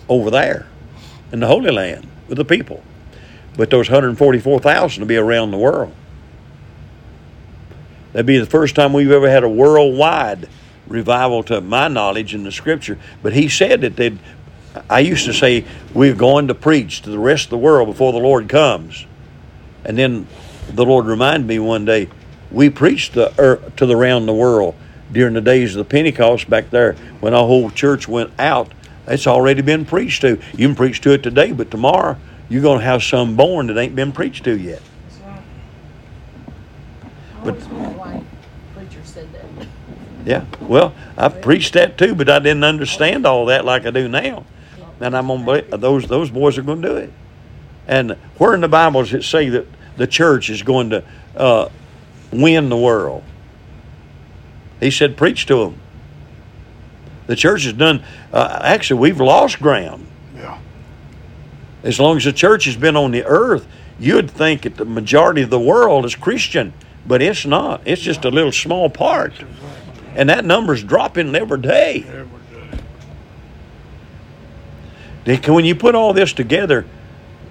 over 0.09 0.30
there 0.30 0.66
in 1.32 1.41
the 1.41 1.47
Holy 1.47 1.70
Land 1.70 2.07
with 2.28 2.39
the 2.39 2.45
people. 2.45 2.82
But 3.59 3.71
those 3.71 3.91
144,000 3.91 5.01
will 5.01 5.09
be 5.09 5.17
around 5.17 5.51
the 5.51 5.59
world. 5.59 5.93
That'd 8.13 8.25
be 8.25 8.39
the 8.39 8.47
first 8.47 8.77
time 8.77 8.93
we've 8.93 9.11
ever 9.11 9.29
had 9.29 9.43
a 9.43 9.49
worldwide 9.49 10.49
revival, 10.87 11.43
to 11.43 11.61
my 11.61 11.89
knowledge, 11.89 12.35
in 12.35 12.45
the 12.45 12.53
Scripture. 12.53 12.99
But 13.21 13.33
he 13.35 13.49
said 13.49 13.83
that 13.83 13.97
they'd. 13.97 14.19
I 14.89 15.01
used 15.01 15.27
to 15.27 15.35
say 15.35 15.65
we're 15.93 16.15
going 16.15 16.49
to 16.49 16.55
preach 16.55 17.03
to 17.03 17.11
the 17.11 17.19
rest 17.19 17.47
of 17.47 17.51
the 17.51 17.59
world 17.59 17.89
before 17.89 18.13
the 18.13 18.19
Lord 18.19 18.49
comes, 18.49 19.05
and 19.85 19.99
then 19.99 20.29
the 20.69 20.85
Lord 20.85 21.07
reminded 21.07 21.49
me 21.49 21.59
one 21.59 21.85
day 21.85 22.09
we 22.53 22.71
preached 22.71 23.15
the 23.15 23.35
earth, 23.39 23.75
to 23.77 23.87
the 23.87 23.97
round 23.97 24.29
the 24.29 24.35
world 24.35 24.77
during 25.11 25.35
the 25.35 25.41
days 25.41 25.75
of 25.75 25.79
the 25.79 25.91
Pentecost 25.91 26.49
back 26.49 26.71
there 26.71 26.93
when 27.19 27.35
our 27.35 27.47
whole 27.47 27.71
church 27.71 28.07
went 28.07 28.31
out. 28.39 28.71
It's 29.09 29.27
already 29.27 29.63
been 29.63 29.85
preached 29.85 30.21
to. 30.21 30.39
You 30.53 30.69
can 30.69 30.77
preach 30.77 31.01
to 31.01 31.13
it 31.13 31.25
today, 31.25 31.51
but 31.51 31.73
tomorrow 31.73 32.17
you're 32.49 32.62
going 32.62 32.78
to 32.78 32.84
have 32.84 33.03
some 33.03 33.36
born 33.36 33.66
that 33.66 33.78
ain't 33.78 33.94
been 33.94 34.12
preached 34.12 34.44
to 34.44 34.59
yet. 34.59 34.80
That's 35.09 35.20
right. 35.20 35.42
I 37.40 37.44
But- 37.44 37.55
why 37.96 38.22
preacher 38.74 39.01
said 39.05 39.28
that. 39.32 39.66
Yeah. 40.24 40.44
Well, 40.61 40.94
I 41.16 41.28
preached 41.28 41.74
that 41.74 41.96
too, 41.96 42.14
but 42.14 42.28
I 42.28 42.38
didn't 42.38 42.64
understand 42.64 43.26
all 43.26 43.46
that 43.46 43.64
like 43.64 43.86
I 43.86 43.90
do 43.90 44.09
now. 44.09 44.44
And 45.01 45.16
I'm 45.16 45.26
believe 45.26 45.70
those 45.70 46.07
those 46.07 46.30
boys 46.30 46.59
are 46.59 46.62
going 46.62 46.82
to 46.82 46.88
do 46.88 46.96
it. 46.96 47.12
And 47.86 48.12
where 48.36 48.55
in 48.55 48.61
the 48.61 48.68
Bible 48.68 49.03
does 49.03 49.14
it 49.14 49.22
say 49.24 49.49
that 49.49 49.66
the 49.96 50.07
church 50.07 50.51
is 50.51 50.62
going 50.62 50.90
to 50.90 51.05
uh, 51.36 51.68
win 52.32 52.68
the 52.68 52.76
world? 52.76 53.22
He 54.80 54.90
said, 54.90 55.16
preach 55.16 55.46
to 55.46 55.57
them. 55.57 55.80
The 57.26 57.36
church 57.36 57.64
has 57.64 57.72
done. 57.72 58.05
Uh, 58.32 58.61
actually, 58.62 59.01
we've 59.01 59.20
lost 59.20 59.59
ground. 59.61 60.07
As 61.89 61.99
long 61.99 62.18
as 62.18 62.24
the 62.24 62.34
church 62.34 62.66
has 62.66 62.76
been 62.76 62.97
on 62.97 63.12
the 63.12 63.24
earth, 63.24 63.66
you'd 63.99 64.30
think 64.30 64.61
that 64.62 64.76
the 64.76 64.84
majority 64.84 65.41
of 65.41 65.49
the 65.49 65.59
world 65.59 66.05
is 66.05 66.14
Christian, 66.14 66.74
but 67.07 67.22
it's 67.22 67.47
not. 67.47 67.80
It's 67.86 68.03
just 68.03 68.26
a 68.26 68.30
little 68.30 68.53
small 68.53 68.91
part. 68.91 69.32
And 70.14 70.28
that 70.28 70.45
number's 70.45 70.84
dropping 70.84 71.34
every 71.34 71.62
day. 71.62 72.05
Every 72.07 72.41
day. 75.24 75.51
When 75.51 75.64
you 75.64 75.74
put 75.74 75.95
all 75.95 76.12
this 76.12 76.34
together, 76.34 76.84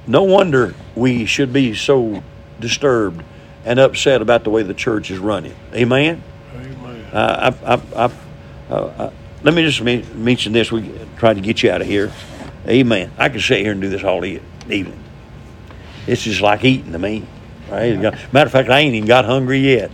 no 0.05 0.21
wonder 0.21 0.75
we 0.95 1.25
should 1.25 1.51
be 1.51 1.73
so 1.73 2.21
disturbed 2.59 3.23
and 3.65 3.79
upset 3.79 4.21
about 4.21 4.43
the 4.43 4.51
way 4.51 4.61
the 4.61 4.75
church 4.75 5.09
is 5.09 5.17
running. 5.17 5.55
Amen? 5.73 6.21
Amen. 6.53 7.05
Uh, 7.11 7.53
I, 7.65 7.73
I, 7.73 7.81
I, 7.95 8.11
uh, 8.69 8.75
uh, 8.75 9.11
let 9.41 9.55
me 9.55 9.63
just 9.63 9.81
mention 9.81 10.53
this. 10.53 10.71
We 10.71 10.91
try 11.17 11.33
to 11.33 11.41
get 11.41 11.63
you 11.63 11.71
out 11.71 11.81
of 11.81 11.87
here. 11.87 12.11
Amen. 12.67 13.11
I 13.17 13.29
could 13.29 13.41
sit 13.41 13.59
here 13.59 13.71
and 13.71 13.81
do 13.81 13.89
this 13.89 14.03
all 14.03 14.25
evening. 14.25 15.03
It's 16.05 16.23
just 16.23 16.41
like 16.41 16.63
eating 16.63 16.91
to 16.91 16.99
me. 16.99 17.25
Right? 17.69 17.97
Matter 17.97 18.45
of 18.45 18.51
fact, 18.51 18.69
I 18.69 18.79
ain't 18.79 18.95
even 18.95 19.07
got 19.07 19.25
hungry 19.25 19.59
yet. 19.59 19.91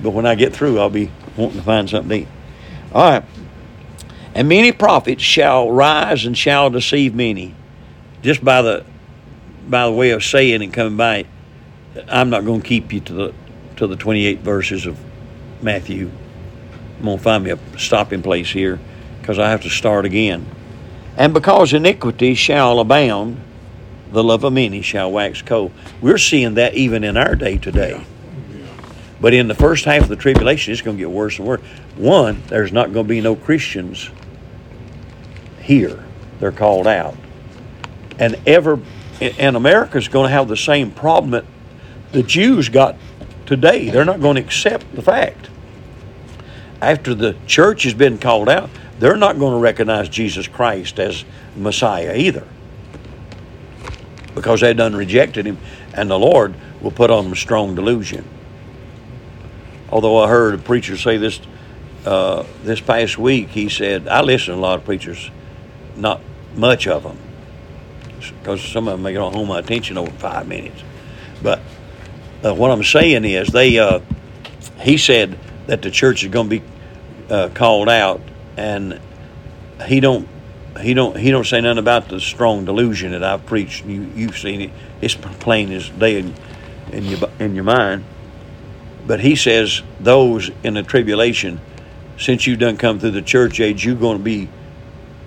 But 0.00 0.10
when 0.10 0.26
I 0.26 0.34
get 0.34 0.54
through, 0.54 0.78
I'll 0.78 0.90
be 0.90 1.10
wanting 1.36 1.58
to 1.58 1.64
find 1.64 1.88
something 1.88 2.08
to 2.10 2.16
eat. 2.16 2.28
All 2.92 3.10
right. 3.10 3.24
And 4.34 4.48
many 4.48 4.72
prophets 4.72 5.22
shall 5.22 5.70
rise 5.70 6.24
and 6.24 6.36
shall 6.36 6.70
deceive 6.70 7.14
many. 7.14 7.54
Just 8.22 8.44
by 8.44 8.62
the 8.62 8.84
by 9.68 9.84
the 9.86 9.92
way 9.92 10.10
of 10.10 10.24
saying 10.24 10.62
and 10.62 10.72
coming 10.72 10.96
by, 10.96 11.26
I'm 12.08 12.30
not 12.30 12.44
going 12.44 12.62
to 12.62 12.66
keep 12.66 12.92
you 12.92 13.00
to 13.00 13.12
the 13.12 13.34
to 13.76 13.86
the 13.86 13.96
28 13.96 14.40
verses 14.40 14.86
of 14.86 14.98
Matthew. 15.62 16.10
I'm 16.98 17.04
going 17.04 17.18
to 17.18 17.22
find 17.22 17.44
me 17.44 17.50
a 17.50 17.58
stopping 17.78 18.22
place 18.22 18.50
here 18.50 18.78
because 19.20 19.38
I 19.38 19.50
have 19.50 19.62
to 19.62 19.70
start 19.70 20.04
again. 20.04 20.46
And 21.18 21.34
because 21.34 21.72
iniquity 21.72 22.34
shall 22.34 22.78
abound, 22.78 23.42
the 24.12 24.24
love 24.24 24.44
of 24.44 24.52
many 24.52 24.80
shall 24.82 25.10
wax 25.10 25.42
cold. 25.42 25.72
We're 26.00 26.16
seeing 26.16 26.54
that 26.54 26.74
even 26.74 27.04
in 27.04 27.16
our 27.16 27.34
day 27.34 27.58
today. 27.58 28.02
But 29.20 29.34
in 29.34 29.48
the 29.48 29.54
first 29.54 29.84
half 29.84 30.04
of 30.04 30.08
the 30.08 30.16
tribulation, 30.16 30.72
it's 30.72 30.80
going 30.80 30.96
to 30.96 31.00
get 31.00 31.10
worse 31.10 31.38
and 31.40 31.48
worse. 31.48 31.60
One, 31.96 32.40
there's 32.46 32.72
not 32.72 32.92
going 32.92 33.04
to 33.04 33.08
be 33.08 33.20
no 33.20 33.34
Christians 33.34 34.08
here. 35.60 36.04
They're 36.38 36.52
called 36.52 36.86
out. 36.86 37.16
And 38.20 38.36
ever, 38.46 38.80
and 39.20 39.56
America's 39.56 40.06
going 40.06 40.28
to 40.28 40.32
have 40.32 40.46
the 40.46 40.56
same 40.56 40.92
problem 40.92 41.32
that 41.32 41.44
the 42.12 42.22
Jews 42.22 42.68
got 42.68 42.96
today. 43.44 43.90
They're 43.90 44.04
not 44.04 44.20
going 44.20 44.36
to 44.36 44.42
accept 44.42 44.94
the 44.94 45.02
fact. 45.02 45.48
after 46.80 47.14
the 47.14 47.36
church 47.46 47.82
has 47.84 47.94
been 47.94 48.18
called 48.18 48.48
out, 48.48 48.70
they're 48.98 49.16
not 49.16 49.38
going 49.38 49.52
to 49.52 49.58
recognize 49.58 50.08
Jesus 50.08 50.48
Christ 50.48 50.98
as 50.98 51.24
Messiah 51.56 52.16
either. 52.16 52.46
Because 54.34 54.60
they 54.60 54.74
done 54.74 54.94
rejected 54.94 55.46
him, 55.46 55.58
and 55.94 56.10
the 56.10 56.18
Lord 56.18 56.54
will 56.80 56.90
put 56.90 57.10
on 57.10 57.24
them 57.24 57.34
strong 57.34 57.74
delusion. 57.74 58.24
Although 59.90 60.18
I 60.18 60.28
heard 60.28 60.54
a 60.54 60.58
preacher 60.58 60.96
say 60.96 61.16
this 61.16 61.40
uh, 62.04 62.44
this 62.62 62.80
past 62.80 63.18
week, 63.18 63.48
he 63.48 63.68
said, 63.68 64.08
I 64.08 64.22
listen 64.22 64.54
to 64.54 64.60
a 64.60 64.62
lot 64.62 64.78
of 64.78 64.84
preachers, 64.84 65.30
not 65.96 66.20
much 66.54 66.86
of 66.86 67.02
them, 67.02 67.18
because 68.38 68.62
some 68.62 68.88
of 68.88 68.94
them 68.94 69.02
may 69.02 69.14
don't 69.14 69.34
hold 69.34 69.48
my 69.48 69.58
attention 69.58 69.98
over 69.98 70.10
five 70.12 70.46
minutes. 70.46 70.82
But 71.42 71.60
uh, 72.44 72.54
what 72.54 72.70
I'm 72.70 72.84
saying 72.84 73.24
is, 73.24 73.48
they 73.48 73.78
uh, 73.78 74.00
he 74.80 74.96
said 74.96 75.38
that 75.66 75.82
the 75.82 75.90
church 75.90 76.22
is 76.22 76.30
going 76.30 76.48
to 76.48 76.60
be 76.60 76.66
uh, 77.28 77.48
called 77.50 77.88
out, 77.88 78.20
and 78.58 79.00
he 79.86 80.00
don't 80.00 80.28
he 80.80 80.92
don't 80.92 81.16
he 81.16 81.30
don't 81.30 81.46
say 81.46 81.60
nothing 81.60 81.78
about 81.78 82.08
the 82.08 82.20
strong 82.20 82.64
delusion 82.64 83.12
that 83.12 83.22
I've 83.24 83.46
preached. 83.46 83.84
You 83.86 84.02
you've 84.14 84.36
seen 84.36 84.60
it. 84.60 84.70
It's 85.00 85.14
plain 85.14 85.72
as 85.72 85.88
day 85.88 86.18
in, 86.18 86.34
in 86.92 87.04
your 87.04 87.30
in 87.38 87.54
your 87.54 87.64
mind. 87.64 88.04
But 89.06 89.20
he 89.20 89.36
says 89.36 89.82
those 90.00 90.50
in 90.62 90.74
the 90.74 90.82
tribulation, 90.82 91.60
since 92.18 92.46
you've 92.46 92.58
done 92.58 92.76
come 92.76 92.98
through 92.98 93.12
the 93.12 93.22
church 93.22 93.60
age, 93.60 93.86
you're 93.86 93.94
going 93.94 94.18
to 94.18 94.24
be 94.24 94.50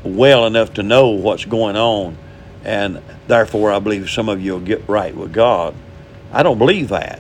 well 0.04 0.46
enough 0.46 0.74
to 0.74 0.84
know 0.84 1.10
what's 1.10 1.46
going 1.46 1.76
on, 1.76 2.18
and 2.64 3.02
therefore 3.28 3.72
I 3.72 3.80
believe 3.80 4.10
some 4.10 4.30
of 4.30 4.42
you 4.42 4.54
will 4.54 4.60
get 4.60 4.88
right 4.88 5.16
with 5.16 5.34
God. 5.34 5.74
I 6.32 6.44
don't 6.44 6.58
believe 6.58 6.90
that. 6.90 7.20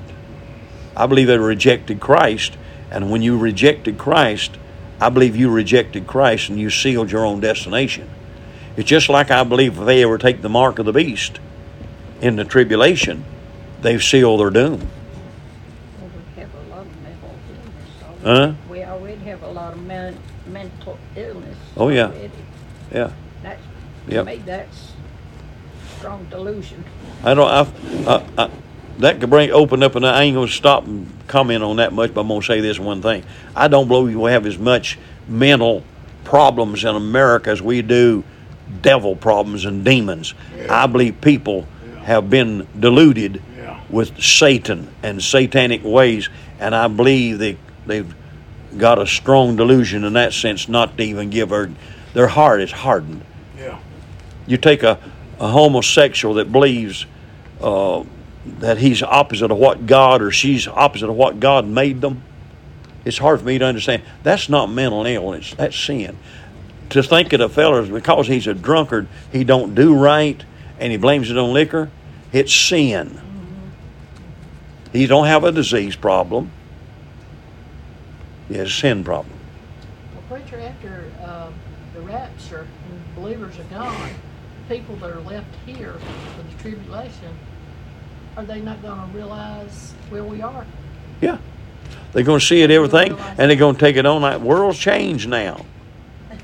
I 0.95 1.07
believe 1.07 1.27
they 1.27 1.37
rejected 1.37 1.99
Christ, 1.99 2.57
and 2.91 3.09
when 3.09 3.21
you 3.21 3.37
rejected 3.37 3.97
Christ, 3.97 4.57
I 5.01 5.09
believe 5.09 5.35
you 5.35 5.49
rejected 5.49 6.05
Christ 6.05 6.49
and 6.49 6.59
you 6.59 6.69
sealed 6.69 7.11
your 7.11 7.25
own 7.25 7.39
destination. 7.39 8.07
It's 8.77 8.87
just 8.87 9.09
like 9.09 9.31
I 9.31 9.43
believe 9.43 9.79
if 9.79 9.85
they 9.85 10.03
ever 10.03 10.19
take 10.19 10.43
the 10.43 10.49
mark 10.49 10.77
of 10.77 10.85
the 10.85 10.93
beast 10.93 11.39
in 12.21 12.35
the 12.35 12.45
tribulation, 12.45 13.25
they've 13.81 14.03
sealed 14.03 14.39
their 14.39 14.51
doom. 14.51 14.79
Well, 15.99 16.11
we 16.35 16.41
have 16.41 16.53
a 16.53 16.69
lot 16.69 16.85
of 16.85 17.01
mental 17.01 17.35
illness. 17.49 18.23
Huh? 18.23 18.53
We 18.69 18.83
already 18.83 19.23
have 19.25 19.41
a 19.41 19.51
lot 19.51 19.73
of 19.73 19.81
men, 19.83 20.17
mental 20.45 20.99
illness. 21.15 21.57
Oh, 21.75 21.89
yeah. 21.89 22.05
already. 22.05 22.31
Yeah. 22.93 23.11
That's, 23.41 23.61
Yep. 24.07 24.25
to 24.25 24.31
me, 24.31 24.37
that's 24.45 24.91
strong 25.97 26.25
delusion. 26.29 26.83
I 27.23 27.33
don't. 27.33 27.49
I, 27.49 27.61
I, 28.07 28.43
I, 28.45 28.49
that 28.99 29.19
could 29.19 29.29
bring 29.29 29.51
open 29.51 29.83
up, 29.83 29.95
and 29.95 30.05
I 30.05 30.23
ain't 30.23 30.35
gonna 30.35 30.47
stop 30.47 30.85
and 30.85 31.07
comment 31.27 31.63
on 31.63 31.77
that 31.77 31.93
much. 31.93 32.13
But 32.13 32.21
I'm 32.21 32.27
gonna 32.27 32.41
say 32.43 32.61
this 32.61 32.79
one 32.79 33.01
thing: 33.01 33.23
I 33.55 33.67
don't 33.67 33.87
believe 33.87 34.17
we 34.17 34.31
have 34.31 34.45
as 34.45 34.57
much 34.57 34.97
mental 35.27 35.83
problems 36.23 36.83
in 36.83 36.95
America 36.95 37.49
as 37.49 37.61
we 37.61 37.81
do 37.81 38.23
devil 38.81 39.15
problems 39.15 39.65
and 39.65 39.83
demons. 39.83 40.33
I 40.69 40.87
believe 40.87 41.19
people 41.21 41.67
have 42.03 42.29
been 42.29 42.67
deluded 42.79 43.41
Yeah. 43.57 43.79
with 43.89 44.21
Satan 44.21 44.87
and 45.03 45.21
satanic 45.21 45.83
ways, 45.83 46.29
and 46.59 46.73
I 46.75 46.87
believe 46.87 47.39
they 47.39 47.57
they've 47.85 48.13
got 48.77 48.99
a 48.99 49.07
strong 49.07 49.55
delusion 49.55 50.03
in 50.05 50.13
that 50.13 50.33
sense, 50.33 50.69
not 50.69 50.97
to 50.97 51.03
even 51.03 51.29
give 51.29 51.49
her. 51.49 51.69
Their 52.13 52.27
heart 52.27 52.61
is 52.61 52.71
hardened. 52.71 53.21
Yeah. 53.57 53.77
You 54.47 54.57
take 54.57 54.83
a, 54.83 54.97
a 55.39 55.47
homosexual 55.47 56.35
that 56.35 56.51
believes 56.51 57.05
uh, 57.61 58.03
that 58.45 58.77
he's 58.77 59.03
opposite 59.03 59.51
of 59.51 59.57
what 59.57 59.85
God 59.85 60.21
or 60.21 60.31
she's 60.31 60.67
opposite 60.67 61.09
of 61.09 61.15
what 61.15 61.39
God 61.39 61.67
made 61.67 62.01
them. 62.01 62.23
It's 63.05 63.17
hard 63.17 63.39
for 63.39 63.45
me 63.45 63.57
to 63.57 63.65
understand. 63.65 64.03
That's 64.23 64.49
not 64.49 64.71
mental 64.71 65.05
illness. 65.05 65.53
That's 65.55 65.77
sin. 65.77 66.17
To 66.89 67.01
think 67.01 67.29
that 67.29 67.41
a 67.41 67.49
feller 67.49 67.85
because 67.85 68.27
he's 68.27 68.47
a 68.47 68.53
drunkard, 68.53 69.07
he 69.31 69.43
don't 69.43 69.75
do 69.75 69.95
right, 69.95 70.43
and 70.79 70.91
he 70.91 70.97
blames 70.97 71.31
it 71.31 71.37
on 71.37 71.53
liquor. 71.53 71.89
It's 72.31 72.53
sin. 72.53 73.19
He 74.91 75.07
don't 75.07 75.25
have 75.25 75.43
a 75.43 75.51
disease 75.51 75.95
problem. 75.95 76.51
He 78.49 78.55
has 78.55 78.67
a 78.67 78.71
sin 78.71 79.03
problem. 79.03 79.33
Well, 80.13 80.39
preacher, 80.39 80.59
after 80.59 81.11
uh, 81.23 81.49
the 81.93 82.01
rapture 82.01 82.67
and 82.89 83.15
believers 83.15 83.57
are 83.57 83.63
gone, 83.63 84.09
people 84.67 84.95
that 84.97 85.09
are 85.09 85.21
left 85.21 85.47
here 85.65 85.93
for 85.93 86.43
the 86.43 86.61
tribulation, 86.61 87.37
are 88.37 88.45
they 88.45 88.61
not 88.61 88.81
going 88.81 88.99
to 88.99 89.17
realize 89.17 89.93
where 90.09 90.23
we 90.23 90.41
are? 90.41 90.65
Yeah. 91.19 91.37
They're 92.13 92.23
going 92.23 92.39
to 92.39 92.45
see 92.45 92.61
it, 92.61 92.71
everything, 92.71 93.17
and 93.17 93.49
they're 93.49 93.55
going 93.55 93.75
to 93.75 93.79
take 93.79 93.95
it 93.95 94.05
on 94.05 94.21
like 94.21 94.41
world's 94.41 94.77
changed 94.77 95.29
now. 95.29 95.65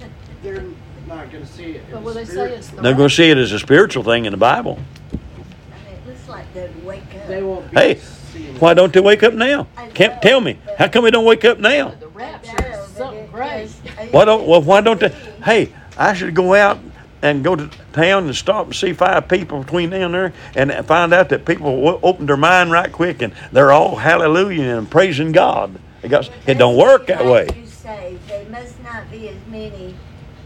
They're 0.43 0.63
not 1.07 1.31
going 1.31 1.45
to 1.45 1.51
see 1.51 1.71
it. 1.71 1.83
But 1.91 2.03
will 2.03 2.13
they 2.13 2.25
say 2.25 2.53
it's 2.53 2.69
the 2.69 2.81
They're 2.81 2.93
going 2.93 3.09
to 3.09 3.15
see 3.15 3.29
it 3.29 3.38
as 3.38 3.51
a 3.51 3.59
spiritual 3.59 4.03
thing 4.03 4.25
in 4.25 4.31
the 4.31 4.38
Bible. 4.38 4.79
I 5.11 5.89
mean, 5.89 5.95
it 5.95 6.07
looks 6.07 6.27
like 6.29 6.53
they'd 6.53 6.85
wake 6.85 7.03
up. 7.15 7.27
They 7.27 7.43
won't 7.43 7.69
be 7.71 7.77
Hey, 7.77 7.95
seeing 7.99 8.55
it. 8.55 8.61
Why 8.61 8.73
don't 8.73 8.93
they 8.93 9.01
wake 9.01 9.23
up 9.23 9.33
now? 9.33 9.67
Can't 9.93 10.21
tell 10.21 10.39
me. 10.39 10.59
How 10.77 10.88
come 10.88 11.03
they 11.03 11.11
don't 11.11 11.25
wake 11.25 11.43
up 11.43 11.59
now? 11.59 11.89
The 11.89 12.07
rapture 12.07 12.61
know, 12.61 12.67
is 12.67 12.88
something 12.89 13.27
great. 13.27 13.69
Why 14.11 14.25
don't? 14.25 14.47
Well, 14.47 14.61
why 14.61 14.81
don't 14.81 14.99
they? 14.99 15.09
Hey, 15.43 15.73
I 15.97 16.13
should 16.13 16.33
go 16.33 16.53
out 16.53 16.79
and 17.22 17.43
go 17.43 17.55
to 17.55 17.70
town 17.93 18.26
and 18.26 18.36
stop 18.36 18.68
and 18.68 18.76
see 18.76 18.93
five 18.93 19.28
people 19.28 19.63
between 19.63 19.89
now 19.89 20.05
and 20.05 20.13
there, 20.13 20.34
and 20.55 20.86
find 20.86 21.13
out 21.13 21.30
that 21.30 21.45
people 21.45 21.76
w- 21.76 21.99
opened 22.03 22.30
their 22.30 22.38
mind 22.38 22.72
right 22.72 22.91
quick 22.91 23.22
and 23.22 23.34
they're 23.51 23.72
all 23.72 23.95
hallelujah 23.95 24.78
and 24.78 24.89
praising 24.89 25.32
God. 25.32 25.80
It, 26.03 26.09
got, 26.09 26.30
it 26.45 26.55
don't 26.55 26.78
work 26.78 27.07
that 27.07 27.26
way. 27.26 27.49
You 27.55 27.65
say, 27.65 28.18
there 28.28 28.47
must 28.49 28.82
not 28.84 29.09
be 29.09 29.30
as 29.30 29.38
many 29.47 29.95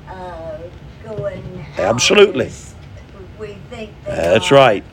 uh, 0.08 0.58
going 1.04 1.66
Absolutely. 1.78 2.52
we 3.38 3.56
think 3.70 3.92
That's 4.06 4.52
are. 4.52 4.56
right. 4.56 4.84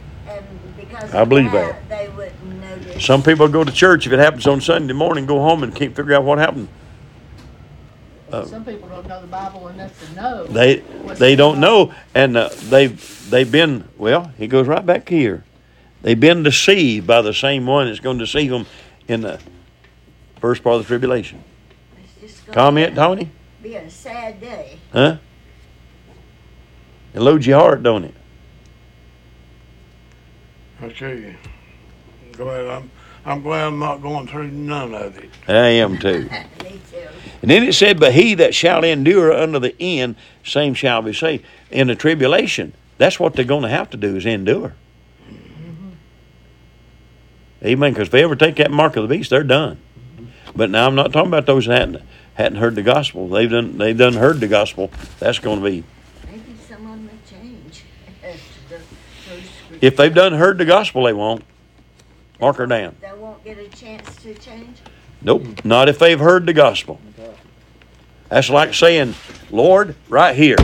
I 1.12 1.24
believe 1.24 1.52
that, 1.52 1.88
that. 1.88 1.88
they 1.88 2.08
wouldn't 2.08 2.60
notice. 2.60 3.04
Some 3.04 3.22
people 3.22 3.48
go 3.48 3.62
to 3.62 3.70
church 3.70 4.06
if 4.06 4.12
it 4.12 4.18
happens 4.18 4.46
on 4.46 4.60
Sunday 4.60 4.92
morning, 4.92 5.26
go 5.26 5.38
home 5.40 5.62
and 5.62 5.74
can't 5.74 5.94
figure 5.94 6.14
out 6.14 6.24
what 6.24 6.38
happened. 6.38 6.68
Uh, 8.32 8.44
Some 8.44 8.64
people 8.64 8.88
don't 8.88 9.06
know 9.08 9.20
the 9.22 9.26
Bible 9.26 9.68
enough 9.68 10.06
to 10.06 10.14
know. 10.14 10.46
They 10.46 10.76
they 11.14 11.34
don't 11.34 11.60
know, 11.60 11.94
and 12.14 12.36
uh, 12.36 12.50
they've 12.64 13.30
they've 13.30 13.50
been 13.50 13.88
well. 13.96 14.32
He 14.36 14.46
goes 14.46 14.66
right 14.66 14.84
back 14.84 15.08
here. 15.08 15.44
They've 16.02 16.18
been 16.18 16.42
deceived 16.42 17.06
by 17.06 17.22
the 17.22 17.32
same 17.32 17.66
one 17.66 17.86
that's 17.86 18.00
going 18.00 18.18
to 18.18 18.24
deceive 18.24 18.50
them 18.50 18.66
in 19.08 19.22
the 19.22 19.40
first 20.40 20.62
part 20.62 20.76
of 20.76 20.82
the 20.82 20.86
tribulation. 20.86 21.42
It's 22.22 22.34
just 22.34 22.46
gonna 22.46 22.54
Comment, 22.54 22.94
Tony? 22.94 23.30
Be 23.62 23.74
a 23.74 23.90
sad 23.90 24.40
day. 24.40 24.78
Huh? 24.92 25.16
It 27.14 27.20
loads 27.20 27.46
your 27.46 27.58
heart, 27.58 27.82
don't 27.82 28.04
it? 28.04 28.14
I 30.80 30.88
tell 30.90 31.14
you. 31.14 31.34
Glad 32.32 32.66
I'm 32.66 32.90
I'm 33.28 33.42
glad 33.42 33.66
I'm 33.66 33.78
not 33.78 34.00
going 34.00 34.26
through 34.26 34.50
none 34.52 34.94
of 34.94 35.18
it. 35.18 35.28
I 35.46 35.68
am 35.68 35.98
too. 35.98 36.30
Me 36.64 36.80
too. 36.90 37.06
And 37.42 37.50
then 37.50 37.62
it 37.62 37.74
said, 37.74 38.00
"But 38.00 38.14
he 38.14 38.32
that 38.34 38.54
shall 38.54 38.82
endure 38.82 39.30
unto 39.34 39.58
the 39.58 39.76
end, 39.78 40.16
same 40.42 40.72
shall 40.72 41.02
be 41.02 41.12
saved." 41.12 41.44
In 41.70 41.88
the 41.88 41.94
tribulation, 41.94 42.72
that's 42.96 43.20
what 43.20 43.34
they're 43.34 43.44
going 43.44 43.64
to 43.64 43.68
have 43.68 43.90
to 43.90 43.98
do 43.98 44.16
is 44.16 44.24
endure. 44.24 44.74
Mm-hmm. 45.30 45.90
Amen. 47.66 47.92
Because 47.92 48.08
if 48.08 48.12
they 48.12 48.24
ever 48.24 48.34
take 48.34 48.56
that 48.56 48.70
mark 48.70 48.96
of 48.96 49.06
the 49.06 49.14
beast, 49.14 49.28
they're 49.28 49.44
done. 49.44 49.76
Mm-hmm. 49.76 50.26
But 50.56 50.70
now 50.70 50.86
I'm 50.86 50.94
not 50.94 51.12
talking 51.12 51.28
about 51.28 51.44
those 51.44 51.66
that 51.66 51.80
hadn't 51.80 52.02
hadn't 52.32 52.58
heard 52.58 52.76
the 52.76 52.82
gospel. 52.82 53.28
They've 53.28 53.50
done 53.50 53.76
they've 53.76 53.98
done 53.98 54.14
heard 54.14 54.40
the 54.40 54.48
gospel. 54.48 54.90
That's 55.18 55.38
going 55.38 55.58
to 55.58 55.64
be 55.64 55.84
Maybe 56.24 56.56
some 56.66 56.86
of 56.86 56.92
them 56.92 57.10
will 57.12 57.38
change. 57.38 57.82
after 58.24 58.78
the 59.78 59.86
if 59.86 59.98
they've 59.98 60.14
done 60.14 60.32
heard 60.32 60.56
the 60.56 60.64
gospel, 60.64 61.04
they 61.04 61.12
won't. 61.12 61.44
Mark 62.40 62.56
her 62.56 62.66
down. 62.66 62.96
They 63.00 63.12
won't 63.14 63.42
get 63.44 63.58
a 63.58 63.68
chance 63.68 64.14
to 64.22 64.34
change. 64.34 64.78
Nope, 65.22 65.64
not 65.64 65.88
if 65.88 65.98
they've 65.98 66.18
heard 66.18 66.46
the 66.46 66.52
gospel. 66.52 67.00
That's 68.28 68.50
like 68.50 68.74
saying, 68.74 69.14
Lord, 69.50 69.96
right 70.08 70.36
here, 70.36 70.58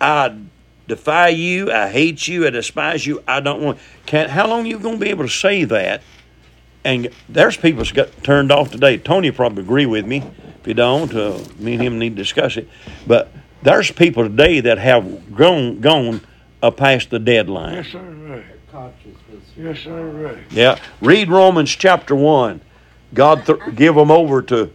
I 0.00 0.38
defy 0.86 1.28
you, 1.28 1.72
I 1.72 1.88
hate 1.88 2.28
you, 2.28 2.46
I 2.46 2.50
despise 2.50 3.06
you, 3.06 3.22
I 3.26 3.40
don't 3.40 3.62
want. 3.62 3.78
Can't, 4.06 4.30
how 4.30 4.46
long 4.46 4.66
you 4.66 4.78
gonna 4.78 4.98
be 4.98 5.08
able 5.08 5.24
to 5.24 5.30
say 5.30 5.64
that? 5.64 6.02
And 6.84 7.10
there's 7.28 7.56
people 7.56 7.78
that's 7.78 7.92
got 7.92 8.22
turned 8.22 8.52
off 8.52 8.70
today. 8.70 8.98
Tony 8.98 9.30
probably 9.30 9.62
agree 9.62 9.86
with 9.86 10.06
me. 10.06 10.22
If 10.60 10.66
you 10.66 10.74
don't, 10.74 11.12
uh, 11.14 11.38
me 11.58 11.74
and 11.74 11.82
him 11.82 11.98
need 11.98 12.10
to 12.10 12.16
discuss 12.16 12.56
it. 12.56 12.68
But 13.06 13.30
there's 13.62 13.90
people 13.90 14.22
today 14.22 14.60
that 14.60 14.78
have 14.78 15.34
gone 15.34 15.80
gone 15.80 16.20
uh, 16.62 16.70
past 16.70 17.10
the 17.10 17.18
deadline. 17.18 17.76
Yes, 17.76 17.88
sir, 17.88 18.00
right. 18.00 18.44
Conscience 18.70 19.06
was. 19.06 19.17
Yes, 19.58 19.80
sir, 19.80 20.08
right. 20.10 20.38
Yeah, 20.50 20.78
read 21.00 21.28
Romans 21.28 21.70
chapter 21.70 22.14
one. 22.14 22.60
God 23.12 23.44
th- 23.44 23.58
give 23.74 23.96
them 23.96 24.10
over 24.10 24.40
to 24.42 24.70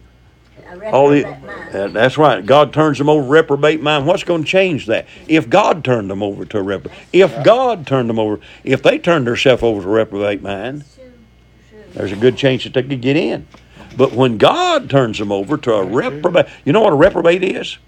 all 0.92 1.08
the. 1.08 1.22
mind. 1.24 1.74
Uh, 1.74 1.88
that's 1.88 2.18
right. 2.18 2.44
God 2.44 2.72
turns 2.74 2.98
them 2.98 3.08
over 3.08 3.22
to 3.22 3.28
reprobate 3.28 3.80
mind. 3.80 4.06
What's 4.06 4.24
going 4.24 4.44
to 4.44 4.48
change 4.48 4.86
that? 4.86 5.06
If 5.26 5.48
God 5.48 5.84
turned 5.84 6.10
them 6.10 6.22
over 6.22 6.44
to 6.44 6.58
a 6.58 6.62
reprobate, 6.62 6.98
if 7.14 7.42
God 7.44 7.86
turned 7.86 8.10
them 8.10 8.18
over, 8.18 8.40
if 8.62 8.82
they 8.82 8.98
turned 8.98 9.26
themselves 9.26 9.62
over 9.62 9.80
to 9.80 9.88
reprobate 9.88 10.42
mind, 10.42 10.84
True, 10.94 11.04
true. 11.70 11.82
there's 11.94 12.12
a 12.12 12.16
good 12.16 12.36
chance 12.36 12.64
that 12.64 12.74
they 12.74 12.82
could 12.82 13.00
get 13.00 13.16
in. 13.16 13.46
But 13.96 14.12
when 14.12 14.36
God 14.36 14.90
turns 14.90 15.18
them 15.18 15.32
over 15.32 15.56
to 15.56 15.72
a 15.72 15.84
reprobate, 15.84 16.46
you 16.64 16.72
know 16.74 16.82
what 16.82 16.92
a 16.92 16.96
reprobate 16.96 17.42
is? 17.42 17.78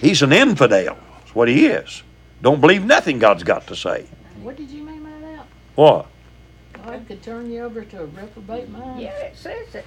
He's 0.00 0.22
an 0.22 0.32
infidel. 0.32 0.98
That's 1.20 1.34
what 1.34 1.46
he 1.48 1.66
is. 1.66 2.02
Don't 2.42 2.60
believe 2.60 2.84
nothing 2.84 3.18
God's 3.20 3.44
got 3.44 3.66
to 3.68 3.76
say. 3.76 4.06
What 4.42 4.56
did 4.56 4.70
you 4.70 4.78
mean 4.82 4.86
by 4.86 4.89
that? 4.89 4.89
What? 5.80 6.08
God 6.74 7.06
could 7.08 7.22
turn 7.22 7.50
you 7.50 7.62
over 7.62 7.82
to 7.82 8.02
a 8.02 8.04
reprobate 8.04 8.68
mind? 8.68 9.00
Yeah, 9.00 9.16
it 9.16 9.34
says 9.34 9.74
it. 9.74 9.86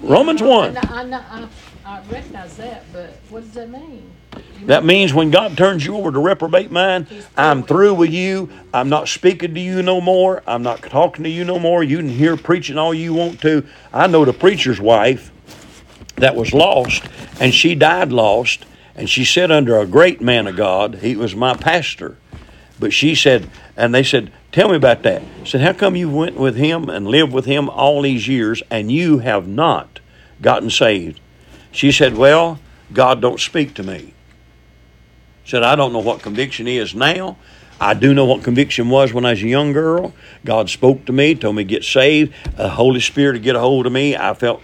Romans 0.00 0.40
I 0.40 0.46
1. 0.46 0.74
know, 0.74 0.80
I, 0.80 1.02
know, 1.02 1.24
I, 1.28 1.48
I 1.84 2.02
recognize 2.08 2.56
that, 2.58 2.84
but 2.92 3.18
what 3.28 3.40
does 3.42 3.52
that 3.54 3.68
mean? 3.68 4.08
You 4.60 4.66
That 4.68 4.84
means 4.84 5.12
when 5.12 5.32
God 5.32 5.58
turns 5.58 5.84
you 5.84 5.96
over 5.96 6.12
to 6.12 6.20
reprobate 6.20 6.70
mind, 6.70 7.08
I'm 7.36 7.64
through 7.64 7.94
with 7.94 8.12
you. 8.12 8.48
I'm 8.72 8.88
not 8.88 9.08
speaking 9.08 9.54
to 9.54 9.60
you 9.60 9.82
no 9.82 10.00
more. 10.00 10.44
I'm 10.46 10.62
not 10.62 10.84
talking 10.84 11.24
to 11.24 11.30
you 11.30 11.44
no 11.44 11.58
more. 11.58 11.82
You 11.82 11.96
can 11.96 12.08
hear 12.08 12.36
preaching 12.36 12.78
all 12.78 12.94
you 12.94 13.12
want 13.12 13.40
to. 13.40 13.66
I 13.92 14.06
know 14.06 14.24
the 14.24 14.32
preacher's 14.32 14.80
wife 14.80 15.32
that 16.14 16.36
was 16.36 16.54
lost, 16.54 17.02
and 17.40 17.52
she 17.52 17.74
died 17.74 18.12
lost, 18.12 18.66
and 18.94 19.10
she 19.10 19.24
said 19.24 19.50
under 19.50 19.80
a 19.80 19.84
great 19.84 20.20
man 20.20 20.46
of 20.46 20.54
God. 20.54 21.00
He 21.00 21.16
was 21.16 21.34
my 21.34 21.54
pastor. 21.54 22.18
But 22.78 22.92
she 22.92 23.16
said, 23.16 23.50
and 23.76 23.92
they 23.92 24.04
said, 24.04 24.32
Tell 24.52 24.68
me 24.68 24.76
about 24.76 25.02
that. 25.04 25.22
I 25.22 25.44
said, 25.44 25.62
How 25.62 25.72
come 25.72 25.96
you 25.96 26.10
went 26.10 26.36
with 26.36 26.56
him 26.56 26.90
and 26.90 27.06
lived 27.06 27.32
with 27.32 27.46
him 27.46 27.70
all 27.70 28.02
these 28.02 28.28
years 28.28 28.62
and 28.70 28.92
you 28.92 29.18
have 29.18 29.48
not 29.48 30.00
gotten 30.42 30.68
saved? 30.68 31.20
She 31.70 31.90
said, 31.90 32.16
Well, 32.16 32.60
God 32.92 33.22
don't 33.22 33.40
speak 33.40 33.74
to 33.74 33.82
me. 33.82 34.12
Said, 35.46 35.62
I 35.62 35.74
don't 35.74 35.92
know 35.92 36.00
what 36.00 36.22
conviction 36.22 36.68
is 36.68 36.94
now. 36.94 37.38
I 37.80 37.94
do 37.94 38.14
know 38.14 38.26
what 38.26 38.44
conviction 38.44 38.90
was 38.90 39.12
when 39.12 39.24
I 39.24 39.30
was 39.30 39.42
a 39.42 39.48
young 39.48 39.72
girl. 39.72 40.12
God 40.44 40.70
spoke 40.70 41.06
to 41.06 41.12
me, 41.12 41.34
told 41.34 41.56
me 41.56 41.64
to 41.64 41.68
get 41.68 41.82
saved. 41.82 42.32
The 42.56 42.68
Holy 42.68 43.00
Spirit 43.00 43.32
to 43.32 43.38
get 43.40 43.56
a 43.56 43.60
hold 43.60 43.86
of 43.86 43.92
me. 43.92 44.14
I 44.14 44.34
felt 44.34 44.62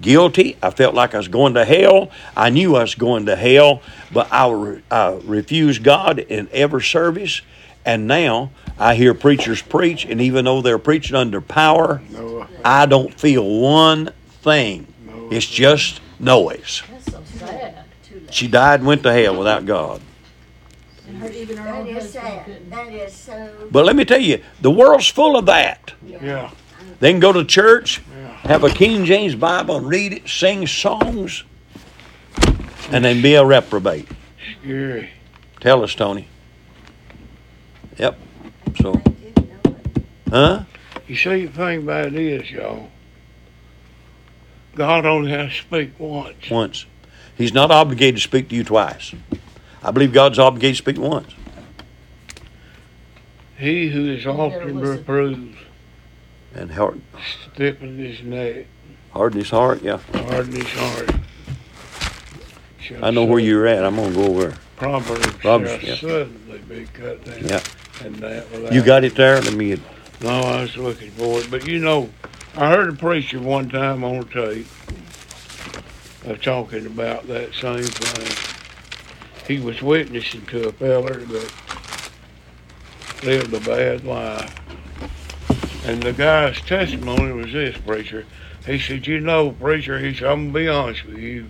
guilty. 0.00 0.56
I 0.62 0.70
felt 0.70 0.94
like 0.94 1.14
I 1.14 1.18
was 1.18 1.28
going 1.28 1.54
to 1.54 1.64
hell. 1.64 2.10
I 2.36 2.50
knew 2.50 2.76
I 2.76 2.82
was 2.82 2.94
going 2.94 3.26
to 3.26 3.34
hell, 3.34 3.82
but 4.12 4.30
I, 4.32 4.50
re- 4.50 4.82
I 4.90 5.18
refused 5.24 5.82
God 5.82 6.18
in 6.18 6.48
every 6.52 6.82
service. 6.82 7.40
And 7.84 8.06
now 8.06 8.50
I 8.80 8.94
hear 8.94 9.12
preachers 9.12 9.60
preach, 9.60 10.06
and 10.06 10.20
even 10.22 10.46
though 10.46 10.62
they're 10.62 10.78
preaching 10.78 11.14
under 11.14 11.40
power, 11.42 12.00
No, 12.10 12.46
I 12.64 12.86
don't 12.86 13.12
feel 13.12 13.46
one 13.46 14.10
thing. 14.42 14.86
It's 15.30 15.46
just 15.46 16.00
noise. 16.18 16.82
That's 16.90 17.12
so 17.12 17.22
sad. 17.38 17.84
She 18.30 18.48
died 18.48 18.80
and 18.80 18.86
went 18.88 19.02
to 19.02 19.12
hell 19.12 19.36
without 19.36 19.66
God. 19.66 20.00
And 21.06 21.18
her, 21.18 21.28
even 21.30 21.58
her 21.58 21.64
That 21.64 21.74
own 21.80 21.86
is 21.88 21.94
husband 22.14 22.24
sad. 22.24 22.70
That 22.70 22.92
is 22.92 23.12
so. 23.12 23.68
But 23.70 23.84
let 23.84 23.96
me 23.96 24.04
tell 24.06 24.20
you, 24.20 24.42
the 24.62 24.70
world's 24.70 25.08
full 25.08 25.36
of 25.36 25.44
that. 25.46 25.92
yeah, 26.06 26.50
They 27.00 27.10
can 27.12 27.20
go 27.20 27.32
to 27.34 27.44
church, 27.44 28.00
Yeah. 28.18 28.28
have 28.50 28.64
a 28.64 28.70
King 28.70 29.04
James 29.04 29.34
Bible, 29.34 29.76
and 29.76 29.86
read 29.88 30.14
it, 30.14 30.26
sing 30.28 30.66
songs, 30.66 31.44
and 32.90 33.04
then 33.04 33.20
be 33.20 33.34
a 33.34 33.44
reprobate. 33.44 34.08
scary. 34.62 35.10
Tell 35.60 35.84
us, 35.84 35.94
Tony. 35.94 36.26
Yep. 37.98 38.18
So, 38.78 38.94
I 38.94 38.98
didn't 39.10 39.64
know 39.64 39.76
it. 39.94 40.04
huh? 40.30 40.64
You 41.08 41.16
see, 41.16 41.46
the 41.46 41.52
thing 41.52 41.78
about 41.82 42.06
it 42.06 42.14
is, 42.14 42.50
y'all, 42.50 42.88
God 44.76 45.04
only 45.06 45.30
has 45.32 45.50
to 45.50 45.56
speak 45.62 45.98
once. 45.98 46.48
Once. 46.50 46.86
He's 47.36 47.52
not 47.52 47.70
obligated 47.70 48.16
to 48.16 48.20
speak 48.22 48.48
to 48.50 48.54
you 48.54 48.64
twice. 48.64 49.12
I 49.82 49.90
believe 49.90 50.12
God's 50.12 50.38
obligated 50.38 50.76
to 50.76 50.82
speak 50.82 50.98
once. 50.98 51.32
He 53.58 53.88
who 53.88 54.10
is 54.10 54.24
better 54.24 54.38
often 54.38 54.78
listen. 54.80 54.96
reproved, 54.98 55.56
And 56.54 56.70
heart, 56.70 56.98
stiffen 57.52 57.98
his 57.98 58.22
neck, 58.22 58.66
harden 59.12 59.38
his 59.40 59.50
heart. 59.50 59.82
Yeah. 59.82 59.98
harden 60.14 60.52
his 60.52 60.68
heart. 60.72 61.10
shall 62.80 63.04
I 63.04 63.10
know 63.10 63.24
where 63.24 63.38
you're 63.40 63.66
at. 63.66 63.84
I'm 63.84 63.96
gonna 63.96 64.14
go 64.14 64.24
over. 64.24 64.46
there. 64.48 64.58
Proverbs 64.76 65.26
Proverbs, 65.38 65.82
shall 65.82 65.88
yeah. 65.90 65.94
suddenly 65.96 66.58
be 66.68 66.86
cut 66.94 67.22
down. 67.24 67.44
Yeah. 67.46 67.60
And 68.04 68.16
that 68.16 68.50
without. 68.50 68.72
You 68.72 68.82
got 68.82 69.04
it 69.04 69.14
there. 69.14 69.40
Let 69.40 69.54
me. 69.54 69.80
No, 70.20 70.40
I 70.40 70.62
was 70.62 70.76
looking 70.76 71.10
for 71.12 71.40
it, 71.40 71.50
but 71.50 71.66
you 71.66 71.78
know, 71.78 72.10
I 72.54 72.70
heard 72.70 72.90
a 72.90 72.96
preacher 72.96 73.40
one 73.40 73.68
time 73.70 74.04
on 74.04 74.28
tape 74.28 74.66
of 76.24 76.42
talking 76.42 76.86
about 76.86 77.26
that 77.28 77.54
same 77.54 77.82
thing. 77.82 78.56
He 79.46 79.64
was 79.64 79.80
witnessing 79.82 80.44
to 80.46 80.68
a 80.68 80.72
feller 80.72 81.14
that 81.14 81.52
lived 83.22 83.54
a 83.54 83.60
bad 83.60 84.04
life. 84.04 84.54
And 85.86 86.02
the 86.02 86.12
guy's 86.12 86.60
testimony 86.60 87.32
was 87.32 87.52
this, 87.52 87.76
preacher. 87.78 88.26
He 88.66 88.78
said, 88.78 89.06
You 89.06 89.20
know, 89.20 89.52
preacher, 89.52 89.98
he 89.98 90.14
said, 90.14 90.28
I'm 90.28 90.52
going 90.52 90.52
to 90.52 90.58
be 90.58 90.68
honest 90.68 91.06
with 91.06 91.18
you. 91.18 91.48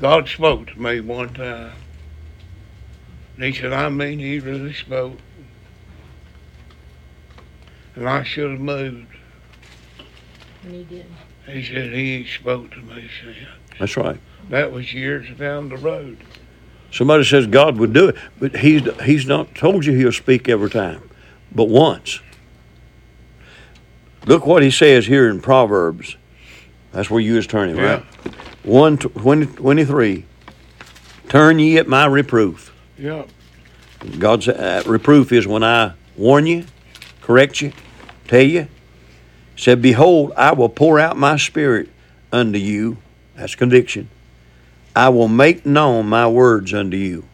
God 0.00 0.28
spoke 0.28 0.68
to 0.68 0.80
me 0.80 1.00
one 1.00 1.34
time. 1.34 1.72
And 3.36 3.44
he 3.44 3.52
said, 3.52 3.72
I 3.72 3.88
mean, 3.88 4.18
he 4.18 4.38
really 4.38 4.72
spoke. 4.72 5.18
And 7.96 8.08
I 8.08 8.22
should 8.22 8.50
have 8.50 8.60
moved. 8.60 9.06
And 10.62 10.72
he 10.72 10.84
didn't. 10.84 11.12
He 11.46 11.64
said, 11.64 11.92
He 11.92 12.14
ain't 12.16 12.28
spoke 12.28 12.70
to 12.72 12.78
me 12.78 13.08
since. 13.22 13.36
That's 13.78 13.96
right. 13.96 14.18
That 14.50 14.72
was 14.72 14.92
years 14.92 15.26
down 15.38 15.68
the 15.68 15.76
road. 15.76 16.18
Somebody 16.90 17.24
says 17.24 17.46
God 17.46 17.78
would 17.78 17.92
do 17.92 18.08
it, 18.08 18.16
but 18.38 18.56
he's 18.56 18.82
he's 19.02 19.26
not 19.26 19.54
told 19.54 19.84
you 19.84 19.92
he'll 19.92 20.12
speak 20.12 20.48
every 20.48 20.70
time, 20.70 21.10
but 21.52 21.64
once. 21.64 22.20
Look 24.26 24.46
what 24.46 24.62
he 24.62 24.70
says 24.70 25.06
here 25.06 25.28
in 25.28 25.40
Proverbs. 25.40 26.16
That's 26.92 27.10
where 27.10 27.20
you 27.20 27.34
was 27.34 27.46
turning, 27.46 27.76
right? 27.76 28.02
1 28.64 28.98
20, 28.98 29.46
23. 29.46 30.24
Turn 31.28 31.58
ye 31.58 31.76
at 31.78 31.86
my 31.86 32.06
reproof. 32.06 32.74
Yeah. 32.98 33.24
God's 34.18 34.48
uh, 34.48 34.82
reproof 34.86 35.32
is 35.32 35.46
when 35.46 35.62
I 35.62 35.92
warn 36.16 36.46
you, 36.46 36.64
correct 37.20 37.60
you, 37.60 37.72
tell 38.26 38.42
you. 38.42 38.68
Said, 39.56 39.80
Behold, 39.80 40.32
I 40.36 40.52
will 40.52 40.68
pour 40.68 41.00
out 41.00 41.16
my 41.16 41.36
spirit 41.36 41.88
unto 42.32 42.58
you. 42.58 42.98
That's 43.34 43.54
conviction. 43.54 44.08
I 44.94 45.08
will 45.10 45.28
make 45.28 45.66
known 45.66 46.06
my 46.06 46.26
words 46.26 46.72
unto 46.72 46.96
you. 46.96 47.24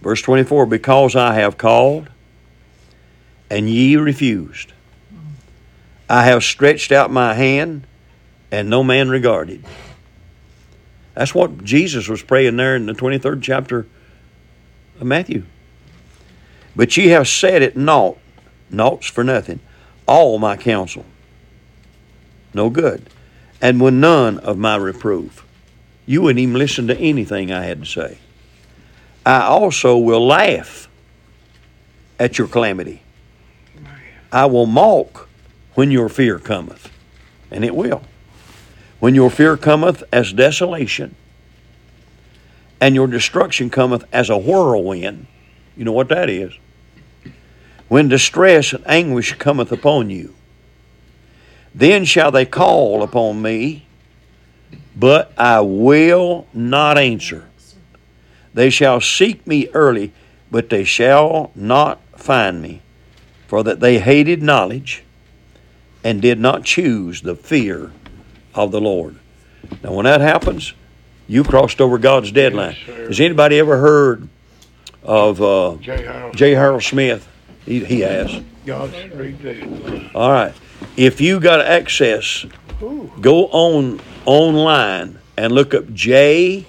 Verse 0.00 0.22
24, 0.22 0.66
because 0.66 1.14
I 1.14 1.34
have 1.34 1.56
called 1.56 2.08
and 3.50 3.68
ye 3.68 3.96
refused. 3.96 4.72
I 6.08 6.24
have 6.24 6.42
stretched 6.42 6.90
out 6.90 7.10
my 7.10 7.34
hand 7.34 7.86
and 8.50 8.68
no 8.68 8.82
man 8.82 9.08
regarded. 9.10 9.64
That's 11.14 11.34
what 11.34 11.62
Jesus 11.62 12.08
was 12.08 12.22
praying 12.22 12.56
there 12.56 12.76
in 12.76 12.86
the 12.86 12.94
23rd 12.94 13.42
chapter 13.42 13.86
of 14.98 15.06
Matthew. 15.06 15.44
But 16.74 16.96
ye 16.96 17.08
have 17.08 17.28
said 17.28 17.62
it 17.62 17.76
naught, 17.76 18.18
naught's 18.70 19.06
for 19.06 19.22
nothing, 19.22 19.60
all 20.06 20.38
my 20.38 20.56
counsel. 20.56 21.04
No 22.54 22.70
good. 22.70 23.08
And 23.60 23.80
when 23.80 24.00
none 24.00 24.38
of 24.38 24.58
my 24.58 24.76
reproof. 24.76 25.44
You 26.04 26.22
wouldn't 26.22 26.40
even 26.40 26.58
listen 26.58 26.88
to 26.88 26.98
anything 26.98 27.52
I 27.52 27.64
had 27.64 27.80
to 27.80 27.86
say. 27.86 28.18
I 29.24 29.42
also 29.42 29.96
will 29.96 30.26
laugh 30.26 30.88
at 32.18 32.38
your 32.38 32.48
calamity. 32.48 33.02
I 34.32 34.46
will 34.46 34.66
mock 34.66 35.28
when 35.74 35.90
your 35.90 36.08
fear 36.08 36.38
cometh. 36.38 36.90
And 37.50 37.64
it 37.64 37.74
will. 37.74 38.02
When 38.98 39.14
your 39.14 39.30
fear 39.30 39.56
cometh 39.56 40.02
as 40.12 40.32
desolation, 40.32 41.14
and 42.82 42.96
your 42.96 43.06
destruction 43.06 43.70
cometh 43.70 44.04
as 44.12 44.28
a 44.28 44.36
whirlwind. 44.36 45.28
You 45.76 45.84
know 45.84 45.92
what 45.92 46.08
that 46.08 46.28
is? 46.28 46.52
When 47.92 48.08
distress 48.08 48.72
and 48.72 48.82
anguish 48.88 49.34
cometh 49.34 49.70
upon 49.70 50.08
you, 50.08 50.34
then 51.74 52.06
shall 52.06 52.30
they 52.30 52.46
call 52.46 53.02
upon 53.02 53.42
me, 53.42 53.84
but 54.96 55.30
I 55.36 55.60
will 55.60 56.46
not 56.54 56.96
answer. 56.96 57.50
They 58.54 58.70
shall 58.70 59.02
seek 59.02 59.46
me 59.46 59.68
early, 59.74 60.10
but 60.50 60.70
they 60.70 60.84
shall 60.84 61.50
not 61.54 62.00
find 62.16 62.62
me, 62.62 62.80
for 63.46 63.62
that 63.62 63.80
they 63.80 63.98
hated 63.98 64.42
knowledge 64.42 65.04
and 66.02 66.22
did 66.22 66.40
not 66.40 66.64
choose 66.64 67.20
the 67.20 67.36
fear 67.36 67.92
of 68.54 68.72
the 68.72 68.80
Lord. 68.80 69.16
Now, 69.84 69.92
when 69.92 70.06
that 70.06 70.22
happens, 70.22 70.72
you 71.28 71.44
crossed 71.44 71.78
over 71.78 71.98
God's 71.98 72.32
deadline. 72.32 72.78
sir. 72.86 73.08
Has 73.08 73.20
anybody 73.20 73.58
ever 73.58 73.76
heard 73.76 74.30
of 75.02 75.42
uh, 75.42 75.76
J. 76.32 76.52
Harold 76.52 76.84
Smith? 76.84 77.28
He, 77.64 77.84
he 77.84 78.00
has. 78.00 78.42
God's 78.66 78.94
redeemed. 79.14 80.10
All 80.14 80.30
right. 80.30 80.54
If 80.96 81.20
you 81.20 81.40
got 81.40 81.60
access, 81.60 82.44
Ooh. 82.82 83.10
go 83.20 83.46
on 83.46 84.00
online 84.26 85.18
and 85.36 85.52
look 85.52 85.74
up 85.74 85.92
J. 85.92 86.66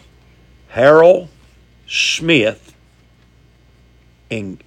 Harold 0.69 1.29
Smith 1.87 2.73
and 4.31 4.63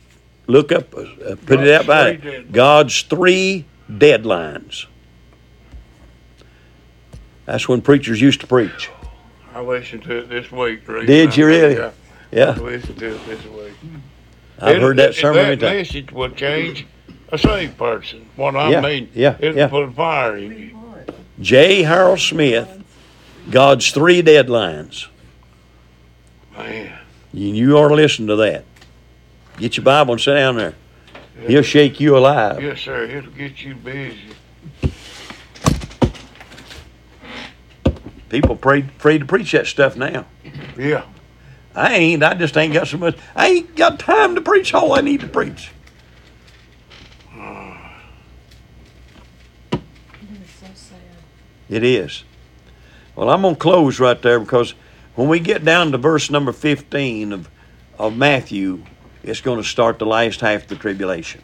look 0.46 0.70
up, 0.72 0.94
uh, 0.94 1.36
put 1.46 1.60
it 1.60 1.68
out 1.68 1.86
by 1.86 2.14
God's 2.16 2.22
three 2.22 2.30
deadlines. 2.30 2.52
God's 2.52 3.02
three 3.02 3.64
deadlines. 3.90 4.86
That's 7.44 7.68
when 7.68 7.80
preachers 7.80 8.20
used 8.20 8.40
to 8.40 8.46
preach. 8.46 8.90
I 9.54 9.60
listened 9.60 10.02
to 10.04 10.18
it 10.18 10.28
this 10.28 10.50
week. 10.52 10.86
Did 10.86 11.36
you 11.36 11.46
really? 11.46 11.76
Yeah. 12.30 12.54
I 12.56 12.60
listened 12.60 12.98
to 12.98 13.14
it 13.14 13.26
this 13.26 13.44
week. 13.46 13.72
I've 14.60 14.80
heard 14.80 14.96
that 14.98 15.14
sermon 15.14 15.42
many 15.42 15.56
That 15.56 15.74
message 15.76 16.12
will 16.12 16.30
change 16.30 16.86
a 17.30 17.38
saved 17.38 17.76
person. 17.76 18.26
What 18.36 18.56
I 18.56 18.70
Yeah, 18.70 18.80
mean, 18.80 19.10
yeah, 19.14 19.36
it'll 19.38 19.56
yeah. 19.56 19.68
put 19.68 19.84
a 19.84 19.90
fire 19.90 20.36
in 20.36 20.52
you. 20.58 20.78
J. 21.40 21.82
Harold 21.82 22.20
Smith, 22.20 22.82
God's 23.50 23.90
three 23.90 24.22
deadlines. 24.22 25.08
Man, 26.56 26.98
You, 27.34 27.48
you 27.52 27.76
ought 27.76 27.88
to 27.88 27.94
listen 27.94 28.26
to 28.28 28.36
that. 28.36 28.64
Get 29.58 29.76
your 29.76 29.84
Bible 29.84 30.12
and 30.14 30.20
sit 30.20 30.34
down 30.34 30.56
there. 30.56 30.74
He'll 31.46 31.62
shake 31.62 32.00
you 32.00 32.16
alive. 32.16 32.62
yes, 32.62 32.80
sir. 32.80 33.04
It'll 33.04 33.30
get 33.32 33.60
you 33.62 33.74
busy. 33.74 34.18
People 38.30 38.52
afraid, 38.56 38.88
afraid 38.96 39.18
to 39.18 39.24
preach 39.26 39.52
that 39.52 39.66
stuff 39.66 39.96
now. 39.96 40.24
Yeah. 40.78 41.04
I 41.76 41.94
ain't. 41.94 42.22
I 42.22 42.34
just 42.34 42.56
ain't 42.56 42.72
got 42.72 42.88
so 42.88 42.96
much. 42.96 43.16
I 43.34 43.48
ain't 43.48 43.76
got 43.76 43.98
time 43.98 44.34
to 44.34 44.40
preach 44.40 44.72
all 44.72 44.94
I 44.94 45.02
need 45.02 45.20
to 45.20 45.28
preach. 45.28 45.70
It 49.72 49.82
is 50.42 50.50
so 50.58 50.66
sad. 50.74 50.98
It 51.68 51.84
is. 51.84 52.24
Well, 53.14 53.28
I'm 53.28 53.42
going 53.42 53.54
to 53.54 53.60
close 53.60 54.00
right 54.00 54.20
there 54.20 54.40
because 54.40 54.74
when 55.14 55.28
we 55.28 55.38
get 55.38 55.64
down 55.64 55.92
to 55.92 55.98
verse 55.98 56.30
number 56.30 56.52
15 56.52 57.32
of, 57.32 57.50
of 57.98 58.16
Matthew, 58.16 58.82
it's 59.22 59.42
going 59.42 59.58
to 59.58 59.64
start 59.68 59.98
the 59.98 60.06
last 60.06 60.40
half 60.40 60.62
of 60.62 60.68
the 60.68 60.76
tribulation. 60.76 61.42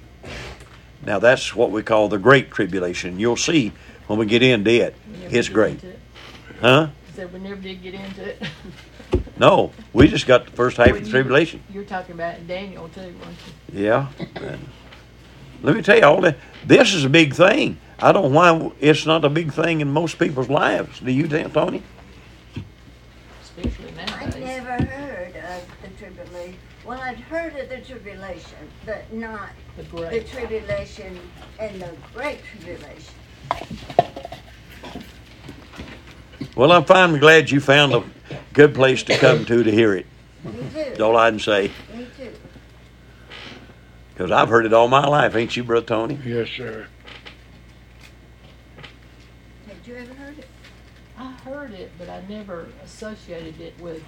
Now, 1.05 1.19
that's 1.19 1.55
what 1.55 1.71
we 1.71 1.83
call 1.83 2.09
the 2.09 2.19
Great 2.19 2.51
Tribulation. 2.51 3.19
You'll 3.19 3.37
see 3.37 3.73
when 4.07 4.19
we 4.19 4.27
get 4.27 4.43
into 4.43 4.71
it. 4.71 4.95
It's 5.31 5.49
great. 5.49 5.81
Huh? 6.61 6.89
Said 7.15 7.33
we 7.33 7.39
never 7.41 7.61
did 7.61 7.83
get 7.83 7.95
into 7.95 8.25
it. 8.29 8.43
No, 9.39 9.73
we 9.93 10.07
just 10.09 10.27
got 10.27 10.45
the 10.45 10.53
first 10.53 10.77
half 10.77 10.87
Well, 10.89 10.97
of 10.97 11.01
the 11.03 11.07
you- 11.09 11.13
tribulation. 11.13 11.63
You're 11.73 11.85
talking 11.85 12.15
about 12.15 12.47
Daniel 12.47 12.89
too, 12.91 13.01
weren't 13.01 13.37
you? 13.73 13.83
Yeah. 13.87 14.09
And 14.37 14.69
let 15.63 15.75
me 15.75 15.83
tell 15.83 15.97
you 15.97 16.05
all 16.05 16.21
that. 16.21 16.37
This 16.65 16.93
is 16.95 17.05
a 17.05 17.09
big 17.09 17.35
thing. 17.35 17.79
I 17.99 18.13
don't 18.13 18.31
know 18.31 18.39
why 18.39 18.73
it's 18.79 19.05
not 19.07 19.25
a 19.25 19.29
big 19.31 19.53
thing 19.53 19.81
in 19.81 19.91
most 19.91 20.19
people's 20.19 20.49
lives. 20.51 21.01
Do 21.01 21.11
you, 21.11 21.27
think, 21.27 21.53
Tony? 21.55 21.83
Especially 23.43 23.93
I 23.99 24.05
nowadays. 24.07 24.35
never 24.45 24.85
heard 24.85 25.35
of 25.37 25.67
the 25.83 25.89
tribulation. 25.99 26.57
Well, 26.87 27.01
I'd 27.01 27.17
heard 27.19 27.57
of 27.57 27.69
the 27.69 27.79
tribulation, 27.81 28.69
but 28.85 29.11
not 29.13 29.49
The 29.77 29.83
the 29.83 30.21
tribulation 30.25 31.19
and 31.59 31.81
the 31.83 31.91
great 32.15 32.41
tribulation. 32.45 33.15
Well, 36.55 36.73
I'm 36.73 36.85
fine. 36.85 37.11
I'm 37.15 37.19
glad 37.19 37.51
you 37.51 37.61
found 37.61 37.95
a 37.95 38.05
good 38.53 38.75
place 38.75 39.03
to 39.05 39.17
come 39.17 39.45
to 39.47 39.63
to 39.63 39.71
hear 39.71 39.95
it. 39.95 40.07
Me 40.45 40.53
That's 40.73 40.99
too, 40.99 41.05
all 41.05 41.17
I 41.17 41.31
can 41.31 41.39
say. 41.39 41.73
me 41.95 42.07
too. 42.17 42.33
Because 44.13 44.31
I've 44.31 44.49
heard 44.49 44.67
it 44.67 44.75
all 44.75 44.89
my 44.89 45.07
life, 45.07 45.35
ain't 45.35 45.57
you, 45.57 45.65
Brother 45.65 45.87
Tony? 45.87 46.19
Yes, 46.25 46.49
sir. 46.51 46.87
Had 49.67 49.77
you 49.87 49.97
ever 49.97 50.13
heard 50.15 50.39
it? 50.39 50.49
I 51.19 51.33
heard 51.45 51.73
it, 51.73 51.91
but 51.99 52.11
I 52.11 52.23
never 52.29 52.69
associated 52.85 53.61
it 53.61 53.79
with 53.81 54.03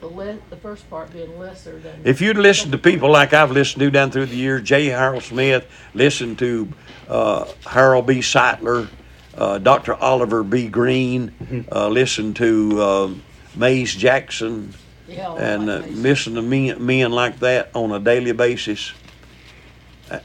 the 0.00 0.06
le- 0.06 0.38
the 0.50 0.56
first 0.56 0.88
part 0.88 1.12
being 1.12 1.36
lesser 1.38 1.78
than. 1.80 2.02
If 2.04 2.20
you'd 2.20 2.36
listened 2.36 2.72
to 2.72 2.78
people 2.78 3.10
like 3.10 3.32
I've 3.32 3.50
listened 3.50 3.80
to 3.80 3.90
down 3.90 4.12
through 4.12 4.26
the 4.26 4.36
years, 4.36 4.62
J. 4.62 4.86
Harold 4.86 5.24
Smith, 5.24 5.66
listened 5.94 6.38
to 6.38 6.72
uh, 7.08 7.46
Harold 7.66 8.06
B. 8.06 8.18
Sightler, 8.20 8.90
uh, 9.36 9.58
Dr. 9.58 9.94
Oliver 9.94 10.42
B. 10.42 10.68
Greene, 10.68 11.66
uh, 11.70 11.88
listened 11.88 12.36
to 12.36 12.82
um 12.82 13.22
Mays 13.54 13.94
Jackson, 13.94 14.72
yeah, 15.08 15.34
and 15.36 15.68
uh, 15.68 15.76
like 15.76 15.84
they- 15.86 15.90
listen 15.92 16.34
to 16.34 16.42
men, 16.42 16.84
men 16.84 17.12
like 17.12 17.38
that 17.40 17.70
on 17.74 17.92
a 17.92 17.98
daily 18.00 18.32
basis. 18.32 18.92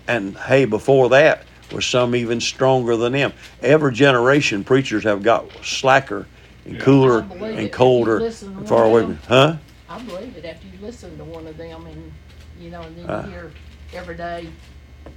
And 0.08 0.38
hey, 0.38 0.66
before 0.66 1.10
that 1.10 1.44
was 1.72 1.86
some 1.86 2.16
even 2.16 2.40
stronger 2.42 2.96
than 2.98 3.14
them. 3.14 3.34
Every 3.62 3.94
generation, 3.94 4.64
preachers 4.64 5.04
have 5.04 5.24
got 5.24 5.50
slacker 5.64 6.26
and 6.66 6.76
Yeah. 6.76 6.82
cooler 6.82 7.20
I 7.20 7.22
believe 7.26 7.44
it. 7.44 7.60
and 7.60 7.72
colder 7.72 8.18
and 8.26 8.68
far 8.68 8.86
away. 8.86 9.02
them- 9.02 9.20
Huh? 9.28 9.56
I 9.90 10.00
believe 10.00 10.36
it 10.38 10.46
after 10.46 10.68
you 10.68 10.74
listen 10.86 11.18
to 11.18 11.24
one 11.24 11.48
of 11.48 11.58
them 11.58 11.86
and, 11.86 12.12
you 12.60 12.70
know, 12.70 12.82
and 12.82 12.98
then 12.98 13.10
Uh. 13.10 13.24
you 13.26 13.32
hear 13.32 13.52
everyday 13.94 14.48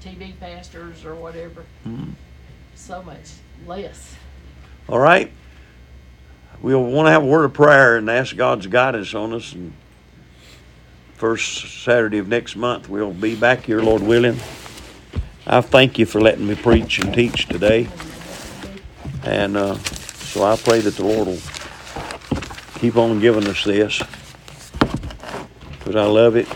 TV 0.03 0.32
pastors 0.38 1.05
or 1.05 1.14
whatever. 1.16 1.64
Mhm. 1.86 2.11
So 2.76 3.03
much 3.03 3.18
less. 3.67 4.17
All 4.89 4.99
right. 4.99 5.31
We'll 6.63 6.83
want 6.83 7.07
to 7.07 7.11
have 7.13 7.23
a 7.23 7.27
word 7.27 7.45
of 7.45 7.55
prayer 7.55 7.97
and 7.97 8.11
ask 8.11 8.37
God's 8.37 8.67
guidance 8.67 9.15
on 9.15 9.33
us. 9.33 9.53
And 9.53 9.73
first 11.15 11.83
Saturday 11.85 12.19
of 12.19 12.29
next 12.29 12.55
month, 12.57 12.89
we'll 12.89 13.13
be 13.13 13.35
back 13.35 13.65
here, 13.65 13.81
Lord 13.81 14.03
willing. 14.03 14.39
I 15.47 15.63
thank 15.63 15.99
you 15.99 16.07
for 16.07 16.21
letting 16.21 16.47
me 16.47 16.55
preach 16.55 16.99
and 16.99 17.15
teach 17.15 17.47
today. 17.47 17.89
And 19.25 19.57
uh, 19.57 19.77
so 19.77 20.45
I 20.45 20.57
pray 20.57 20.81
that 20.81 20.97
the 20.97 21.05
Lord 21.05 21.29
will 21.29 21.39
keep 22.79 22.97
on 22.97 23.21
giving 23.21 23.47
us 23.47 23.65
this 23.65 24.03
because 25.79 25.97
I 25.97 26.05
love 26.05 26.37
it. 26.37 26.47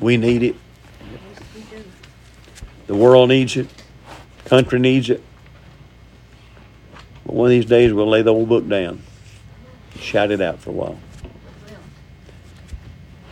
We 0.00 0.16
need 0.16 0.42
it. 0.42 0.56
The 2.86 2.94
world 2.94 3.30
needs 3.30 3.56
it. 3.56 3.68
Country 4.44 4.78
needs 4.78 5.08
it. 5.08 5.22
But 7.32 7.38
one 7.38 7.46
of 7.46 7.50
these 7.52 7.64
days 7.64 7.94
we'll 7.94 8.10
lay 8.10 8.20
the 8.20 8.30
old 8.30 8.50
book 8.50 8.68
down. 8.68 9.00
Shout 9.98 10.30
it 10.30 10.42
out 10.42 10.58
for 10.58 10.68
a 10.68 10.74
while. 10.74 10.98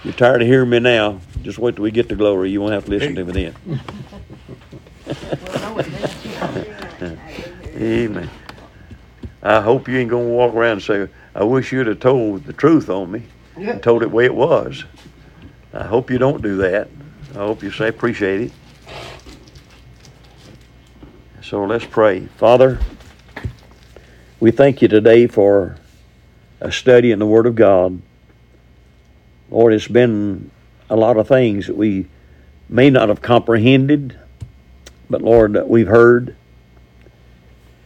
You're 0.05 0.15
tired 0.15 0.41
of 0.41 0.49
hearing 0.49 0.71
me 0.71 0.81
now. 0.81 1.21
Just 1.43 1.59
wait 1.59 1.77
till 1.77 1.83
we 1.83 1.91
get 1.91 2.09
to 2.09 2.15
glory. 2.15 2.49
You 2.51 2.63
won't 2.63 2.73
have 2.73 2.87
to 2.87 2.91
listen 2.91 3.15
to 3.17 3.25
me 3.27 3.33
then. 3.33 3.55
Well, 3.67 5.61
no, 5.61 5.79
it 5.81 5.87
is. 5.89 6.27
Every 6.41 6.71
night 6.71 6.93
I 6.93 6.99
do 6.99 7.15
hear 7.27 7.59
it. 7.63 8.09
Amen. 8.09 8.31
I 9.43 9.61
hope 9.61 9.87
you 9.87 9.99
ain't 9.99 10.09
gonna 10.09 10.29
walk 10.29 10.55
around 10.55 10.73
and 10.73 10.83
say, 10.83 11.09
I 11.35 11.45
wish 11.45 11.71
you'd 11.71 11.87
have 11.87 12.01
told 12.01 12.45
the 12.45 12.55
truth 12.55 12.89
on 12.89 13.11
me 13.11 13.25
and 13.57 13.83
told 13.83 14.03
it 14.03 14.07
the 14.07 14.15
way 14.17 14.25
it 14.25 14.35
was. 14.35 14.83
I 15.75 15.85
hope 15.85 16.11
you 16.11 16.17
don't 16.17 16.41
do 16.41 16.57
that. 16.57 16.89
I 17.33 17.39
hope 17.41 17.63
you 17.63 17.71
say 17.71 17.89
appreciate 17.89 18.41
it. 18.41 18.53
So 21.43 21.67
let's 21.67 21.85
pray. 21.85 22.21
Father, 22.39 22.79
we 24.41 24.51
thank 24.51 24.81
you 24.81 24.89
today 24.89 25.27
for 25.27 25.77
a 26.61 26.73
study 26.73 27.13
in 27.13 27.19
the 27.19 27.27
Word 27.27 27.45
of 27.45 27.55
God. 27.55 28.01
Lord, 29.51 29.75
it's 29.75 29.87
been 29.87 30.51
a 30.89 30.97
lot 30.97 31.19
of 31.19 31.29
things 31.29 31.67
that 31.67 31.77
we 31.77 32.07
may 32.67 32.89
not 32.89 33.11
have 33.11 33.21
comprehended, 33.21 34.19
but 35.11 35.21
Lord, 35.21 35.53
that 35.53 35.69
we've 35.69 35.87
heard. 35.87 36.37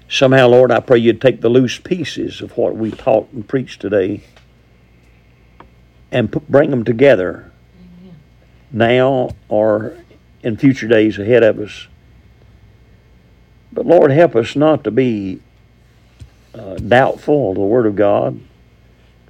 Somehow, 0.09 0.47
Lord, 0.47 0.71
I 0.71 0.79
pray 0.79 0.99
you'd 0.99 1.21
take 1.21 1.41
the 1.41 1.49
loose 1.49 1.79
pieces 1.79 2.41
of 2.41 2.57
what 2.57 2.77
we 2.77 2.93
taught 2.93 3.33
and 3.33 3.47
preached 3.47 3.81
today 3.81 4.23
and 6.13 6.31
put, 6.31 6.49
bring 6.49 6.71
them 6.71 6.85
together 6.85 7.51
Amen. 8.01 8.15
now 8.71 9.31
or 9.49 9.97
in 10.45 10.57
future 10.57 10.87
days 10.87 11.19
ahead 11.19 11.43
of 11.43 11.59
us. 11.59 11.89
But 13.73 13.87
Lord, 13.87 14.13
help 14.13 14.37
us 14.37 14.55
not 14.55 14.85
to 14.85 14.93
be 14.93 15.41
uh, 16.55 16.77
doubtful 16.77 17.51
of 17.51 17.57
the 17.57 17.61
Word 17.61 17.87
of 17.87 17.97
God. 17.97 18.41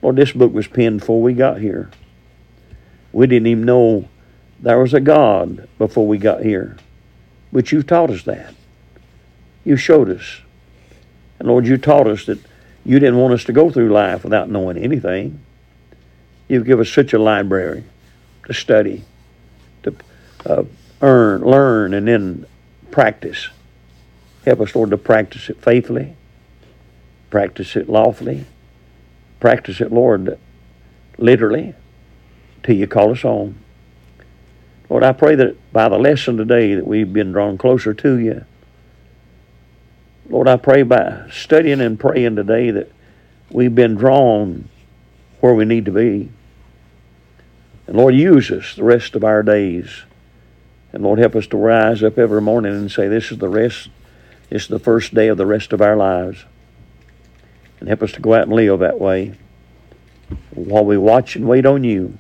Lord, 0.02 0.16
this 0.16 0.32
book 0.32 0.52
was 0.52 0.66
penned 0.66 1.00
before 1.00 1.22
we 1.22 1.32
got 1.32 1.60
here. 1.60 1.90
We 3.12 3.26
didn't 3.26 3.46
even 3.46 3.64
know 3.64 4.08
there 4.60 4.78
was 4.78 4.94
a 4.94 5.00
God 5.00 5.68
before 5.78 6.06
we 6.06 6.18
got 6.18 6.42
here. 6.42 6.76
But 7.52 7.72
you've 7.72 7.86
taught 7.86 8.10
us 8.10 8.24
that. 8.24 8.54
You 9.64 9.76
showed 9.76 10.10
us. 10.10 10.40
And 11.38 11.48
Lord, 11.48 11.66
you 11.66 11.78
taught 11.78 12.06
us 12.06 12.26
that 12.26 12.38
you 12.84 12.98
didn't 12.98 13.18
want 13.18 13.34
us 13.34 13.44
to 13.44 13.52
go 13.52 13.70
through 13.70 13.88
life 13.88 14.24
without 14.24 14.50
knowing 14.50 14.76
anything. 14.76 15.40
You've 16.48 16.66
given 16.66 16.82
us 16.82 16.92
such 16.92 17.12
a 17.12 17.18
library 17.18 17.84
to 18.46 18.52
study, 18.52 19.04
to 19.84 19.94
uh, 20.44 20.64
earn, 21.00 21.42
learn, 21.42 21.94
and 21.94 22.06
then 22.06 22.46
practice. 22.90 23.48
Help 24.44 24.60
us, 24.60 24.74
Lord, 24.74 24.90
to 24.90 24.98
practice 24.98 25.48
it 25.48 25.62
faithfully, 25.62 26.14
practice 27.34 27.74
it 27.74 27.88
lawfully, 27.88 28.44
practice 29.40 29.80
it, 29.80 29.90
Lord, 29.90 30.38
literally, 31.18 31.74
till 32.62 32.76
you 32.76 32.86
call 32.86 33.10
us 33.10 33.22
home. 33.22 33.58
Lord, 34.88 35.02
I 35.02 35.10
pray 35.10 35.34
that 35.34 35.56
by 35.72 35.88
the 35.88 35.98
lesson 35.98 36.36
today 36.36 36.76
that 36.76 36.86
we've 36.86 37.12
been 37.12 37.32
drawn 37.32 37.58
closer 37.58 37.92
to 37.92 38.18
you. 38.20 38.44
Lord, 40.30 40.46
I 40.46 40.56
pray 40.58 40.84
by 40.84 41.28
studying 41.32 41.80
and 41.80 41.98
praying 41.98 42.36
today 42.36 42.70
that 42.70 42.92
we've 43.50 43.74
been 43.74 43.96
drawn 43.96 44.68
where 45.40 45.54
we 45.54 45.64
need 45.64 45.86
to 45.86 45.90
be. 45.90 46.30
And 47.88 47.96
Lord, 47.96 48.14
use 48.14 48.48
us 48.52 48.76
the 48.76 48.84
rest 48.84 49.16
of 49.16 49.24
our 49.24 49.42
days. 49.42 50.04
And 50.92 51.02
Lord, 51.02 51.18
help 51.18 51.34
us 51.34 51.48
to 51.48 51.56
rise 51.56 52.04
up 52.04 52.16
every 52.16 52.40
morning 52.40 52.74
and 52.74 52.92
say, 52.92 53.08
This 53.08 53.32
is 53.32 53.38
the 53.38 53.48
rest, 53.48 53.88
this 54.50 54.62
is 54.62 54.68
the 54.68 54.78
first 54.78 55.14
day 55.14 55.26
of 55.26 55.36
the 55.36 55.46
rest 55.46 55.72
of 55.72 55.82
our 55.82 55.96
lives. 55.96 56.44
And 57.84 57.90
help 57.90 58.02
us 58.02 58.12
to 58.12 58.20
go 58.20 58.32
out 58.32 58.44
and 58.44 58.52
live 58.54 58.78
that 58.78 58.98
way. 58.98 59.34
While 60.52 60.86
we 60.86 60.96
watch 60.96 61.36
and 61.36 61.46
wait 61.46 61.66
on 61.66 61.84
you, 61.84 62.16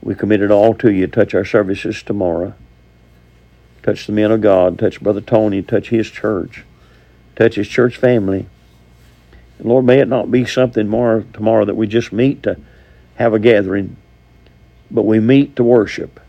we 0.00 0.14
commit 0.14 0.40
it 0.40 0.52
all 0.52 0.72
to 0.74 0.92
you. 0.92 1.08
Touch 1.08 1.34
our 1.34 1.44
services 1.44 2.00
tomorrow. 2.00 2.54
Touch 3.82 4.06
the 4.06 4.12
men 4.12 4.30
of 4.30 4.40
God. 4.40 4.78
Touch 4.78 5.00
Brother 5.00 5.20
Tony. 5.20 5.62
Touch 5.62 5.88
his 5.88 6.08
church. 6.08 6.62
Touch 7.34 7.56
his 7.56 7.66
church 7.66 7.96
family. 7.96 8.46
And 9.58 9.66
Lord, 9.66 9.84
may 9.84 9.98
it 9.98 10.06
not 10.06 10.30
be 10.30 10.44
something 10.44 10.86
more 10.86 11.24
tomorrow 11.32 11.64
that 11.64 11.74
we 11.74 11.88
just 11.88 12.12
meet 12.12 12.44
to 12.44 12.56
have 13.16 13.34
a 13.34 13.40
gathering, 13.40 13.96
but 14.92 15.02
we 15.02 15.18
meet 15.18 15.56
to 15.56 15.64
worship 15.64 16.20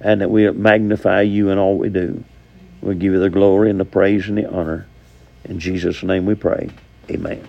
and 0.00 0.22
that 0.22 0.30
we 0.30 0.50
magnify 0.50 1.20
you 1.20 1.50
in 1.50 1.58
all 1.58 1.76
we 1.76 1.90
do. 1.90 2.24
We 2.80 2.94
give 2.94 3.12
you 3.12 3.20
the 3.20 3.28
glory 3.28 3.68
and 3.68 3.78
the 3.78 3.84
praise 3.84 4.28
and 4.28 4.38
the 4.38 4.50
honor. 4.50 4.86
In 5.44 5.60
Jesus' 5.60 6.02
name 6.02 6.24
we 6.24 6.34
pray. 6.34 6.70
Amen. 7.10 7.48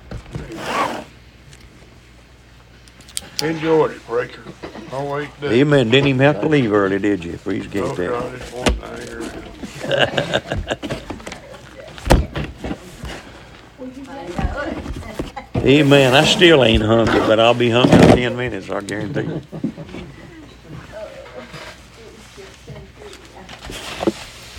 Enjoyed 3.44 3.92
it, 3.92 4.04
preacher. 4.06 4.42
Always 4.92 5.30
do. 5.40 5.48
Amen. 5.50 5.90
Didn't 5.90 6.08
even 6.10 6.22
have 6.22 6.42
to 6.42 6.48
leave 6.48 6.74
early, 6.74 6.98
did 7.00 7.24
you? 7.24 7.38
Please 7.38 7.68
get 7.68 7.84
Oh, 7.84 7.94
that. 7.96 8.10
God, 8.10 8.36
it's 8.36 8.52
one 8.52 8.66
thing 8.66 9.18
around. 9.18 9.46
I. 9.84 10.78
Amen. 15.56 16.14
I 16.16 16.26
still 16.26 16.64
ain't 16.64 16.82
hungry, 16.84 17.20
but 17.20 17.40
I'll 17.40 17.54
be 17.54 17.70
hungry 17.70 18.00
in 18.00 18.08
ten 18.16 18.36
minutes, 18.38 18.70
I 18.70 18.82
guarantee 18.82 19.22
you. 19.22 19.42